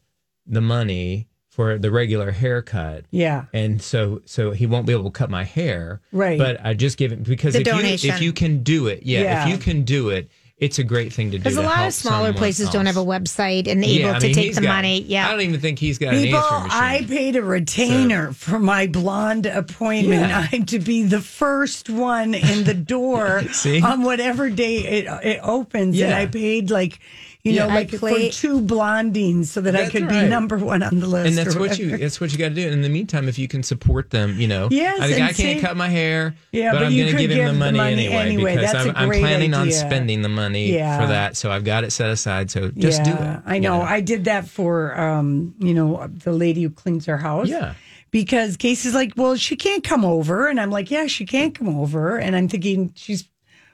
the 0.46 0.61
money 0.61 1.29
for 1.49 1.79
the 1.79 1.90
regular 1.90 2.31
haircut. 2.31 3.05
Yeah. 3.11 3.44
And 3.53 3.83
so 3.83 4.23
so 4.25 4.53
he 4.53 4.66
won't 4.66 4.87
be 4.87 4.92
able 4.92 5.05
to 5.05 5.11
cut 5.11 5.31
my 5.31 5.44
hair. 5.44 6.01
Right. 6.12 6.38
But 6.38 6.64
I 6.64 6.75
just 6.75 6.96
give 6.96 7.12
him 7.12 7.23
because 7.23 7.55
The 7.55 7.61
if 7.61 8.05
you 8.05 8.12
if 8.12 8.20
you 8.23 8.33
can 8.33 8.62
do 8.62 8.87
it, 8.87 9.03
yeah, 9.03 9.20
Yeah. 9.20 9.42
if 9.44 9.51
you 9.51 9.59
can 9.59 9.83
do 9.83 10.09
it, 10.11 10.31
it's 10.61 10.79
a 10.79 10.85
great 10.85 11.12
thing 11.12 11.31
to 11.31 11.38
do. 11.38 11.42
Because 11.42 11.57
a 11.57 11.62
lot 11.62 11.87
of 11.87 11.94
smaller 11.94 12.18
someone 12.27 12.35
places 12.35 12.68
don't 12.70 12.85
have 12.87 12.99
a 12.99 13.05
website 13.05 13.66
and 13.66 13.83
able 13.83 14.11
Yeah, 14.11 14.16
I 14.16 14.18
to 14.18 14.35
take 14.35 14.55
the 14.55 14.61
got- 14.61 14.68
money. 14.77 15.01
Yeah. 15.03 15.27
I 15.27 15.31
don't 15.31 15.40
even 15.40 15.59
think 15.61 15.79
he's 15.79 15.99
got 15.99 16.12
People, 16.12 16.38
an 16.38 16.44
answering 16.44 16.62
machine. 16.64 16.83
I 16.83 17.05
paid 17.09 17.37
a 17.37 17.42
retainer 17.42 18.33
for 18.33 18.59
my 18.59 18.87
blonde 18.87 19.46
appointment. 19.46 20.29
Yeah. 20.29 20.46
I'm 20.53 20.66
to 20.66 20.79
be 20.79 21.03
the 21.05 21.20
first 21.20 21.88
one 21.88 22.35
in 22.35 22.64
the 22.64 22.75
door 22.75 23.42
See? 23.53 23.81
on 23.81 24.03
whatever 24.03 24.51
day 24.51 24.77
it, 24.79 25.07
it 25.25 25.40
opens. 25.42 25.99
And 26.01 26.12
I 26.14 26.27
paid 26.27 26.70
like, 26.70 26.99
you 27.42 27.53
Yeah. 27.53 27.66
know, 27.66 27.70
I 27.72 27.74
like 27.76 27.90
play- 27.90 28.31
for 28.31 28.37
two 28.37 28.61
blondines 28.61 29.46
so 29.46 29.61
that 29.62 29.74
I 29.74 29.88
could 29.88 30.03
right. 30.03 30.24
be 30.24 30.29
number 30.29 30.59
one 30.59 30.83
on 30.83 31.00
the 31.00 31.07
list. 31.07 31.29
and 31.29 31.38
that's 31.38 31.57
what 31.57 31.79
you 31.79 31.96
that's 31.96 32.20
what 32.20 32.33
you 32.33 32.38
got 32.38 32.50
to 32.50 32.55
do. 32.55 32.68
In 32.68 32.83
the 32.83 32.88
meantime, 32.88 33.29
if 33.29 33.38
you 33.38 33.48
can 33.48 33.62
support 33.62 34.11
them, 34.11 34.38
you 34.38 34.46
know, 34.48 34.68
Yes, 34.70 35.00
I 35.00 35.07
think 35.09 35.22
I 35.22 35.33
can't 35.33 35.37
see- 35.37 35.61
cut 35.61 35.76
my 35.76 35.88
hair, 35.88 36.35
Yeah, 36.53 36.72
but, 36.72 36.79
but 36.81 36.87
I'm 36.87 36.96
going 36.96 37.07
to 37.07 37.12
give 37.12 37.20
him 37.20 37.29
the 37.31 37.35
give 37.37 37.46
the 37.46 37.53
money, 37.55 37.76
money 37.79 37.92
anyway, 38.07 38.14
anyway. 38.22 38.55
because 38.57 38.72
That's 38.72 38.87
a 38.87 38.88
I'm, 38.90 38.96
I'm 38.96 39.09
great 39.09 39.20
planning 39.20 39.55
on 39.55 39.70
spending 39.72 40.22
the 40.22 40.29
money 40.29 40.72
Yeah. 40.74 41.00
for 41.00 41.07
that. 41.07 41.37
So 41.37 41.50
I've 41.50 41.64
got 41.64 41.85
it 41.85 41.92
set 41.92 42.11
aside. 42.11 42.50
So 42.50 42.70
just 42.70 43.03
do 43.05 43.11
it. 43.12 43.40
I 43.46 43.55
you 43.57 43.61
know. 43.61 43.81
I 43.83 44.00
did 44.00 44.24
that 44.24 44.46
for, 44.46 44.98
um, 45.00 45.55
you 45.59 45.74
know, 45.74 46.07
the 46.09 46.33
lady 46.33 46.62
who 46.62 46.70
cleans 46.70 47.07
her 47.07 47.16
house. 47.16 47.48
Yeah. 47.48 47.74
Because 48.11 48.57
Casey's 48.57 48.94
like, 48.94 49.12
well, 49.16 49.37
she 49.37 49.55
can't 49.55 49.85
come 49.85 50.05
over. 50.05 50.48
And 50.48 50.61
I'm 50.61 50.70
like, 50.70 50.90
yeah, 50.90 51.07
she 51.07 51.24
can't 51.24 51.55
come 51.55 51.68
over. 51.79 52.16
And 52.18 52.35
I'm 52.35 52.48
thinking 52.48 52.92
she's 52.96 53.29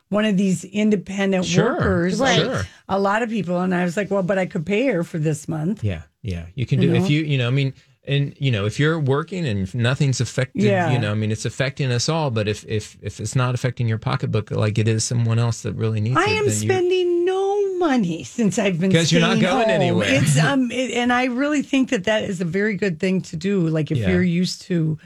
one 0.09 0.25
of 0.25 0.37
these 0.37 0.64
independent 0.64 1.45
Sure, 1.45 1.73
workers, 1.75 2.21
right. 2.21 2.38
like 2.38 2.45
Sure. 2.47 2.62
a 2.88 2.99
lot 2.99 3.23
of 3.23 3.29
people. 3.31 3.61
And 3.61 3.75
I 3.75 3.85
was 3.85 3.97
like, 3.97 4.11
well, 4.11 4.23
but 4.23 4.38
I 4.38 4.47
could 4.47 4.64
pay 4.64 4.87
her 4.87 5.03
for 5.05 5.19
this 5.19 5.49
month. 5.49 5.83
Yeah, 5.83 6.03
yeah. 6.23 6.47
You 6.55 6.64
can 6.66 6.81
You 6.81 6.88
do 6.88 6.95
know? 6.99 7.05
if 7.05 7.11
you 7.11 7.23
you 7.23 7.38
know. 7.38 7.49
I 7.49 7.51
mean, 7.51 7.73
and 8.09 8.35
you 8.38 8.53
know, 8.53 8.66
if 8.66 8.79
you're 8.79 9.01
working 9.01 9.45
and 9.49 9.75
nothing's 9.75 10.21
affected, 10.21 10.62
Yeah. 10.62 10.92
you 10.92 10.99
know, 11.01 11.11
I 11.11 11.14
mean, 11.14 11.33
it's 11.33 11.45
affecting 11.45 11.90
us 11.90 12.09
all. 12.09 12.31
But 12.31 12.47
if 12.47 12.64
if 12.69 12.97
if 13.03 13.19
it's 13.19 13.35
not 13.35 13.55
affecting 13.55 13.88
your 13.88 13.99
pocketbook 13.99 14.51
like 14.53 14.79
it 14.79 14.87
is 14.87 15.03
someone 15.03 15.40
else 15.40 15.62
that 15.62 15.73
really 15.75 16.01
needs 16.01 16.16
I 16.16 16.25
it, 16.31 16.38
am 16.38 16.51
spending 16.51 17.25
no 17.25 17.79
money 17.79 18.23
since 18.23 18.59
I've 18.61 18.79
been 18.81 18.92
'Cause 18.92 19.11
you're 19.11 19.21
not 19.21 19.40
going 19.40 19.69
home. 19.69 19.71
anywhere. 19.71 20.07
It's 20.09 20.38
um, 20.38 20.71
it, 20.83 20.92
and 20.92 21.12
I 21.12 21.25
really 21.25 21.62
think 21.62 21.90
that 21.90 22.05
that 22.05 22.23
is 22.23 22.40
a 22.40 22.45
very 22.45 22.77
good 22.77 23.01
thing 23.01 23.23
to 23.23 23.37
do. 23.37 23.66
Like 23.69 23.90
if 23.90 23.99
Yeah. 23.99 24.11
you're 24.11 24.23
used 24.23 24.62
to, 24.62 24.99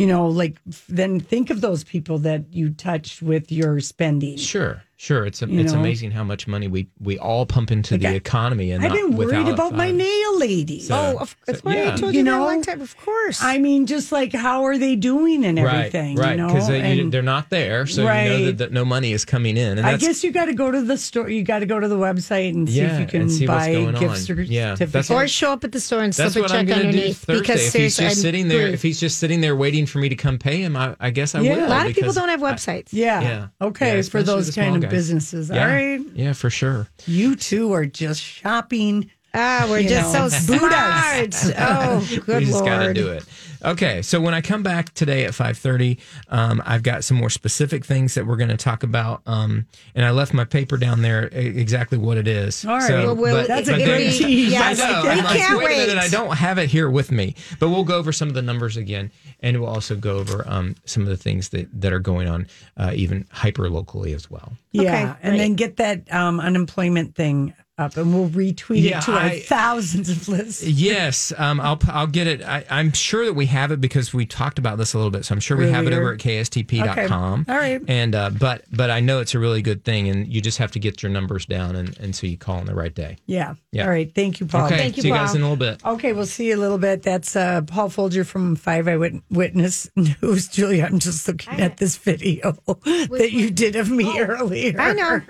you 0.00 0.06
know, 0.06 0.28
like 0.28 0.56
then 0.88 1.20
think 1.20 1.50
of 1.50 1.60
those 1.60 1.84
people 1.84 2.16
that 2.20 2.54
you 2.54 2.70
touched 2.70 3.20
with 3.20 3.52
your 3.52 3.80
spending. 3.80 4.38
Sure, 4.38 4.82
sure. 5.00 5.24
It's 5.24 5.40
You 5.40 5.60
it's 5.60 5.72
know? 5.72 5.80
amazing 5.80 6.10
how 6.10 6.22
much 6.24 6.46
money 6.46 6.68
we 6.68 6.88
we 7.00 7.18
all 7.18 7.46
pump 7.46 7.70
into 7.70 7.94
Like 7.94 8.02
the 8.02 8.08
I- 8.08 8.12
economy, 8.12 8.70
and 8.72 8.84
I've 8.84 8.90
not 8.90 8.96
been 8.96 9.16
worried 9.16 9.48
about 9.48 9.74
my 9.74 9.90
nail 9.90 10.38
lady. 10.38 10.80
So- 10.80 10.94
oh, 10.94 11.22
of, 11.22 11.36
that's 11.46 11.64
why 11.64 11.76
yeah. 11.76 11.92
I 11.94 11.96
told 11.96 12.12
You 12.14 12.18
you, 12.18 12.24
know? 12.24 12.40
that 12.40 12.44
one 12.44 12.62
time. 12.62 12.80
Of 12.82 12.96
course. 12.98 13.42
I 13.42 13.58
mean, 13.58 13.86
just 13.86 14.12
like 14.12 14.32
how 14.32 14.64
are 14.64 14.76
they 14.78 14.94
doing 14.96 15.44
and 15.44 15.58
everything? 15.58 16.16
right, 16.16 16.24
right. 16.26 16.30
You 16.32 16.36
know, 16.36 16.46
Because 16.48 16.68
they, 16.68 16.80
And 17.00 17.10
they're 17.12 17.22
not 17.22 17.48
there, 17.50 17.86
so 17.86 18.02
you 18.02 18.08
know 18.08 18.44
that, 18.46 18.58
that 18.58 18.72
no 18.72 18.84
money 18.84 19.12
is 19.12 19.24
coming 19.24 19.56
in. 19.56 19.78
And 19.78 19.86
I 19.86 19.96
guess 19.96 20.22
you 20.22 20.32
got 20.32 20.46
to 20.46 20.54
go 20.54 20.70
to 20.70 20.82
the 20.82 20.98
store. 20.98 21.28
You 21.30 21.42
got 21.42 21.60
to 21.60 21.66
go 21.66 21.80
to 21.80 21.88
the 21.88 21.96
website 21.96 22.50
and 22.54 22.68
see 22.68 22.80
Yeah, 22.80 22.94
if 22.94 23.00
you 23.00 23.06
can 23.06 23.30
see 23.30 23.46
buy 23.46 23.72
going 23.72 23.92
gift 23.92 24.04
on. 24.04 24.16
certificates. 24.16 24.50
Yeah, 24.50 24.74
that's 24.74 25.10
or 25.10 25.26
show 25.28 25.52
up 25.52 25.64
at 25.64 25.72
the 25.72 25.80
store 25.80 26.02
and 26.02 26.14
slip 26.14 26.36
a 26.36 26.40
check 26.48 26.66
going 26.66 26.66
do 26.66 26.72
underneath. 26.88 27.26
Because 27.26 27.56
If 27.56 27.62
he's 27.62 27.72
seriously, 27.72 28.04
just 28.04 28.16
I'm 28.18 28.22
sitting 28.22 28.48
there, 28.48 28.66
if 28.68 28.82
he's 28.82 29.00
just 29.00 29.18
sitting 29.18 29.40
there 29.40 29.56
waiting 29.56 29.86
for 29.86 29.98
me 29.98 30.08
to 30.10 30.16
come 30.16 30.38
pay 30.38 30.60
him, 30.62 30.76
I, 30.76 30.94
I 31.00 31.10
guess 31.10 31.34
I 31.34 31.40
Yeah. 31.40 31.56
will. 31.56 31.66
a 31.66 31.68
lot 31.68 31.86
of 31.86 31.94
people 31.94 32.12
don't 32.12 32.28
have 32.28 32.40
websites. 32.40 32.88
Yeah. 32.92 33.20
Yeah. 33.20 33.46
Okay. 33.62 34.02
For 34.02 34.22
those 34.22 34.46
the 34.48 34.52
kind 34.52 34.66
small 34.68 34.76
of 34.76 34.82
guys. 34.82 34.89
Businesses. 34.90 35.50
Yeah. 35.50 35.62
All 35.62 35.72
right. 35.72 36.00
Yeah, 36.14 36.32
for 36.32 36.50
sure. 36.50 36.88
You 37.06 37.36
two 37.36 37.72
are 37.72 37.86
just 37.86 38.20
shopping. 38.20 39.10
Ah, 39.32 39.66
we're 39.68 39.80
you 39.80 39.88
just 39.88 40.12
know, 40.12 40.28
so 40.28 40.58
Buddhas. 40.58 41.36
smart. 41.40 41.54
oh, 41.58 42.08
good 42.26 42.26
we 42.40 42.44
just 42.46 42.52
lord. 42.54 42.66
got 42.66 42.82
to 42.86 42.94
do 42.94 43.08
it. 43.10 43.24
Okay, 43.62 44.00
so 44.00 44.20
when 44.22 44.32
I 44.32 44.40
come 44.40 44.62
back 44.62 44.94
today 44.94 45.26
at 45.26 45.34
five 45.34 45.58
thirty, 45.58 45.98
um, 46.28 46.62
I've 46.64 46.82
got 46.82 47.04
some 47.04 47.18
more 47.18 47.28
specific 47.28 47.84
things 47.84 48.14
that 48.14 48.26
we're 48.26 48.36
going 48.36 48.48
to 48.48 48.56
talk 48.56 48.82
about, 48.82 49.20
um, 49.26 49.66
and 49.94 50.04
I 50.04 50.12
left 50.12 50.32
my 50.32 50.44
paper 50.44 50.78
down 50.78 51.02
there 51.02 51.24
exactly 51.26 51.98
what 51.98 52.16
it 52.16 52.26
is. 52.26 52.64
All 52.64 52.76
right. 52.78 52.88
So, 52.88 53.04
Well, 53.12 53.16
well, 53.16 53.46
That's 53.46 53.68
a 53.68 53.72
but 53.72 53.78
good 53.78 53.88
there- 53.88 53.98
tease. 54.10 54.50
Yes, 54.50 54.80
I 54.80 54.90
know. 54.90 55.02
we 55.02 55.08
I'm 55.10 55.24
can't 55.36 55.58
wait, 55.58 55.64
a 55.66 55.68
minute, 55.88 55.88
wait. 55.96 55.98
I 56.04 56.08
don't 56.08 56.34
have 56.36 56.56
it 56.58 56.70
here 56.70 56.88
with 56.88 57.12
me, 57.12 57.34
but 57.58 57.68
we'll 57.68 57.84
go 57.84 57.98
over 57.98 58.12
some 58.12 58.28
of 58.28 58.34
the 58.34 58.40
numbers 58.42 58.78
again, 58.78 59.10
and 59.40 59.60
we'll 59.60 59.68
also 59.68 59.94
go 59.94 60.16
over 60.16 60.42
um, 60.48 60.74
some 60.86 61.02
of 61.02 61.10
the 61.10 61.16
things 61.18 61.50
that 61.50 61.68
that 61.82 61.92
are 61.92 61.98
going 62.00 62.28
on, 62.28 62.46
uh, 62.78 62.92
even 62.94 63.26
hyper 63.30 63.68
locally 63.68 64.14
as 64.14 64.30
well. 64.30 64.54
Yeah. 64.72 64.82
Okay, 64.82 65.14
and 65.22 65.38
then 65.38 65.54
get 65.54 65.76
that 65.76 66.10
um, 66.12 66.40
unemployment 66.40 67.14
thing 67.14 67.52
up 67.80 67.96
and 67.96 68.14
we'll 68.14 68.28
retweet 68.28 68.82
Yeah, 68.82 68.98
it 68.98 69.04
to 69.04 69.12
our 69.12 69.30
thousands 69.30 70.08
of 70.08 70.28
listeners. 70.28 70.68
Yes, 70.80 71.32
um, 71.36 71.60
I'll 71.60 71.78
I'll 71.88 72.06
get 72.06 72.26
it. 72.26 72.42
I, 72.42 72.64
I'm 72.70 72.92
sure 72.92 73.24
that 73.26 73.34
we 73.34 73.46
have 73.46 73.70
it 73.70 73.80
because 73.80 74.14
we 74.14 74.24
talked 74.26 74.58
about 74.58 74.78
this 74.78 74.94
a 74.94 74.98
little 74.98 75.10
bit. 75.10 75.24
So 75.24 75.34
I'm 75.34 75.40
sure 75.40 75.56
we 75.56 75.70
have 75.70 75.86
it 75.86 75.92
over 75.92 76.12
at 76.12 76.18
kstp.com. 76.18 77.40
Okay. 77.40 77.52
All 77.52 77.58
right. 77.58 77.82
And 77.88 78.14
uh, 78.14 78.30
but 78.30 78.64
but 78.72 78.90
I 78.90 79.00
know 79.00 79.20
it's 79.20 79.34
a 79.34 79.38
really 79.38 79.62
good 79.62 79.84
thing, 79.84 80.08
and 80.08 80.26
you 80.26 80.40
just 80.40 80.58
have 80.58 80.70
to 80.72 80.78
get 80.78 81.02
your 81.02 81.10
numbers 81.10 81.46
down, 81.46 81.76
and, 81.76 81.98
and 81.98 82.14
so 82.14 82.26
you 82.26 82.36
call 82.36 82.56
on 82.56 82.66
the 82.66 82.74
right 82.74 82.94
day. 82.94 83.16
Yeah. 83.26 83.54
Yeah. 83.72 83.84
All 83.84 83.90
right. 83.90 84.12
Thank 84.14 84.40
you, 84.40 84.46
Paul. 84.46 84.66
okay, 84.66 84.76
Thank 84.78 84.96
you, 84.96 85.02
see 85.02 85.08
you 85.08 85.14
guys 85.14 85.34
in 85.34 85.42
a 85.42 85.44
little 85.44 85.56
bit. 85.56 85.84
Okay, 85.84 86.12
we'll 86.12 86.26
see 86.26 86.48
you 86.48 86.56
a 86.56 86.58
little 86.60 86.78
bit. 86.78 87.02
That's 87.02 87.36
uh, 87.36 87.62
Paul 87.62 87.88
Folger 87.88 88.24
from 88.24 88.56
Five 88.56 88.88
Eyewitness 88.88 89.90
News. 89.96 90.48
Julia, 90.52 90.84
I'm 90.90 90.98
just 90.98 91.26
looking 91.28 91.60
at 91.60 91.76
this 91.76 91.96
video 91.96 92.52
that 92.66 93.30
you 93.32 93.50
did 93.50 93.76
of 93.76 93.90
me 93.90 94.18
earlier. 94.20 94.74
I 94.80 94.92
know. 94.92 95.20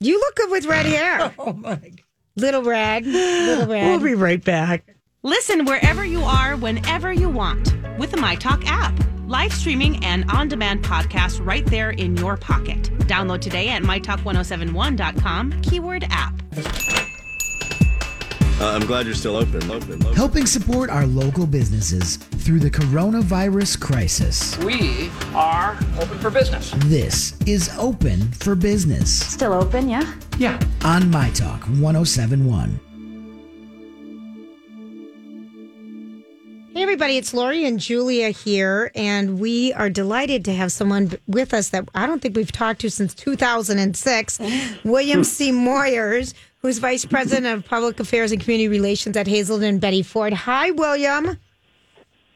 You 0.00 0.18
look 0.18 0.34
good 0.36 0.50
with 0.50 0.61
red 0.66 0.86
hair. 0.86 1.34
Oh 1.38 1.52
my! 1.52 1.76
God. 1.76 2.00
Little 2.36 2.62
red. 2.62 3.04
Little 3.04 3.66
red. 3.66 3.86
We'll 3.86 4.00
be 4.00 4.14
right 4.14 4.42
back. 4.42 4.96
Listen 5.22 5.66
wherever 5.66 6.04
you 6.04 6.20
are, 6.22 6.56
whenever 6.56 7.12
you 7.12 7.28
want, 7.28 7.74
with 7.98 8.10
the 8.10 8.16
MyTalk 8.16 8.64
app. 8.66 8.94
Live 9.26 9.52
streaming 9.52 10.04
and 10.04 10.28
on 10.30 10.48
demand 10.48 10.82
podcasts 10.82 11.44
right 11.44 11.64
there 11.66 11.90
in 11.90 12.16
your 12.16 12.36
pocket. 12.36 12.82
Download 13.06 13.40
today 13.40 13.68
at 13.68 13.82
mytalk1071.com, 13.82 15.60
keyword 15.62 16.06
app. 16.10 17.01
Uh, 18.60 18.66
I'm 18.74 18.86
glad 18.86 19.06
you're 19.06 19.14
still 19.14 19.36
open. 19.36 19.62
Open. 19.70 19.94
open. 20.02 20.14
helping 20.14 20.46
support 20.46 20.88
our 20.90 21.06
local 21.06 21.46
businesses 21.46 22.16
through 22.16 22.60
the 22.60 22.70
coronavirus 22.70 23.80
crisis. 23.80 24.56
We 24.58 25.10
are 25.34 25.76
open 25.98 26.18
for 26.18 26.30
business. 26.30 26.72
This 26.84 27.36
is 27.46 27.70
Open 27.78 28.30
for 28.32 28.54
Business 28.54 29.10
Still 29.32 29.52
open, 29.52 29.88
yeah? 29.88 30.14
Yeah. 30.38 30.60
on 30.84 31.10
My 31.10 31.30
Talk 31.30 31.62
1071. 31.64 32.78
Hey, 36.74 36.82
everybody. 36.82 37.16
It's 37.18 37.34
Lori 37.34 37.66
and 37.66 37.78
Julia 37.78 38.30
here, 38.30 38.90
and 38.94 39.38
we 39.38 39.72
are 39.74 39.90
delighted 39.90 40.44
to 40.46 40.54
have 40.54 40.72
someone 40.72 41.12
with 41.26 41.52
us 41.52 41.68
that 41.68 41.86
I 41.94 42.06
don't 42.06 42.22
think 42.22 42.34
we've 42.34 42.50
talked 42.50 42.80
to 42.80 42.90
since 42.90 43.14
2006, 43.14 44.38
William 44.84 45.22
C. 45.22 45.52
Moyers, 45.52 46.32
who's 46.62 46.78
Vice 46.78 47.04
President 47.04 47.46
of 47.46 47.64
Public 47.64 47.98
Affairs 47.98 48.30
and 48.30 48.40
Community 48.40 48.68
Relations 48.68 49.16
at 49.16 49.26
Hazelden 49.26 49.80
Betty 49.80 50.04
Ford. 50.04 50.32
Hi, 50.32 50.70
William. 50.70 51.36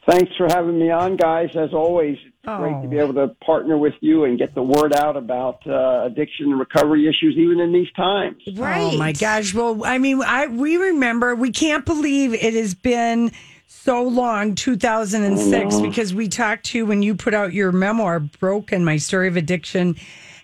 Thanks 0.05 0.33
for 0.37 0.49
having 0.49 0.81
me 0.81 0.91
on, 0.91 1.17
guys. 1.17 1.51
As 1.55 1.73
always, 1.73 2.19
it's 2.25 2.59
great 2.59 2.83
to 2.83 2.89
be 2.89 2.99
able 2.99 3.15
to 3.15 3.29
partner 3.45 3.79
with 3.79 3.95
you 4.01 4.25
and 4.25 4.37
get 4.37 4.53
the 4.53 4.65
word 4.65 4.93
out 4.95 5.17
about 5.17 5.65
uh, 5.65 6.03
addiction 6.07 6.47
and 6.47 6.59
recovery 6.59 7.09
issues, 7.09 7.37
even 7.37 7.61
in 7.61 7.73
these 7.73 7.91
times. 7.93 8.43
Right. 8.55 8.95
Oh 8.95 8.99
my 8.99 9.13
gosh. 9.13 9.55
Well, 9.55 9.85
I 9.85 9.99
mean, 9.99 10.21
I 10.23 10.49
we 10.49 10.77
remember 10.77 11.37
we 11.37 11.53
can't 11.53 11.85
believe 11.85 12.35
it 12.35 12.55
has 12.55 12.75
been 12.75 13.31
so 13.69 14.03
long, 14.03 14.57
2006, 14.57 15.81
because 15.81 16.13
we 16.13 16.27
talked 16.27 16.67
to 16.67 16.79
you 16.79 16.87
when 16.87 17.03
you 17.03 17.15
put 17.15 17.33
out 17.33 17.53
your 17.53 17.71
memoir, 17.71 18.19
Broken, 18.19 18.85
My 18.85 18.97
Story 18.97 19.29
of 19.29 19.37
Addiction 19.37 19.95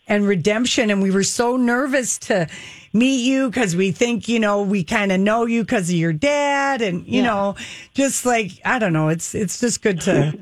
and 0.08 0.26
Redemption. 0.26 0.90
And 0.90 1.02
we 1.02 1.10
were 1.10 1.22
so 1.22 1.56
nervous 1.56 2.18
to 2.20 2.46
meet 2.92 3.24
you 3.24 3.48
because 3.48 3.74
we 3.76 3.92
think, 3.92 4.28
you 4.28 4.38
know, 4.40 4.62
we 4.62 4.84
kind 4.84 5.12
of 5.12 5.20
know 5.20 5.46
you 5.46 5.62
because 5.62 5.88
of 5.88 5.96
your 5.96 6.12
dad. 6.12 6.82
And, 6.82 7.06
you 7.06 7.22
Yeah. 7.22 7.26
know, 7.28 7.56
just 7.94 8.26
like, 8.26 8.52
I 8.64 8.78
don't 8.78 8.92
know, 8.92 9.08
it's, 9.08 9.34
it's 9.34 9.60
just 9.60 9.82
good 9.82 10.00
to, 10.02 10.38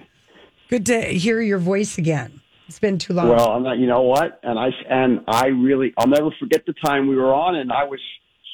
good 0.69 0.87
to 0.87 1.01
hear 1.03 1.41
your 1.41 1.59
voice 1.59 1.99
again. 1.99 2.41
It's 2.69 2.79
been 2.79 2.99
too 2.99 3.13
long. 3.15 3.29
Well, 3.29 3.51
I'm 3.51 3.63
not, 3.65 3.79
you 3.79 3.87
know 3.89 4.03
what? 4.03 4.39
And 4.45 4.57
I 4.57 4.69
and 4.89 5.25
I 5.27 5.47
really, 5.49 5.93
I'll 5.99 6.07
never 6.07 6.31
forget 6.39 6.65
the 6.67 6.73
time 6.85 7.09
we 7.09 7.17
were 7.17 7.35
on, 7.35 7.57
and 7.57 7.73
I 7.73 7.83
was 7.83 7.99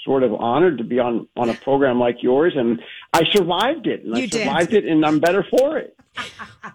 sort 0.06 0.22
of 0.22 0.32
honored 0.32 0.78
to 0.78 0.84
be 0.84 0.98
on 0.98 1.28
on 1.36 1.50
a 1.50 1.54
program 1.54 1.98
like 2.00 2.22
yours, 2.22 2.54
and 2.56 2.80
I 3.12 3.24
survived 3.34 3.86
it, 3.86 4.04
and 4.06 4.14
I 4.14 4.20
You 4.20 4.26
did. 4.26 4.40
survived 4.46 4.72
it, 4.72 4.86
and 4.86 5.04
I'm 5.04 5.20
better 5.20 5.44
for 5.50 5.76
it. 5.76 5.95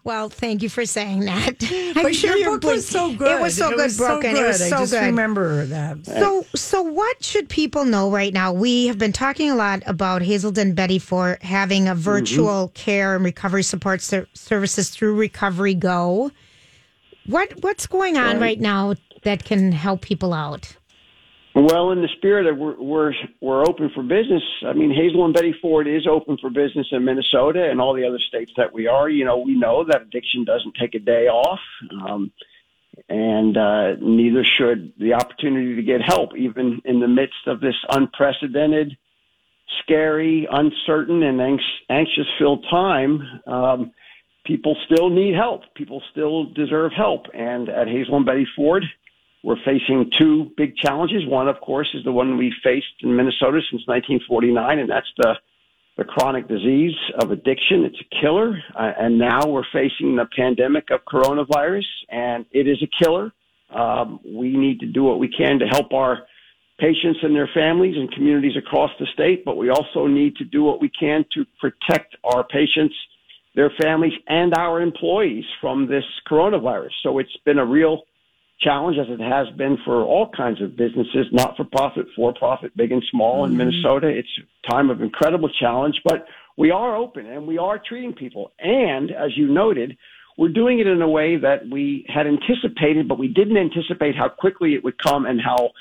Well, 0.04 0.30
thank 0.30 0.64
you 0.64 0.70
for 0.70 0.86
saying 0.86 1.26
that. 1.26 1.60
But 1.94 2.16
sure 2.16 2.32
your 2.32 2.40
you're 2.40 2.60
book 2.60 2.72
was 2.72 2.88
so 2.88 3.14
good. 3.14 3.40
It 3.40 3.42
was 3.42 3.56
so 3.56 3.68
It 3.68 3.76
good, 3.76 3.84
was 3.84 3.98
so 3.98 4.08
broken. 4.08 4.36
It 4.36 4.48
was 4.48 4.58
good. 4.58 4.66
I 4.66 4.70
so 4.70 4.78
just 4.78 4.94
good. 4.94 5.06
remember 5.06 5.66
that. 5.68 6.06
So, 6.06 6.46
so 6.56 6.82
what 6.82 7.24
should 7.24 7.50
people 7.50 7.86
know 7.86 8.10
right 8.10 8.34
now? 8.34 8.52
We 8.54 8.88
have 8.88 8.98
been 8.98 9.12
talking 9.12 9.52
a 9.52 9.56
lot 9.56 9.84
about 9.86 10.22
Hazelden 10.24 10.74
Betty 10.74 10.98
Ford 11.00 11.38
having 11.44 11.88
a 11.88 11.94
virtual 11.96 12.68
mm-hmm. 12.70 12.74
care 12.74 13.16
and 13.16 13.24
recovery 13.24 13.64
support 13.64 14.02
ser- 14.02 14.28
services 14.34 14.90
through 14.90 15.16
Recovery 15.16 15.76
Go. 15.76 16.32
What 17.28 17.54
what's 17.62 17.86
going 17.86 18.18
on 18.18 18.36
Right. 18.38 18.42
right 18.42 18.60
now 18.60 18.96
that 19.24 19.44
can 19.44 19.72
help 19.72 20.02
people 20.02 20.34
out? 20.34 20.76
Well, 21.54 21.92
in 21.92 22.02
the 22.02 22.08
spirit 22.16 22.48
of 22.48 22.58
we're 22.58 22.82
we're, 22.82 23.14
we're 23.42 23.62
open 23.64 23.92
for 23.94 24.04
business. 24.04 24.44
I 24.66 24.72
mean, 24.72 24.90
Hazelden 24.90 25.34
Betty 25.34 25.54
Ford 25.62 25.86
is 25.86 26.08
open 26.10 26.38
for 26.40 26.50
business 26.50 26.88
in 26.92 27.04
Minnesota 27.04 27.70
and 27.70 27.82
all 27.82 27.94
the 27.94 28.08
other 28.08 28.20
states 28.20 28.52
that 28.56 28.74
we 28.74 28.88
are. 28.88 29.10
You 29.10 29.26
know, 29.26 29.40
we 29.40 29.56
know 29.56 29.84
that 29.84 30.02
addiction 30.02 30.46
doesn't 30.46 30.76
take 30.80 30.96
a 30.96 31.00
day 31.00 31.28
off, 31.28 31.60
um, 31.92 32.32
and 33.10 33.58
uh, 33.58 33.96
neither 34.00 34.46
should 34.46 34.94
the 34.98 35.14
opportunity 35.14 35.76
to 35.76 35.84
get 35.84 36.00
help, 36.02 36.38
even 36.38 36.82
in 36.86 37.02
the 37.02 37.08
midst 37.10 37.48
of 37.48 37.60
this 37.60 37.76
unprecedented, 37.90 38.96
scary, 39.84 40.48
uncertain, 40.50 41.22
and 41.22 41.42
anx- 41.42 41.64
anxious-filled 41.90 42.66
time. 42.72 43.20
Um, 43.46 43.92
people 44.46 44.78
still 44.86 45.10
need 45.10 45.36
help. 45.36 45.64
People 45.76 46.02
still 46.12 46.46
deserve 46.46 46.94
help, 46.96 47.26
and 47.34 47.68
at 47.68 47.88
Hazelden 47.88 48.24
Betty 48.24 48.48
Ford. 48.56 48.86
We're 49.44 49.64
facing 49.66 50.12
two 50.20 50.52
big 50.56 50.76
challenges. 50.78 51.26
One, 51.26 51.48
of 51.48 51.60
course, 51.62 51.90
is 51.94 52.04
the 52.04 52.12
one 52.12 52.38
we 52.38 52.54
faced 52.64 52.86
in 53.02 53.16
Minnesota 53.16 53.60
since 53.72 53.88
1949, 53.88 54.80
and 54.80 54.90
that's 54.90 55.12
the 55.18 55.36
the 55.98 56.06
chronic 56.06 56.48
disease 56.48 56.96
of 57.22 57.32
addiction. 57.32 57.84
It's 57.84 58.00
a 58.00 58.22
killer, 58.22 58.58
uh, 58.76 58.92
and 58.98 59.20
now 59.20 59.46
we're 59.46 59.66
facing 59.74 60.16
the 60.16 60.26
pandemic 60.36 60.90
of 60.90 61.02
coronavirus, 61.06 61.86
and 62.10 62.46
it 62.52 62.68
is 62.68 62.82
a 62.82 63.04
killer. 63.04 63.32
Um, 63.70 64.20
we 64.26 64.56
need 64.56 64.80
to 64.80 64.86
do 64.88 65.04
what 65.04 65.20
we 65.20 65.28
can 65.28 65.60
to 65.60 65.68
help 65.68 65.94
our 65.94 66.20
patients 66.80 67.20
and 67.22 67.36
their 67.36 67.50
families 67.54 67.96
and 67.98 68.12
communities 68.12 68.58
across 68.58 68.90
the 69.00 69.06
state, 69.14 69.46
but 69.46 69.58
we 69.58 69.70
also 69.70 70.08
need 70.08 70.36
to 70.38 70.46
do 70.46 70.64
what 70.64 70.82
we 70.82 70.90
can 70.90 71.26
to 71.34 71.46
protect 71.60 72.16
our 72.24 72.44
patients, 72.44 72.96
their 73.54 73.72
families, 73.80 74.14
and 74.28 74.54
our 74.56 74.82
employees 74.82 75.46
from 75.60 75.88
this 75.88 76.06
coronavirus. 76.28 76.92
So 77.04 77.20
it's 77.20 77.38
been 77.46 77.60
a 77.60 77.66
real 77.66 78.02
challenge 78.62 78.98
as 78.98 79.08
it 79.10 79.20
has 79.20 79.50
been 79.58 79.78
for 79.84 80.04
all 80.04 80.30
kinds 80.30 80.62
of 80.62 80.76
businesses, 80.76 81.28
not 81.32 81.58
for 81.58 81.64
profit, 81.64 82.06
for 82.16 82.34
profit, 82.34 82.76
big 82.78 82.92
and 82.92 83.04
small 83.10 83.46
in 83.46 83.58
Minnesota. 83.58 84.08
It's 84.08 84.30
a 84.38 84.72
time 84.72 84.90
of 84.90 85.02
incredible 85.02 85.50
challenge, 85.50 86.02
but 86.04 86.28
we 86.58 86.72
are 86.72 86.96
open 86.96 87.26
and 87.26 87.48
we 87.48 87.58
are 87.58 87.80
treating 87.80 88.14
people. 88.14 88.52
And 88.60 89.12
as 89.12 89.36
you 89.36 89.48
noted, 89.48 89.98
we're 90.38 90.50
doing 90.50 90.80
it 90.80 90.88
in 90.88 91.02
a 91.02 91.10
way 91.10 91.38
that 91.38 91.68
we 91.70 92.06
had 92.08 92.28
anticipated, 92.28 93.08
but 93.08 93.18
we 93.18 93.28
didn't 93.28 93.58
anticipate 93.58 94.16
how 94.16 94.30
quickly 94.30 94.76
it 94.76 94.84
would 94.84 94.98
come 94.98 95.26
and 95.26 95.42
how 95.42 95.72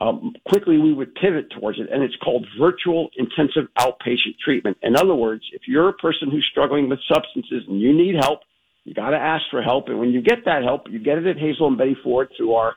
um, 0.00 0.34
quickly 0.48 0.78
we 0.78 0.92
would 0.92 1.14
pivot 1.14 1.50
towards 1.50 1.78
it. 1.78 1.88
And 1.92 2.02
it's 2.02 2.16
called 2.16 2.46
virtual 2.58 3.10
intensive 3.16 3.64
outpatient 3.78 4.38
treatment. 4.42 4.78
In 4.82 4.96
other 4.96 5.14
words, 5.14 5.44
if 5.52 5.62
you're 5.66 5.88
a 5.88 5.94
person 5.94 6.30
who's 6.30 6.46
struggling 6.50 6.88
with 6.88 7.00
substances 7.12 7.64
and 7.68 7.80
you 7.80 7.92
need 7.92 8.14
help, 8.14 8.40
you 8.84 8.94
got 8.94 9.10
to 9.10 9.18
ask 9.18 9.44
for 9.50 9.62
help, 9.62 9.88
and 9.88 9.98
when 9.98 10.10
you 10.10 10.22
get 10.22 10.44
that 10.46 10.62
help, 10.62 10.88
you 10.90 10.98
get 10.98 11.18
it 11.18 11.26
at 11.26 11.38
Hazelden 11.38 11.76
Betty 11.76 11.96
Ford 12.02 12.30
through 12.36 12.54
our 12.54 12.74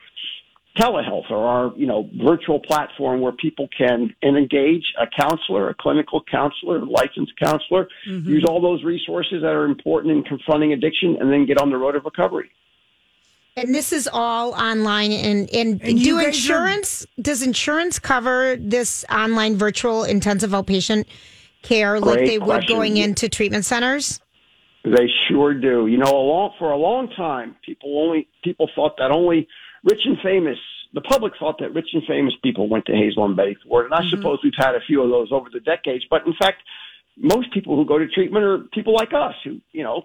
telehealth 0.78 1.30
or 1.30 1.46
our 1.48 1.74
you 1.78 1.86
know 1.86 2.10
virtual 2.24 2.60
platform 2.60 3.22
where 3.22 3.32
people 3.32 3.68
can 3.78 4.14
engage 4.24 4.84
a 5.00 5.06
counselor, 5.08 5.70
a 5.70 5.76
clinical 5.76 6.22
counselor, 6.30 6.78
a 6.78 6.86
licensed 6.86 7.34
counselor, 7.42 7.88
mm-hmm. 8.08 8.30
use 8.30 8.46
all 8.48 8.62
those 8.62 8.84
resources 8.84 9.42
that 9.42 9.52
are 9.52 9.66
important 9.66 10.14
in 10.14 10.24
confronting 10.24 10.74
addiction, 10.74 11.18
and 11.20 11.32
then 11.32 11.46
get 11.46 11.58
on 11.58 11.70
the 11.70 11.78
road 11.78 11.96
of 11.96 12.04
recovery. 12.06 12.52
And 13.56 13.74
this 13.74 13.94
is 13.94 14.10
all 14.12 14.54
online. 14.54 15.12
And, 15.12 15.50
and, 15.54 15.82
And 15.84 16.00
do 16.00 16.18
guys 16.18 16.26
are- 16.26 16.28
insurance, 16.30 17.06
does 17.22 17.44
insurance 17.44 18.00
cover 18.00 18.56
this 18.60 19.06
online 19.12 19.58
virtual 19.58 20.04
intensive 20.04 20.52
outpatient 20.52 21.06
care 21.62 22.00
like 22.00 22.18
Great 22.18 22.28
they 22.28 22.40
would 22.40 22.68
going 22.68 22.98
into 22.98 23.30
treatment 23.30 23.66
centers? 23.66 24.20
They 24.84 25.08
sure 25.30 25.54
do. 25.54 25.88
You 25.88 25.98
know, 25.98 26.12
a 26.12 26.26
long, 26.28 26.54
for 26.60 26.72
a 26.72 26.78
long 26.78 27.10
time, 27.16 27.56
people 27.66 28.02
only 28.04 28.28
people 28.44 28.70
thought 28.76 28.98
that 28.98 29.12
only 29.12 29.48
rich 29.84 30.02
and 30.06 30.18
famous. 30.22 30.58
The 30.94 31.02
public 31.02 31.34
thought 31.40 31.58
that 31.60 31.74
rich 31.74 31.88
and 31.94 32.04
famous 32.06 32.34
people 32.44 32.68
went 32.68 32.86
to 32.86 32.92
Hazelden 32.94 33.36
Betty 33.36 33.58
Ford, 33.66 33.86
and 33.86 33.94
I 33.94 34.08
suppose 34.10 34.40
we've 34.44 34.54
had 34.56 34.76
a 34.76 34.82
few 34.86 35.02
of 35.02 35.10
those 35.10 35.32
over 35.32 35.50
the 35.52 35.62
decades. 35.62 36.06
But 36.10 36.28
in 36.28 36.34
fact, 36.40 36.62
most 37.18 37.52
people 37.54 37.76
who 37.76 37.86
go 37.86 37.98
to 37.98 38.08
treatment 38.08 38.44
are 38.44 38.60
people 38.74 38.94
like 38.94 39.14
us 39.14 39.34
who, 39.44 39.60
you 39.72 39.84
know, 39.84 40.04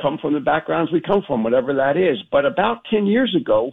come 0.00 0.16
from 0.18 0.32
the 0.32 0.40
backgrounds 0.40 0.92
we 0.92 1.00
come 1.00 1.22
from, 1.26 1.42
whatever 1.42 1.74
that 1.74 1.96
is. 1.96 2.18
But 2.30 2.46
about 2.46 2.84
ten 2.88 3.06
years 3.06 3.36
ago, 3.38 3.72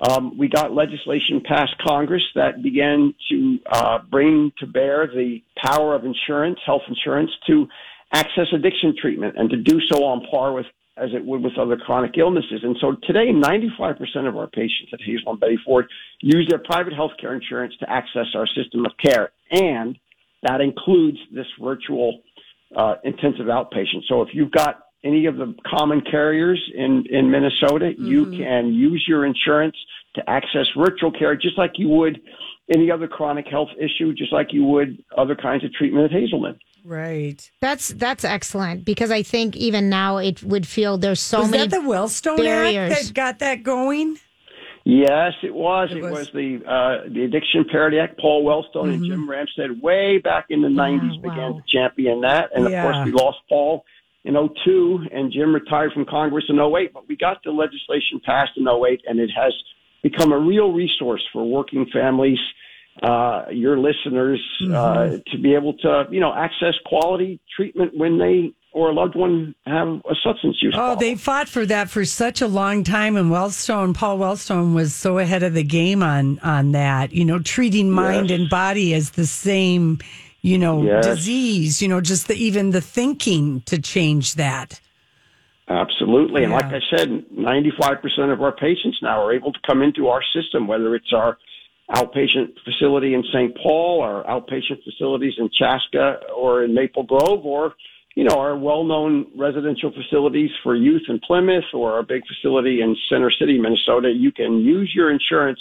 um, 0.00 0.38
we 0.38 0.48
got 0.48 0.72
legislation 0.72 1.42
passed 1.44 1.76
Congress 1.86 2.24
that 2.34 2.62
began 2.62 3.14
to 3.30 3.58
uh, 3.70 3.98
bring 4.10 4.50
to 4.58 4.66
bear 4.66 5.06
the 5.06 5.42
power 5.62 5.94
of 5.94 6.04
insurance, 6.04 6.58
health 6.64 6.82
insurance, 6.88 7.30
to 7.46 7.68
access 8.12 8.46
addiction 8.52 8.94
treatment 9.00 9.34
and 9.36 9.50
to 9.50 9.56
do 9.56 9.80
so 9.88 10.04
on 10.04 10.26
par 10.30 10.52
with 10.52 10.66
as 10.96 11.10
it 11.14 11.24
would 11.24 11.42
with 11.42 11.56
other 11.58 11.76
chronic 11.76 12.12
illnesses. 12.18 12.60
And 12.62 12.76
so 12.80 12.94
today, 13.04 13.32
95% 13.32 14.28
of 14.28 14.36
our 14.36 14.48
patients 14.48 14.90
at 14.92 15.00
Hazelden 15.00 15.38
Betty 15.38 15.58
Ford 15.64 15.86
use 16.20 16.46
their 16.48 16.58
private 16.58 16.92
health 16.92 17.12
care 17.18 17.34
insurance 17.34 17.74
to 17.80 17.90
access 17.90 18.26
our 18.34 18.46
system 18.46 18.84
of 18.84 18.92
care. 19.02 19.30
And 19.50 19.98
that 20.42 20.60
includes 20.60 21.18
this 21.32 21.46
virtual 21.60 22.20
uh, 22.76 22.96
intensive 23.02 23.46
outpatient. 23.46 24.04
So 24.08 24.22
if 24.22 24.28
you've 24.32 24.50
got 24.50 24.86
any 25.02 25.26
of 25.26 25.36
the 25.36 25.54
common 25.66 26.02
carriers 26.02 26.60
in, 26.74 27.04
in 27.10 27.30
Minnesota, 27.30 27.92
you 27.96 28.26
can 28.26 28.72
use 28.74 29.04
your 29.08 29.24
insurance 29.24 29.76
to 30.14 30.28
access 30.28 30.66
virtual 30.76 31.10
care 31.10 31.34
just 31.34 31.56
like 31.56 31.72
you 31.76 31.88
would 31.88 32.20
any 32.68 32.90
other 32.90 33.08
chronic 33.08 33.46
health 33.46 33.70
issue, 33.78 34.12
just 34.12 34.32
like 34.32 34.52
you 34.52 34.64
would 34.64 35.02
other 35.16 35.34
kinds 35.34 35.64
of 35.64 35.72
treatment 35.72 36.04
at 36.04 36.12
Hazelden. 36.12 36.58
Right. 36.84 37.50
That's 37.60 37.88
that's 37.88 38.24
excellent 38.24 38.84
because 38.84 39.10
I 39.10 39.22
think 39.22 39.56
even 39.56 39.88
now 39.90 40.16
it 40.18 40.42
would 40.42 40.66
feel 40.66 40.96
there's 40.98 41.20
so 41.20 41.40
was 41.40 41.50
many 41.50 41.66
that 41.66 41.80
the 41.82 41.86
Wellstone 41.86 42.38
barriers. 42.38 42.92
Act 42.92 43.04
that 43.06 43.14
got 43.14 43.38
that 43.40 43.62
going? 43.62 44.18
Yes, 44.84 45.34
it 45.42 45.54
was. 45.54 45.90
It 45.92 45.98
It, 45.98 46.02
was- 46.02 46.12
was. 46.12 46.30
the 46.32 46.60
uh, 46.66 47.08
the 47.12 47.24
Addiction 47.24 47.64
Parity 47.70 47.98
Act. 47.98 48.18
Paul 48.18 48.44
Wellstone 48.44 48.94
and 48.94 49.04
Jim 49.04 49.28
Ramstad 49.28 49.80
way 49.82 50.18
back 50.18 50.46
in 50.48 50.62
the 50.62 50.68
'90s 50.68 51.20
began 51.20 51.54
to 51.54 51.62
champion 51.68 52.22
that, 52.22 52.50
and 52.54 52.66
of 52.66 52.72
course 52.72 52.96
we 53.04 53.12
lost 53.12 53.38
Paul 53.48 53.84
in 54.24 54.34
'02, 54.34 55.06
and 55.12 55.30
Jim 55.32 55.54
retired 55.54 55.92
from 55.92 56.06
Congress 56.06 56.44
in 56.48 56.58
'08. 56.58 56.92
But 56.94 57.08
we 57.08 57.16
got 57.16 57.42
the 57.44 57.50
legislation 57.50 58.20
passed 58.24 58.52
in 58.56 58.66
'08, 58.66 59.02
and 59.06 59.20
it 59.20 59.30
has 59.36 59.52
become 60.02 60.32
a 60.32 60.38
real 60.38 60.72
resource 60.72 61.22
for 61.30 61.44
working 61.46 61.86
families, 61.92 62.38
uh, 63.02 63.44
your 63.50 63.78
listeners, 63.78 64.40
uh, 64.72 65.16
to 65.26 65.38
be 65.40 65.54
able 65.54 65.74
to 65.74 66.04
you 66.10 66.20
know 66.20 66.32
access 66.34 66.74
quality 66.84 67.40
treatment 67.56 67.96
when 67.96 68.18
they 68.18 68.52
or 68.72 68.90
a 68.90 68.92
loved 68.92 69.16
one 69.16 69.52
have 69.66 69.88
a 69.88 70.14
substance 70.22 70.56
use. 70.62 70.74
Oh, 70.78 70.94
they 70.94 71.16
fought 71.16 71.48
for 71.48 71.66
that 71.66 71.90
for 71.90 72.04
such 72.04 72.40
a 72.40 72.46
long 72.46 72.84
time, 72.84 73.16
and 73.16 73.30
Wellstone, 73.30 73.94
Paul 73.94 74.18
Wellstone, 74.18 74.74
was 74.74 74.94
so 74.94 75.18
ahead 75.18 75.42
of 75.42 75.54
the 75.54 75.64
game 75.64 76.02
on 76.02 76.38
on 76.40 76.72
that. 76.72 77.12
You 77.12 77.24
know, 77.24 77.38
treating 77.38 77.90
mind 77.90 78.30
Yes. 78.30 78.38
and 78.40 78.50
body 78.50 78.94
as 78.94 79.10
the 79.10 79.26
same, 79.26 79.98
you 80.42 80.58
know, 80.58 80.82
Yes. 80.84 81.04
disease, 81.04 81.82
you 81.82 81.88
know, 81.88 82.00
just 82.00 82.28
the, 82.28 82.34
even 82.34 82.70
the 82.70 82.80
thinking 82.80 83.62
to 83.62 83.80
change 83.80 84.34
that. 84.34 84.80
Absolutely. 85.68 86.42
And 86.42 86.52
like 86.52 86.64
I 86.66 86.80
said, 86.96 87.24
95% 87.32 88.32
of 88.32 88.42
our 88.42 88.50
patients 88.50 88.98
now 89.02 89.22
are 89.22 89.32
able 89.32 89.52
to 89.52 89.58
come 89.64 89.82
into 89.82 90.08
our 90.08 90.20
system, 90.34 90.66
whether 90.66 90.96
it's 90.96 91.12
our 91.12 91.38
outpatient 91.90 92.54
facility 92.64 93.14
in 93.14 93.22
St. 93.32 93.56
Paul, 93.62 94.00
our 94.02 94.24
outpatient 94.24 94.82
facilities 94.84 95.34
in 95.38 95.50
Chaska 95.50 96.20
or 96.36 96.62
in 96.64 96.74
Maple 96.74 97.02
Grove, 97.02 97.44
or, 97.44 97.74
you 98.14 98.24
know, 98.24 98.36
our 98.36 98.56
well-known 98.56 99.26
residential 99.36 99.92
facilities 99.92 100.50
for 100.62 100.76
youth 100.76 101.02
in 101.08 101.18
Plymouth 101.20 101.64
or 101.74 101.92
our 101.94 102.02
big 102.02 102.22
facility 102.26 102.80
in 102.80 102.96
Center 103.08 103.30
City, 103.30 103.58
Minnesota. 103.58 104.10
You 104.10 104.30
can 104.32 104.60
use 104.60 104.92
your 104.94 105.10
insurance 105.10 105.58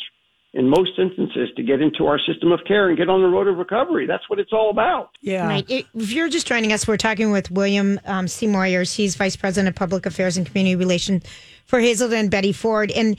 in 0.53 0.67
most 0.67 0.97
instances 0.97 1.49
to 1.55 1.61
get 1.61 1.79
into 1.79 2.07
our 2.07 2.17
system 2.19 2.51
of 2.51 2.59
care 2.67 2.89
and 2.89 2.97
get 2.97 3.07
on 3.07 3.21
the 3.21 3.27
road 3.27 3.47
of 3.47 3.57
recovery. 3.57 4.07
That's 4.07 4.27
what 4.29 4.39
it's 4.39 4.51
all 4.51 4.71
about. 4.71 5.11
Yeah. 5.21 5.45
Right. 5.47 5.65
It- 5.69 5.85
If 5.93 6.11
you're 6.11 6.29
just 6.29 6.47
joining 6.47 6.73
us, 6.73 6.87
we're 6.87 6.97
talking 6.97 7.31
with 7.31 7.51
William 7.51 7.99
um, 8.05 8.27
C. 8.27 8.47
Moyers. 8.47 8.95
He's 8.95 9.15
Vice 9.15 9.35
President 9.35 9.69
of 9.69 9.75
Public 9.75 10.07
Affairs 10.07 10.37
and 10.37 10.47
Community 10.47 10.75
Relations 10.75 11.23
for 11.65 11.79
Hazelden 11.79 12.29
Betty 12.29 12.51
Ford. 12.51 12.89
And 12.91 13.15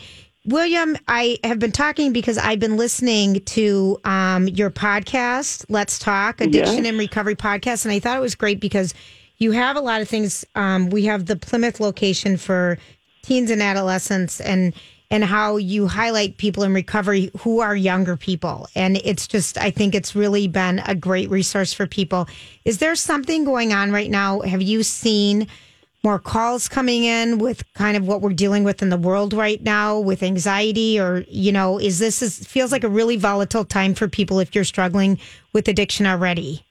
William, 0.47 0.97
I 1.07 1.39
have 1.45 1.59
been 1.59 1.73
talking 1.73 2.13
because 2.13 2.39
I've 2.39 2.61
been 2.61 2.77
listening 2.77 3.41
to 3.45 3.99
um, 4.05 4.49
your 4.49 4.71
podcast, 4.71 5.67
Let's 5.69 5.99
Talk, 5.99 6.41
Addiction 6.41 6.79
Yes. 6.79 6.87
and 6.87 6.99
Recovery 6.99 7.37
podcast. 7.37 7.85
And 7.85 7.93
I 7.93 7.99
thought 8.01 8.17
it 8.17 8.21
was 8.21 8.35
great 8.35 8.59
because 8.59 8.95
you 9.37 9.53
have 9.53 9.77
a 9.77 9.81
lot 9.81 10.01
of 10.01 10.09
things. 10.09 10.45
Um, 10.55 10.89
we 10.89 11.05
have 11.05 11.27
the 11.27 11.37
Plymouth 11.37 11.79
location 11.79 12.39
for 12.39 12.79
teens 13.23 13.51
and 13.51 13.63
adolescents 13.63 14.41
and 14.41 14.73
and 15.13 15.25
how 15.25 15.57
you 15.57 15.89
highlight 15.89 16.37
people 16.37 16.63
in 16.63 16.73
recovery 16.73 17.33
who 17.41 17.59
are 17.61 17.75
younger 17.77 18.17
people 18.17 18.67
and 18.75 18.97
it's 19.05 19.29
just 19.29 19.59
i 19.59 19.71
think 19.71 19.95
it's 19.95 20.15
really 20.17 20.49
been 20.49 20.79
a 20.87 20.95
great 20.95 21.29
resource 21.29 21.75
for 21.75 21.87
people 21.87 22.27
is 22.65 22.79
there 22.79 22.95
something 22.95 23.45
going 23.45 23.75
on 23.75 23.93
right 23.93 24.11
now 24.11 24.41
have 24.41 24.63
you 24.63 24.83
seen 24.83 25.47
more 26.03 26.19
calls 26.19 26.69
coming 26.69 27.05
in 27.05 27.39
with 27.39 27.63
kind 27.75 27.97
of 27.97 28.07
what 28.07 28.21
we're 28.21 28.33
dealing 28.33 28.65
with 28.65 28.83
in 28.83 28.89
the 28.89 28.97
world 28.97 29.33
right 29.33 29.63
now 29.63 29.99
with 29.99 30.23
anxiety 30.23 30.99
or 30.99 31.25
you 31.29 31.53
know 31.53 31.79
is 31.79 31.99
this 31.99 32.23
is 32.23 32.39
feels 32.47 32.73
like 32.73 32.85
a 32.85 32.89
really 32.89 33.17
volatile 33.17 33.65
time 33.65 33.95
for 33.95 34.09
people 34.09 34.39
if 34.39 34.55
you're 34.55 34.65
struggling 34.65 35.19
with 35.53 35.69
addiction 35.69 36.07
already 36.07 36.65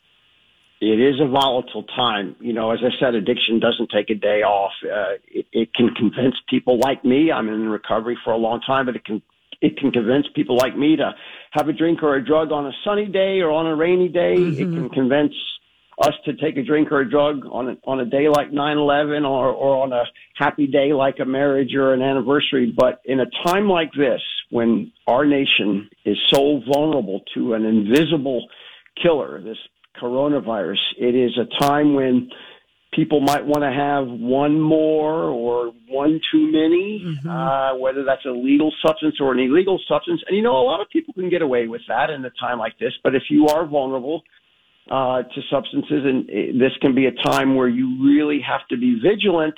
It 0.82 0.99
is 0.99 1.19
a 1.19 1.27
volatile 1.27 1.84
time. 1.84 2.38
You 2.39 2.53
know, 2.53 2.71
as 2.71 2.80
I 2.82 2.91
said, 3.01 3.13
addiction 3.13 3.59
doesn't 3.59 3.89
take 3.89 4.09
a 4.09 4.15
day 4.15 4.43
off. 4.43 4.71
Uh, 4.82 5.19
it, 5.27 5.45
it 5.51 5.73
can 5.73 5.93
convince 5.93 6.36
people 6.47 6.80
like 6.80 7.03
me. 7.03 7.34
I'm 7.34 7.49
in 7.49 7.67
recovery 7.67 8.17
for 8.23 8.32
a 8.32 8.38
long 8.38 8.61
time, 8.61 8.86
but 8.86 8.95
it 8.95 9.03
can 9.03 9.21
it 9.61 9.75
can 9.75 9.91
convince 9.91 10.25
people 10.34 10.55
like 10.55 10.77
me 10.77 10.95
to 10.95 11.13
have 11.51 11.67
a 11.67 11.73
drink 11.73 12.01
or 12.01 12.15
a 12.15 12.23
drug 12.23 12.53
on 12.53 12.65
a 12.65 12.71
sunny 12.86 13.07
day 13.07 13.41
or 13.41 13.51
on 13.51 13.67
a 13.67 13.75
rainy 13.75 14.07
day. 14.07 14.36
It 14.36 14.57
can 14.57 14.89
convince 14.89 15.34
us 16.00 16.14
to 16.26 16.34
take 16.36 16.58
a 16.58 16.64
drink 16.64 16.91
or 16.91 17.02
a 17.02 17.10
drug 17.10 17.45
on 17.52 17.70
a, 17.70 17.78
on 17.84 18.00
a 18.00 18.06
day 18.06 18.30
like 18.30 18.52
9/11 18.52 19.28
or 19.28 19.50
or 19.50 19.84
on 19.84 19.91
a 19.91 20.04
happy 20.36 20.68
day 20.68 20.93
like 20.93 21.20
a 21.20 21.26
marriage 21.26 21.76
or 21.76 21.93
an 21.93 22.02
anniversary. 22.02 22.74
But 22.76 23.02
in 23.06 23.20
a 23.20 23.26
time 23.45 23.68
like 23.68 23.91
this, 23.93 24.22
when 24.50 24.91
our 25.08 25.26
nation 25.26 25.89
is 26.06 26.18
so 26.30 26.62
vulnerable 26.72 27.22
to 27.34 27.54
an 27.54 27.66
invisible 27.66 28.47
killer, 29.02 29.41
this 29.41 29.58
coronavirus, 30.02 30.80
it 30.97 31.16
is 31.16 31.38
a 31.38 31.60
time 31.60 31.93
when 31.93 32.30
people 32.93 33.20
might 33.20 33.45
want 33.45 33.64
to 33.64 33.72
have 33.72 34.08
one 34.08 34.60
more 34.60 35.26
or 35.26 35.74
one 35.88 36.20
too 36.32 36.52
many, 36.52 37.04
uh, 37.30 37.74
whether 37.76 38.04
that's 38.04 38.26
a 38.26 38.32
legal 38.32 38.74
substance 38.82 39.16
or 39.20 39.32
an 39.34 39.39
illegal 39.39 39.80
substance. 39.88 40.22
And 40.28 40.36
you 40.36 40.43
know, 40.43 40.58
a 40.58 40.64
lot 40.64 40.82
of 40.82 40.89
people 40.89 41.14
can 41.14 41.30
get 41.30 41.41
away 41.41 41.68
with 41.68 41.82
that 41.88 42.10
in 42.10 42.24
a 42.26 42.32
time 42.39 42.58
like 42.58 42.80
this. 42.80 42.93
But 43.04 43.16
if 43.16 43.24
you 43.30 43.47
are 43.47 43.66
vulnerable 43.66 44.24
uh, 44.90 45.24
to 45.24 45.42
substances, 45.50 46.04
and 46.06 46.28
this 46.60 46.72
can 46.82 46.96
be 46.96 47.06
a 47.06 47.12
time 47.12 47.56
where 47.56 47.68
you 47.68 48.04
really 48.04 48.42
have 48.42 48.68
to 48.70 48.78
be 48.78 49.00
vigilant. 49.00 49.56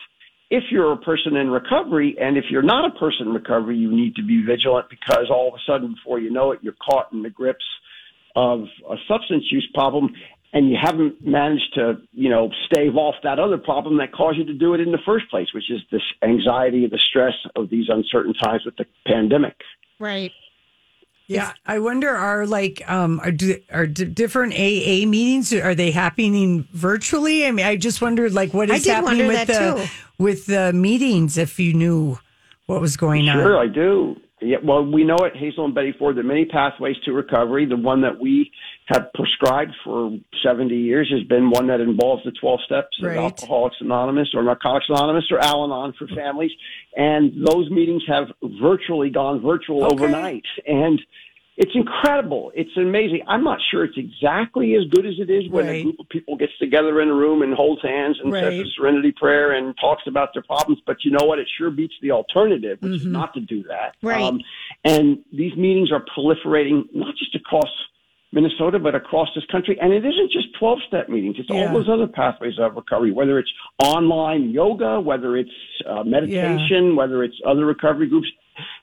If 0.49 0.65
you're 0.69 0.91
a 0.91 0.97
person 0.97 1.37
in 1.37 1.49
recovery, 1.49 2.17
and 2.19 2.37
if 2.37 2.45
you're 2.49 2.61
not 2.61 2.93
a 2.93 2.99
person 2.99 3.27
in 3.27 3.33
recovery, 3.33 3.77
you 3.77 3.89
need 3.89 4.15
to 4.15 4.23
be 4.23 4.43
vigilant 4.43 4.89
because 4.89 5.27
all 5.29 5.47
of 5.47 5.53
a 5.53 5.59
sudden, 5.65 5.93
before 5.93 6.19
you 6.19 6.29
know 6.29 6.51
it, 6.51 6.59
you're 6.61 6.73
caught 6.73 7.13
in 7.13 7.23
the 7.23 7.29
grips 7.29 7.63
of 8.35 8.65
a 8.89 8.95
substance 9.07 9.45
use 9.51 9.67
problem 9.73 10.13
and 10.53 10.69
you 10.69 10.77
haven't 10.81 11.25
managed 11.25 11.73
to, 11.75 12.01
you 12.13 12.29
know, 12.29 12.51
stave 12.65 12.97
off 12.97 13.15
that 13.23 13.39
other 13.39 13.57
problem 13.57 13.97
that 13.97 14.11
caused 14.11 14.37
you 14.37 14.45
to 14.45 14.53
do 14.53 14.73
it 14.73 14.81
in 14.81 14.91
the 14.91 14.99
first 15.05 15.29
place, 15.29 15.47
which 15.53 15.71
is 15.71 15.79
this 15.91 16.01
anxiety, 16.21 16.87
the 16.87 16.99
stress 16.99 17.35
of 17.55 17.69
these 17.69 17.87
uncertain 17.87 18.33
times 18.33 18.65
with 18.65 18.75
the 18.75 18.85
pandemic. 19.07 19.55
right 19.99 20.33
Yeah, 21.35 21.53
I 21.65 21.79
wonder 21.79 22.09
are 22.09 22.45
like 22.45 22.81
um 22.89 23.19
are 23.21 23.31
are 23.71 23.87
d- 23.87 24.05
different 24.05 24.53
AA 24.53 25.05
meetings 25.07 25.53
are 25.53 25.75
they 25.75 25.91
happening 25.91 26.67
virtually? 26.73 27.45
I 27.45 27.51
mean, 27.51 27.65
I 27.65 27.75
just 27.75 28.01
wondered 28.01 28.33
like 28.33 28.53
what 28.53 28.69
I 28.71 28.75
is 28.75 28.83
did 28.83 28.91
happening 28.95 29.27
with 29.27 29.47
the 29.47 29.53
too. 29.87 30.23
with 30.23 30.45
the 30.45 30.73
meetings 30.73 31.37
if 31.37 31.59
you 31.59 31.73
knew 31.73 32.17
what 32.65 32.81
was 32.81 32.97
going 32.97 33.25
Sure, 33.25 33.33
on. 33.33 33.39
Sure, 33.43 33.57
I 33.59 33.67
do. 33.67 34.15
Yeah, 34.43 34.57
well, 34.63 34.83
we 34.83 35.03
know 35.03 35.17
at 35.23 35.35
Hazelden 35.35 35.73
Betty 35.73 35.91
Ford 35.99 36.15
there 36.17 36.23
are 36.23 36.27
many 36.27 36.45
pathways 36.45 36.95
to 37.05 37.13
recovery. 37.13 37.65
The 37.67 37.75
one 37.77 38.01
that 38.01 38.19
we 38.19 38.51
have 38.87 39.11
prescribed 39.13 39.73
for 39.83 40.17
70 40.43 40.75
years 40.75 41.09
has 41.11 41.23
been 41.23 41.49
one 41.49 41.67
that 41.67 41.79
involves 41.79 42.23
the 42.25 42.31
12 42.31 42.59
steps 42.65 42.97
Right. 43.01 43.17
of 43.17 43.23
Alcoholics 43.23 43.77
Anonymous 43.79 44.29
or 44.33 44.43
Narcotics 44.43 44.87
Anonymous 44.89 45.25
or 45.31 45.39
Al 45.39 45.63
Anon 45.63 45.93
for 45.93 46.07
families. 46.07 46.51
And 46.97 47.45
those 47.45 47.69
meetings 47.69 48.03
have 48.07 48.31
virtually 48.61 49.09
gone 49.09 49.39
virtual 49.41 49.85
Okay. 49.85 49.93
overnight. 49.95 50.45
And 50.67 51.01
it's 51.57 51.71
incredible. 51.75 52.51
It's 52.55 52.75
amazing. 52.75 53.21
I'm 53.27 53.43
not 53.43 53.59
sure 53.69 53.83
it's 53.85 53.97
exactly 53.97 54.73
as 54.75 54.85
good 54.89 55.05
as 55.05 55.13
it 55.19 55.29
is 55.29 55.47
when 55.49 55.69
a 55.69 55.83
group 55.83 55.99
of 55.99 56.09
people 56.09 56.35
gets 56.35 56.57
together 56.57 57.01
in 57.01 57.09
a 57.09 57.13
room 57.13 57.43
and 57.43 57.53
holds 57.53 57.81
hands 57.83 58.17
and 58.21 58.33
says 58.33 58.43
Right. 58.57 58.65
a 58.65 58.69
serenity 58.75 59.11
prayer 59.11 59.51
and 59.51 59.77
talks 59.77 60.03
about 60.07 60.33
their 60.33 60.41
problems. 60.43 60.81
But 60.85 61.05
you 61.05 61.11
know 61.11 61.23
what? 61.25 61.39
It 61.39 61.47
sure 61.57 61.69
beats 61.69 61.93
the 62.01 62.11
alternative, 62.11 62.79
which 62.81 62.93
is 62.93 63.05
Mhm. 63.05 63.11
not 63.11 63.33
to 63.35 63.41
do 63.41 63.63
that. 63.63 63.95
Um, 64.03 64.09
Right. 64.09 64.41
and 64.85 65.19
these 65.31 65.55
meetings 65.55 65.91
are 65.91 66.03
proliferating 66.03 66.85
not 66.93 67.15
just 67.15 67.35
across 67.35 67.69
Minnesota, 68.33 68.79
but 68.79 68.95
across 68.95 69.27
this 69.35 69.43
country. 69.51 69.77
And 69.81 69.91
it 69.91 70.05
isn't 70.05 70.31
just 70.31 70.47
12 70.57 70.79
step 70.87 71.09
meetings. 71.09 71.35
It's 71.37 71.49
Yeah. 71.49 71.55
all 71.67 71.73
those 71.73 71.89
other 71.89 72.07
pathways 72.07 72.57
of 72.59 72.75
recovery, 72.75 73.11
whether 73.11 73.37
it's 73.39 73.51
online 73.83 74.51
yoga, 74.51 74.99
whether 75.01 75.35
it's 75.35 75.51
uh, 75.85 76.03
meditation, 76.03 76.95
whether 76.95 77.23
it's 77.23 77.39
other 77.45 77.65
recovery 77.65 78.07
groups. 78.07 78.27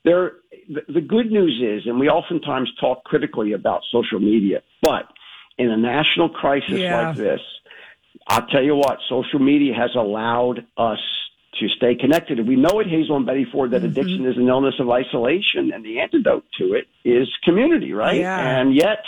There, 0.05 0.33
the, 0.69 0.83
the 0.93 1.01
good 1.01 1.31
news 1.33 1.61
is, 1.63 1.87
and 1.89 1.99
we 1.99 2.09
oftentimes 2.09 2.71
talk 2.81 3.05
critically 3.05 3.53
about 3.53 3.83
social 3.91 4.21
media, 4.21 4.63
but 4.83 5.09
in 5.57 5.71
a 5.71 5.77
national 5.77 6.29
crisis 6.29 6.79
Yeah. 6.79 7.09
like 7.09 7.17
this, 7.17 7.41
I'll 8.27 8.47
tell 8.47 8.63
you 8.63 8.77
what, 8.77 8.99
social 9.09 9.39
media 9.39 9.75
has 9.75 9.91
allowed 9.95 10.67
us 10.77 10.99
to 11.61 11.69
stay 11.69 11.95
connected. 11.95 12.39
And 12.39 12.49
we 12.49 12.57
know 12.57 12.81
at 12.81 12.87
Hazelden 12.87 13.25
Betty 13.25 13.45
Ford 13.45 13.71
Mm-hmm. 13.71 13.83
that 13.83 13.85
addiction 13.85 14.27
is 14.27 14.37
an 14.37 14.49
illness 14.49 14.75
of 14.79 14.89
isolation, 14.89 15.73
and 15.75 15.85
the 15.85 16.01
antidote 16.01 16.45
to 16.59 16.75
it 16.75 16.87
is 17.05 17.29
community, 17.45 17.93
right? 17.93 18.21
Yeah. 18.21 18.61
And 18.61 18.75
yet, 18.75 19.05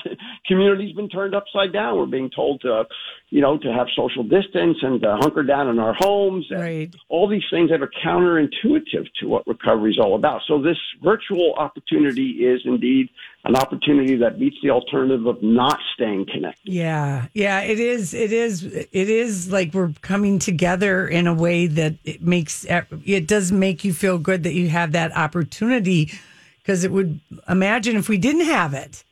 community's 0.46 0.94
been 0.94 1.08
turned 1.08 1.34
upside 1.34 1.72
down. 1.72 1.96
We're 1.96 2.06
being 2.06 2.30
told 2.30 2.60
to, 2.62 2.84
you 3.30 3.40
know, 3.40 3.56
to 3.56 3.72
have 3.72 3.86
social 3.94 4.24
distance 4.24 4.76
and 4.82 5.00
to 5.00 5.16
hunker 5.20 5.44
down 5.44 5.68
in 5.68 5.78
our 5.78 5.94
homes. 5.94 6.46
And 6.50 6.60
Right. 6.60 6.94
all 7.08 7.28
these 7.28 7.44
things 7.48 7.70
that 7.70 7.80
are 7.80 7.90
counterintuitive 8.04 9.06
to 9.20 9.28
what 9.28 9.46
recovery 9.46 9.92
is 9.92 9.98
all 10.00 10.16
about. 10.16 10.42
So 10.48 10.60
this 10.60 10.76
virtual 11.02 11.54
opportunity 11.54 12.44
is 12.44 12.60
indeed 12.64 13.08
an 13.44 13.54
opportunity 13.54 14.16
that 14.16 14.38
beats 14.38 14.56
the 14.62 14.70
alternative 14.70 15.26
of 15.26 15.42
not 15.42 15.78
staying 15.94 16.26
connected. 16.26 16.72
Yeah, 16.72 17.26
yeah, 17.32 17.60
it 17.60 17.78
is. 17.78 18.12
It 18.12 18.32
is. 18.32 18.64
It 18.64 18.88
is 18.92 19.50
like 19.50 19.72
we're 19.72 19.92
coming 20.02 20.38
together 20.40 21.06
in 21.06 21.26
a 21.26 21.32
way 21.34 21.68
that 21.68 21.94
it 22.04 22.22
makes 22.22 22.66
it 22.68 23.26
does 23.26 23.52
make 23.52 23.84
you 23.84 23.92
feel 23.92 24.18
good 24.18 24.42
that 24.42 24.54
you 24.54 24.68
have 24.68 24.92
that 24.92 25.16
opportunity. 25.16 26.10
Because 26.58 26.84
it 26.84 26.92
would 26.92 27.20
imagine 27.48 27.96
if 27.96 28.08
we 28.08 28.18
didn't 28.18 28.44
have 28.44 28.74
it, 28.74 29.02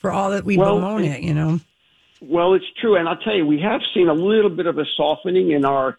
for 0.00 0.12
all 0.12 0.30
that 0.30 0.44
we 0.44 0.58
Well, 0.58 0.74
bemoan 0.74 1.04
it, 1.04 1.22
you 1.22 1.32
know. 1.32 1.60
Well, 2.20 2.54
it's 2.54 2.64
true, 2.80 2.96
and 2.96 3.08
I'll 3.08 3.18
tell 3.18 3.34
you, 3.34 3.46
we 3.46 3.60
have 3.60 3.80
seen 3.92 4.08
a 4.08 4.14
little 4.14 4.50
bit 4.50 4.66
of 4.66 4.78
a 4.78 4.84
softening 4.96 5.50
in 5.50 5.64
our 5.64 5.98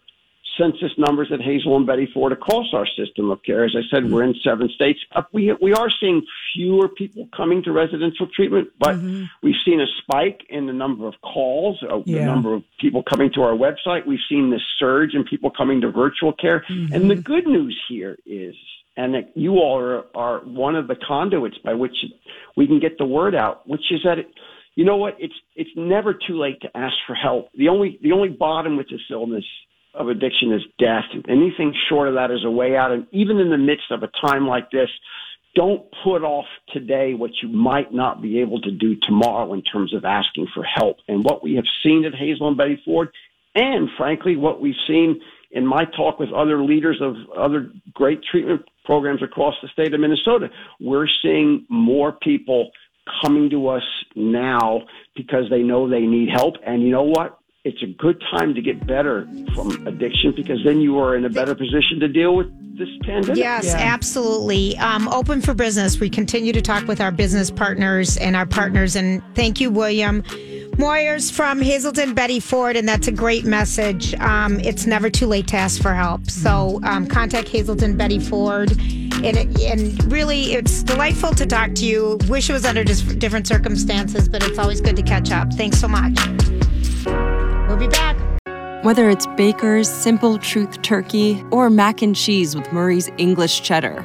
census 0.58 0.92
numbers 0.96 1.28
at 1.30 1.40
Hazelden 1.40 1.84
Betty 1.84 2.08
Ford 2.14 2.32
across 2.32 2.72
our 2.72 2.86
system 2.96 3.30
of 3.30 3.42
care. 3.42 3.64
As 3.64 3.76
I 3.76 3.82
said, 3.90 4.10
we're 4.10 4.22
in 4.22 4.34
seven 4.42 4.70
states. 4.74 4.98
Uh, 5.14 5.22
We 5.32 5.52
we 5.60 5.74
are 5.74 5.90
seeing 6.00 6.22
fewer 6.54 6.88
people 6.88 7.28
coming 7.36 7.62
to 7.64 7.72
residential 7.72 8.26
treatment, 8.34 8.70
but 8.78 8.96
we've 9.42 9.60
seen 9.66 9.80
a 9.80 9.86
spike 9.98 10.40
in 10.48 10.66
the 10.66 10.72
number 10.72 11.06
of 11.06 11.14
calls, 11.20 11.82
uh, 11.82 12.00
the 12.06 12.12
number 12.24 12.54
of 12.54 12.62
people 12.80 13.02
coming 13.02 13.30
to 13.34 13.42
our 13.42 13.52
website. 13.52 14.06
We've 14.06 14.26
seen 14.30 14.48
this 14.50 14.62
surge 14.78 15.12
in 15.14 15.24
people 15.24 15.50
coming 15.50 15.82
to 15.82 15.90
virtual 15.90 16.32
care, 16.32 16.64
and 16.68 17.10
the 17.10 17.16
good 17.16 17.46
news 17.46 17.78
here 17.88 18.16
is. 18.24 18.54
And 18.98 19.12
that 19.12 19.36
you 19.36 19.56
all 19.58 19.78
are, 19.78 20.04
are 20.14 20.38
one 20.38 20.74
of 20.74 20.88
the 20.88 20.96
conduits 20.96 21.58
by 21.58 21.74
which 21.74 21.94
we 22.56 22.66
can 22.66 22.80
get 22.80 22.96
the 22.96 23.04
word 23.04 23.34
out, 23.34 23.68
which 23.68 23.92
is 23.92 24.00
that 24.04 24.18
it, 24.18 24.28
you 24.76 24.84
know 24.84 24.96
what? 24.96 25.16
It's 25.18 25.34
it's 25.56 25.70
never 25.74 26.14
too 26.14 26.38
late 26.38 26.60
to 26.60 26.76
ask 26.76 26.94
for 27.06 27.14
help. 27.14 27.48
The 27.56 27.68
only 27.68 27.98
the 28.02 28.12
only 28.12 28.28
bottom 28.28 28.76
with 28.76 28.88
this 28.88 29.00
illness 29.10 29.44
of 29.94 30.08
addiction 30.08 30.52
is 30.52 30.62
death. 30.78 31.04
Anything 31.28 31.74
short 31.88 32.08
of 32.08 32.14
that 32.14 32.30
is 32.30 32.44
a 32.44 32.50
way 32.50 32.76
out. 32.76 32.92
And 32.92 33.06
even 33.10 33.38
in 33.38 33.50
the 33.50 33.56
midst 33.56 33.90
of 33.90 34.02
a 34.02 34.10
time 34.20 34.46
like 34.46 34.70
this, 34.70 34.90
don't 35.54 35.86
put 36.04 36.22
off 36.22 36.44
today 36.68 37.14
what 37.14 37.30
you 37.42 37.48
might 37.48 37.92
not 37.92 38.20
be 38.20 38.40
able 38.40 38.60
to 38.60 38.70
do 38.70 38.94
tomorrow 38.94 39.54
in 39.54 39.62
terms 39.62 39.94
of 39.94 40.04
asking 40.04 40.48
for 40.54 40.62
help. 40.62 40.98
And 41.08 41.24
what 41.24 41.42
we 41.42 41.54
have 41.54 41.64
seen 41.82 42.04
at 42.04 42.14
Hazelden 42.14 42.58
Betty 42.58 42.80
Ford, 42.84 43.08
and 43.54 43.88
frankly, 43.96 44.36
what 44.36 44.60
we've 44.60 44.74
seen 44.86 45.22
in 45.50 45.66
my 45.66 45.86
talk 45.86 46.18
with 46.18 46.30
other 46.32 46.62
leaders 46.62 46.98
of 47.00 47.16
other 47.34 47.70
great 47.94 48.22
treatment 48.22 48.68
programs 48.84 49.22
across 49.22 49.54
the 49.62 49.68
state 49.68 49.94
of 49.94 50.00
Minnesota, 50.00 50.50
we're 50.78 51.08
seeing 51.22 51.64
more 51.70 52.12
people 52.12 52.70
coming 53.22 53.50
to 53.50 53.68
us 53.68 53.82
now 54.14 54.82
because 55.14 55.48
they 55.50 55.62
know 55.62 55.88
they 55.88 56.00
need 56.00 56.28
help. 56.28 56.56
And 56.66 56.82
you 56.82 56.90
know 56.90 57.02
what? 57.02 57.38
It's 57.64 57.82
a 57.82 57.86
good 57.86 58.22
time 58.30 58.54
to 58.54 58.62
get 58.62 58.86
better 58.86 59.28
from 59.54 59.86
addiction 59.86 60.32
because 60.36 60.60
then 60.64 60.80
you 60.80 60.98
are 60.98 61.16
in 61.16 61.24
a 61.24 61.30
better 61.30 61.54
position 61.54 61.98
to 62.00 62.08
deal 62.08 62.36
with 62.36 62.46
this 62.78 62.88
pandemic. 63.02 63.38
Yes, 63.38 63.74
absolutely. 63.74 64.76
Um, 64.78 65.08
open 65.08 65.40
for 65.40 65.54
business. 65.54 65.98
We 65.98 66.08
continue 66.08 66.52
to 66.52 66.62
talk 66.62 66.86
with 66.86 67.00
our 67.00 67.10
business 67.10 67.50
partners 67.50 68.16
and 68.18 68.36
our 68.36 68.46
partners. 68.46 68.94
And 68.94 69.22
thank 69.34 69.60
you, 69.60 69.70
William. 69.70 70.22
Moyers 70.76 71.32
from 71.32 71.62
Hazelden 71.62 72.12
Betty 72.12 72.38
Ford, 72.38 72.76
and 72.76 72.86
that's 72.86 73.08
a 73.08 73.12
great 73.12 73.46
message. 73.46 74.12
Um, 74.16 74.60
it's 74.60 74.84
never 74.84 75.08
too 75.08 75.26
late 75.26 75.46
to 75.48 75.56
ask 75.56 75.80
for 75.80 75.94
help. 75.94 76.28
So 76.28 76.80
um, 76.82 77.06
contact 77.06 77.48
Hazelden 77.48 77.96
Betty 77.96 78.18
Ford. 78.18 78.72
And, 78.72 79.38
it, 79.38 79.60
and 79.62 80.12
really, 80.12 80.52
it's 80.52 80.82
delightful 80.82 81.34
to 81.34 81.46
talk 81.46 81.74
to 81.76 81.86
you. 81.86 82.18
Wish 82.28 82.50
it 82.50 82.52
was 82.52 82.66
under 82.66 82.84
different 82.84 83.46
circumstances, 83.46 84.28
but 84.28 84.42
it's 84.42 84.58
always 84.58 84.82
good 84.82 84.96
to 84.96 85.02
catch 85.02 85.30
up. 85.30 85.50
Thanks 85.54 85.80
so 85.80 85.88
much. 85.88 86.14
We'll 87.68 87.78
be 87.78 87.88
back. 87.88 88.18
Whether 88.84 89.08
it's 89.08 89.26
Baker's 89.38 89.88
Simple 89.88 90.36
Truth 90.36 90.82
Turkey 90.82 91.42
or 91.50 91.70
mac 91.70 92.02
and 92.02 92.14
cheese 92.14 92.54
with 92.54 92.70
Murray's 92.70 93.10
English 93.16 93.62
Cheddar 93.62 94.04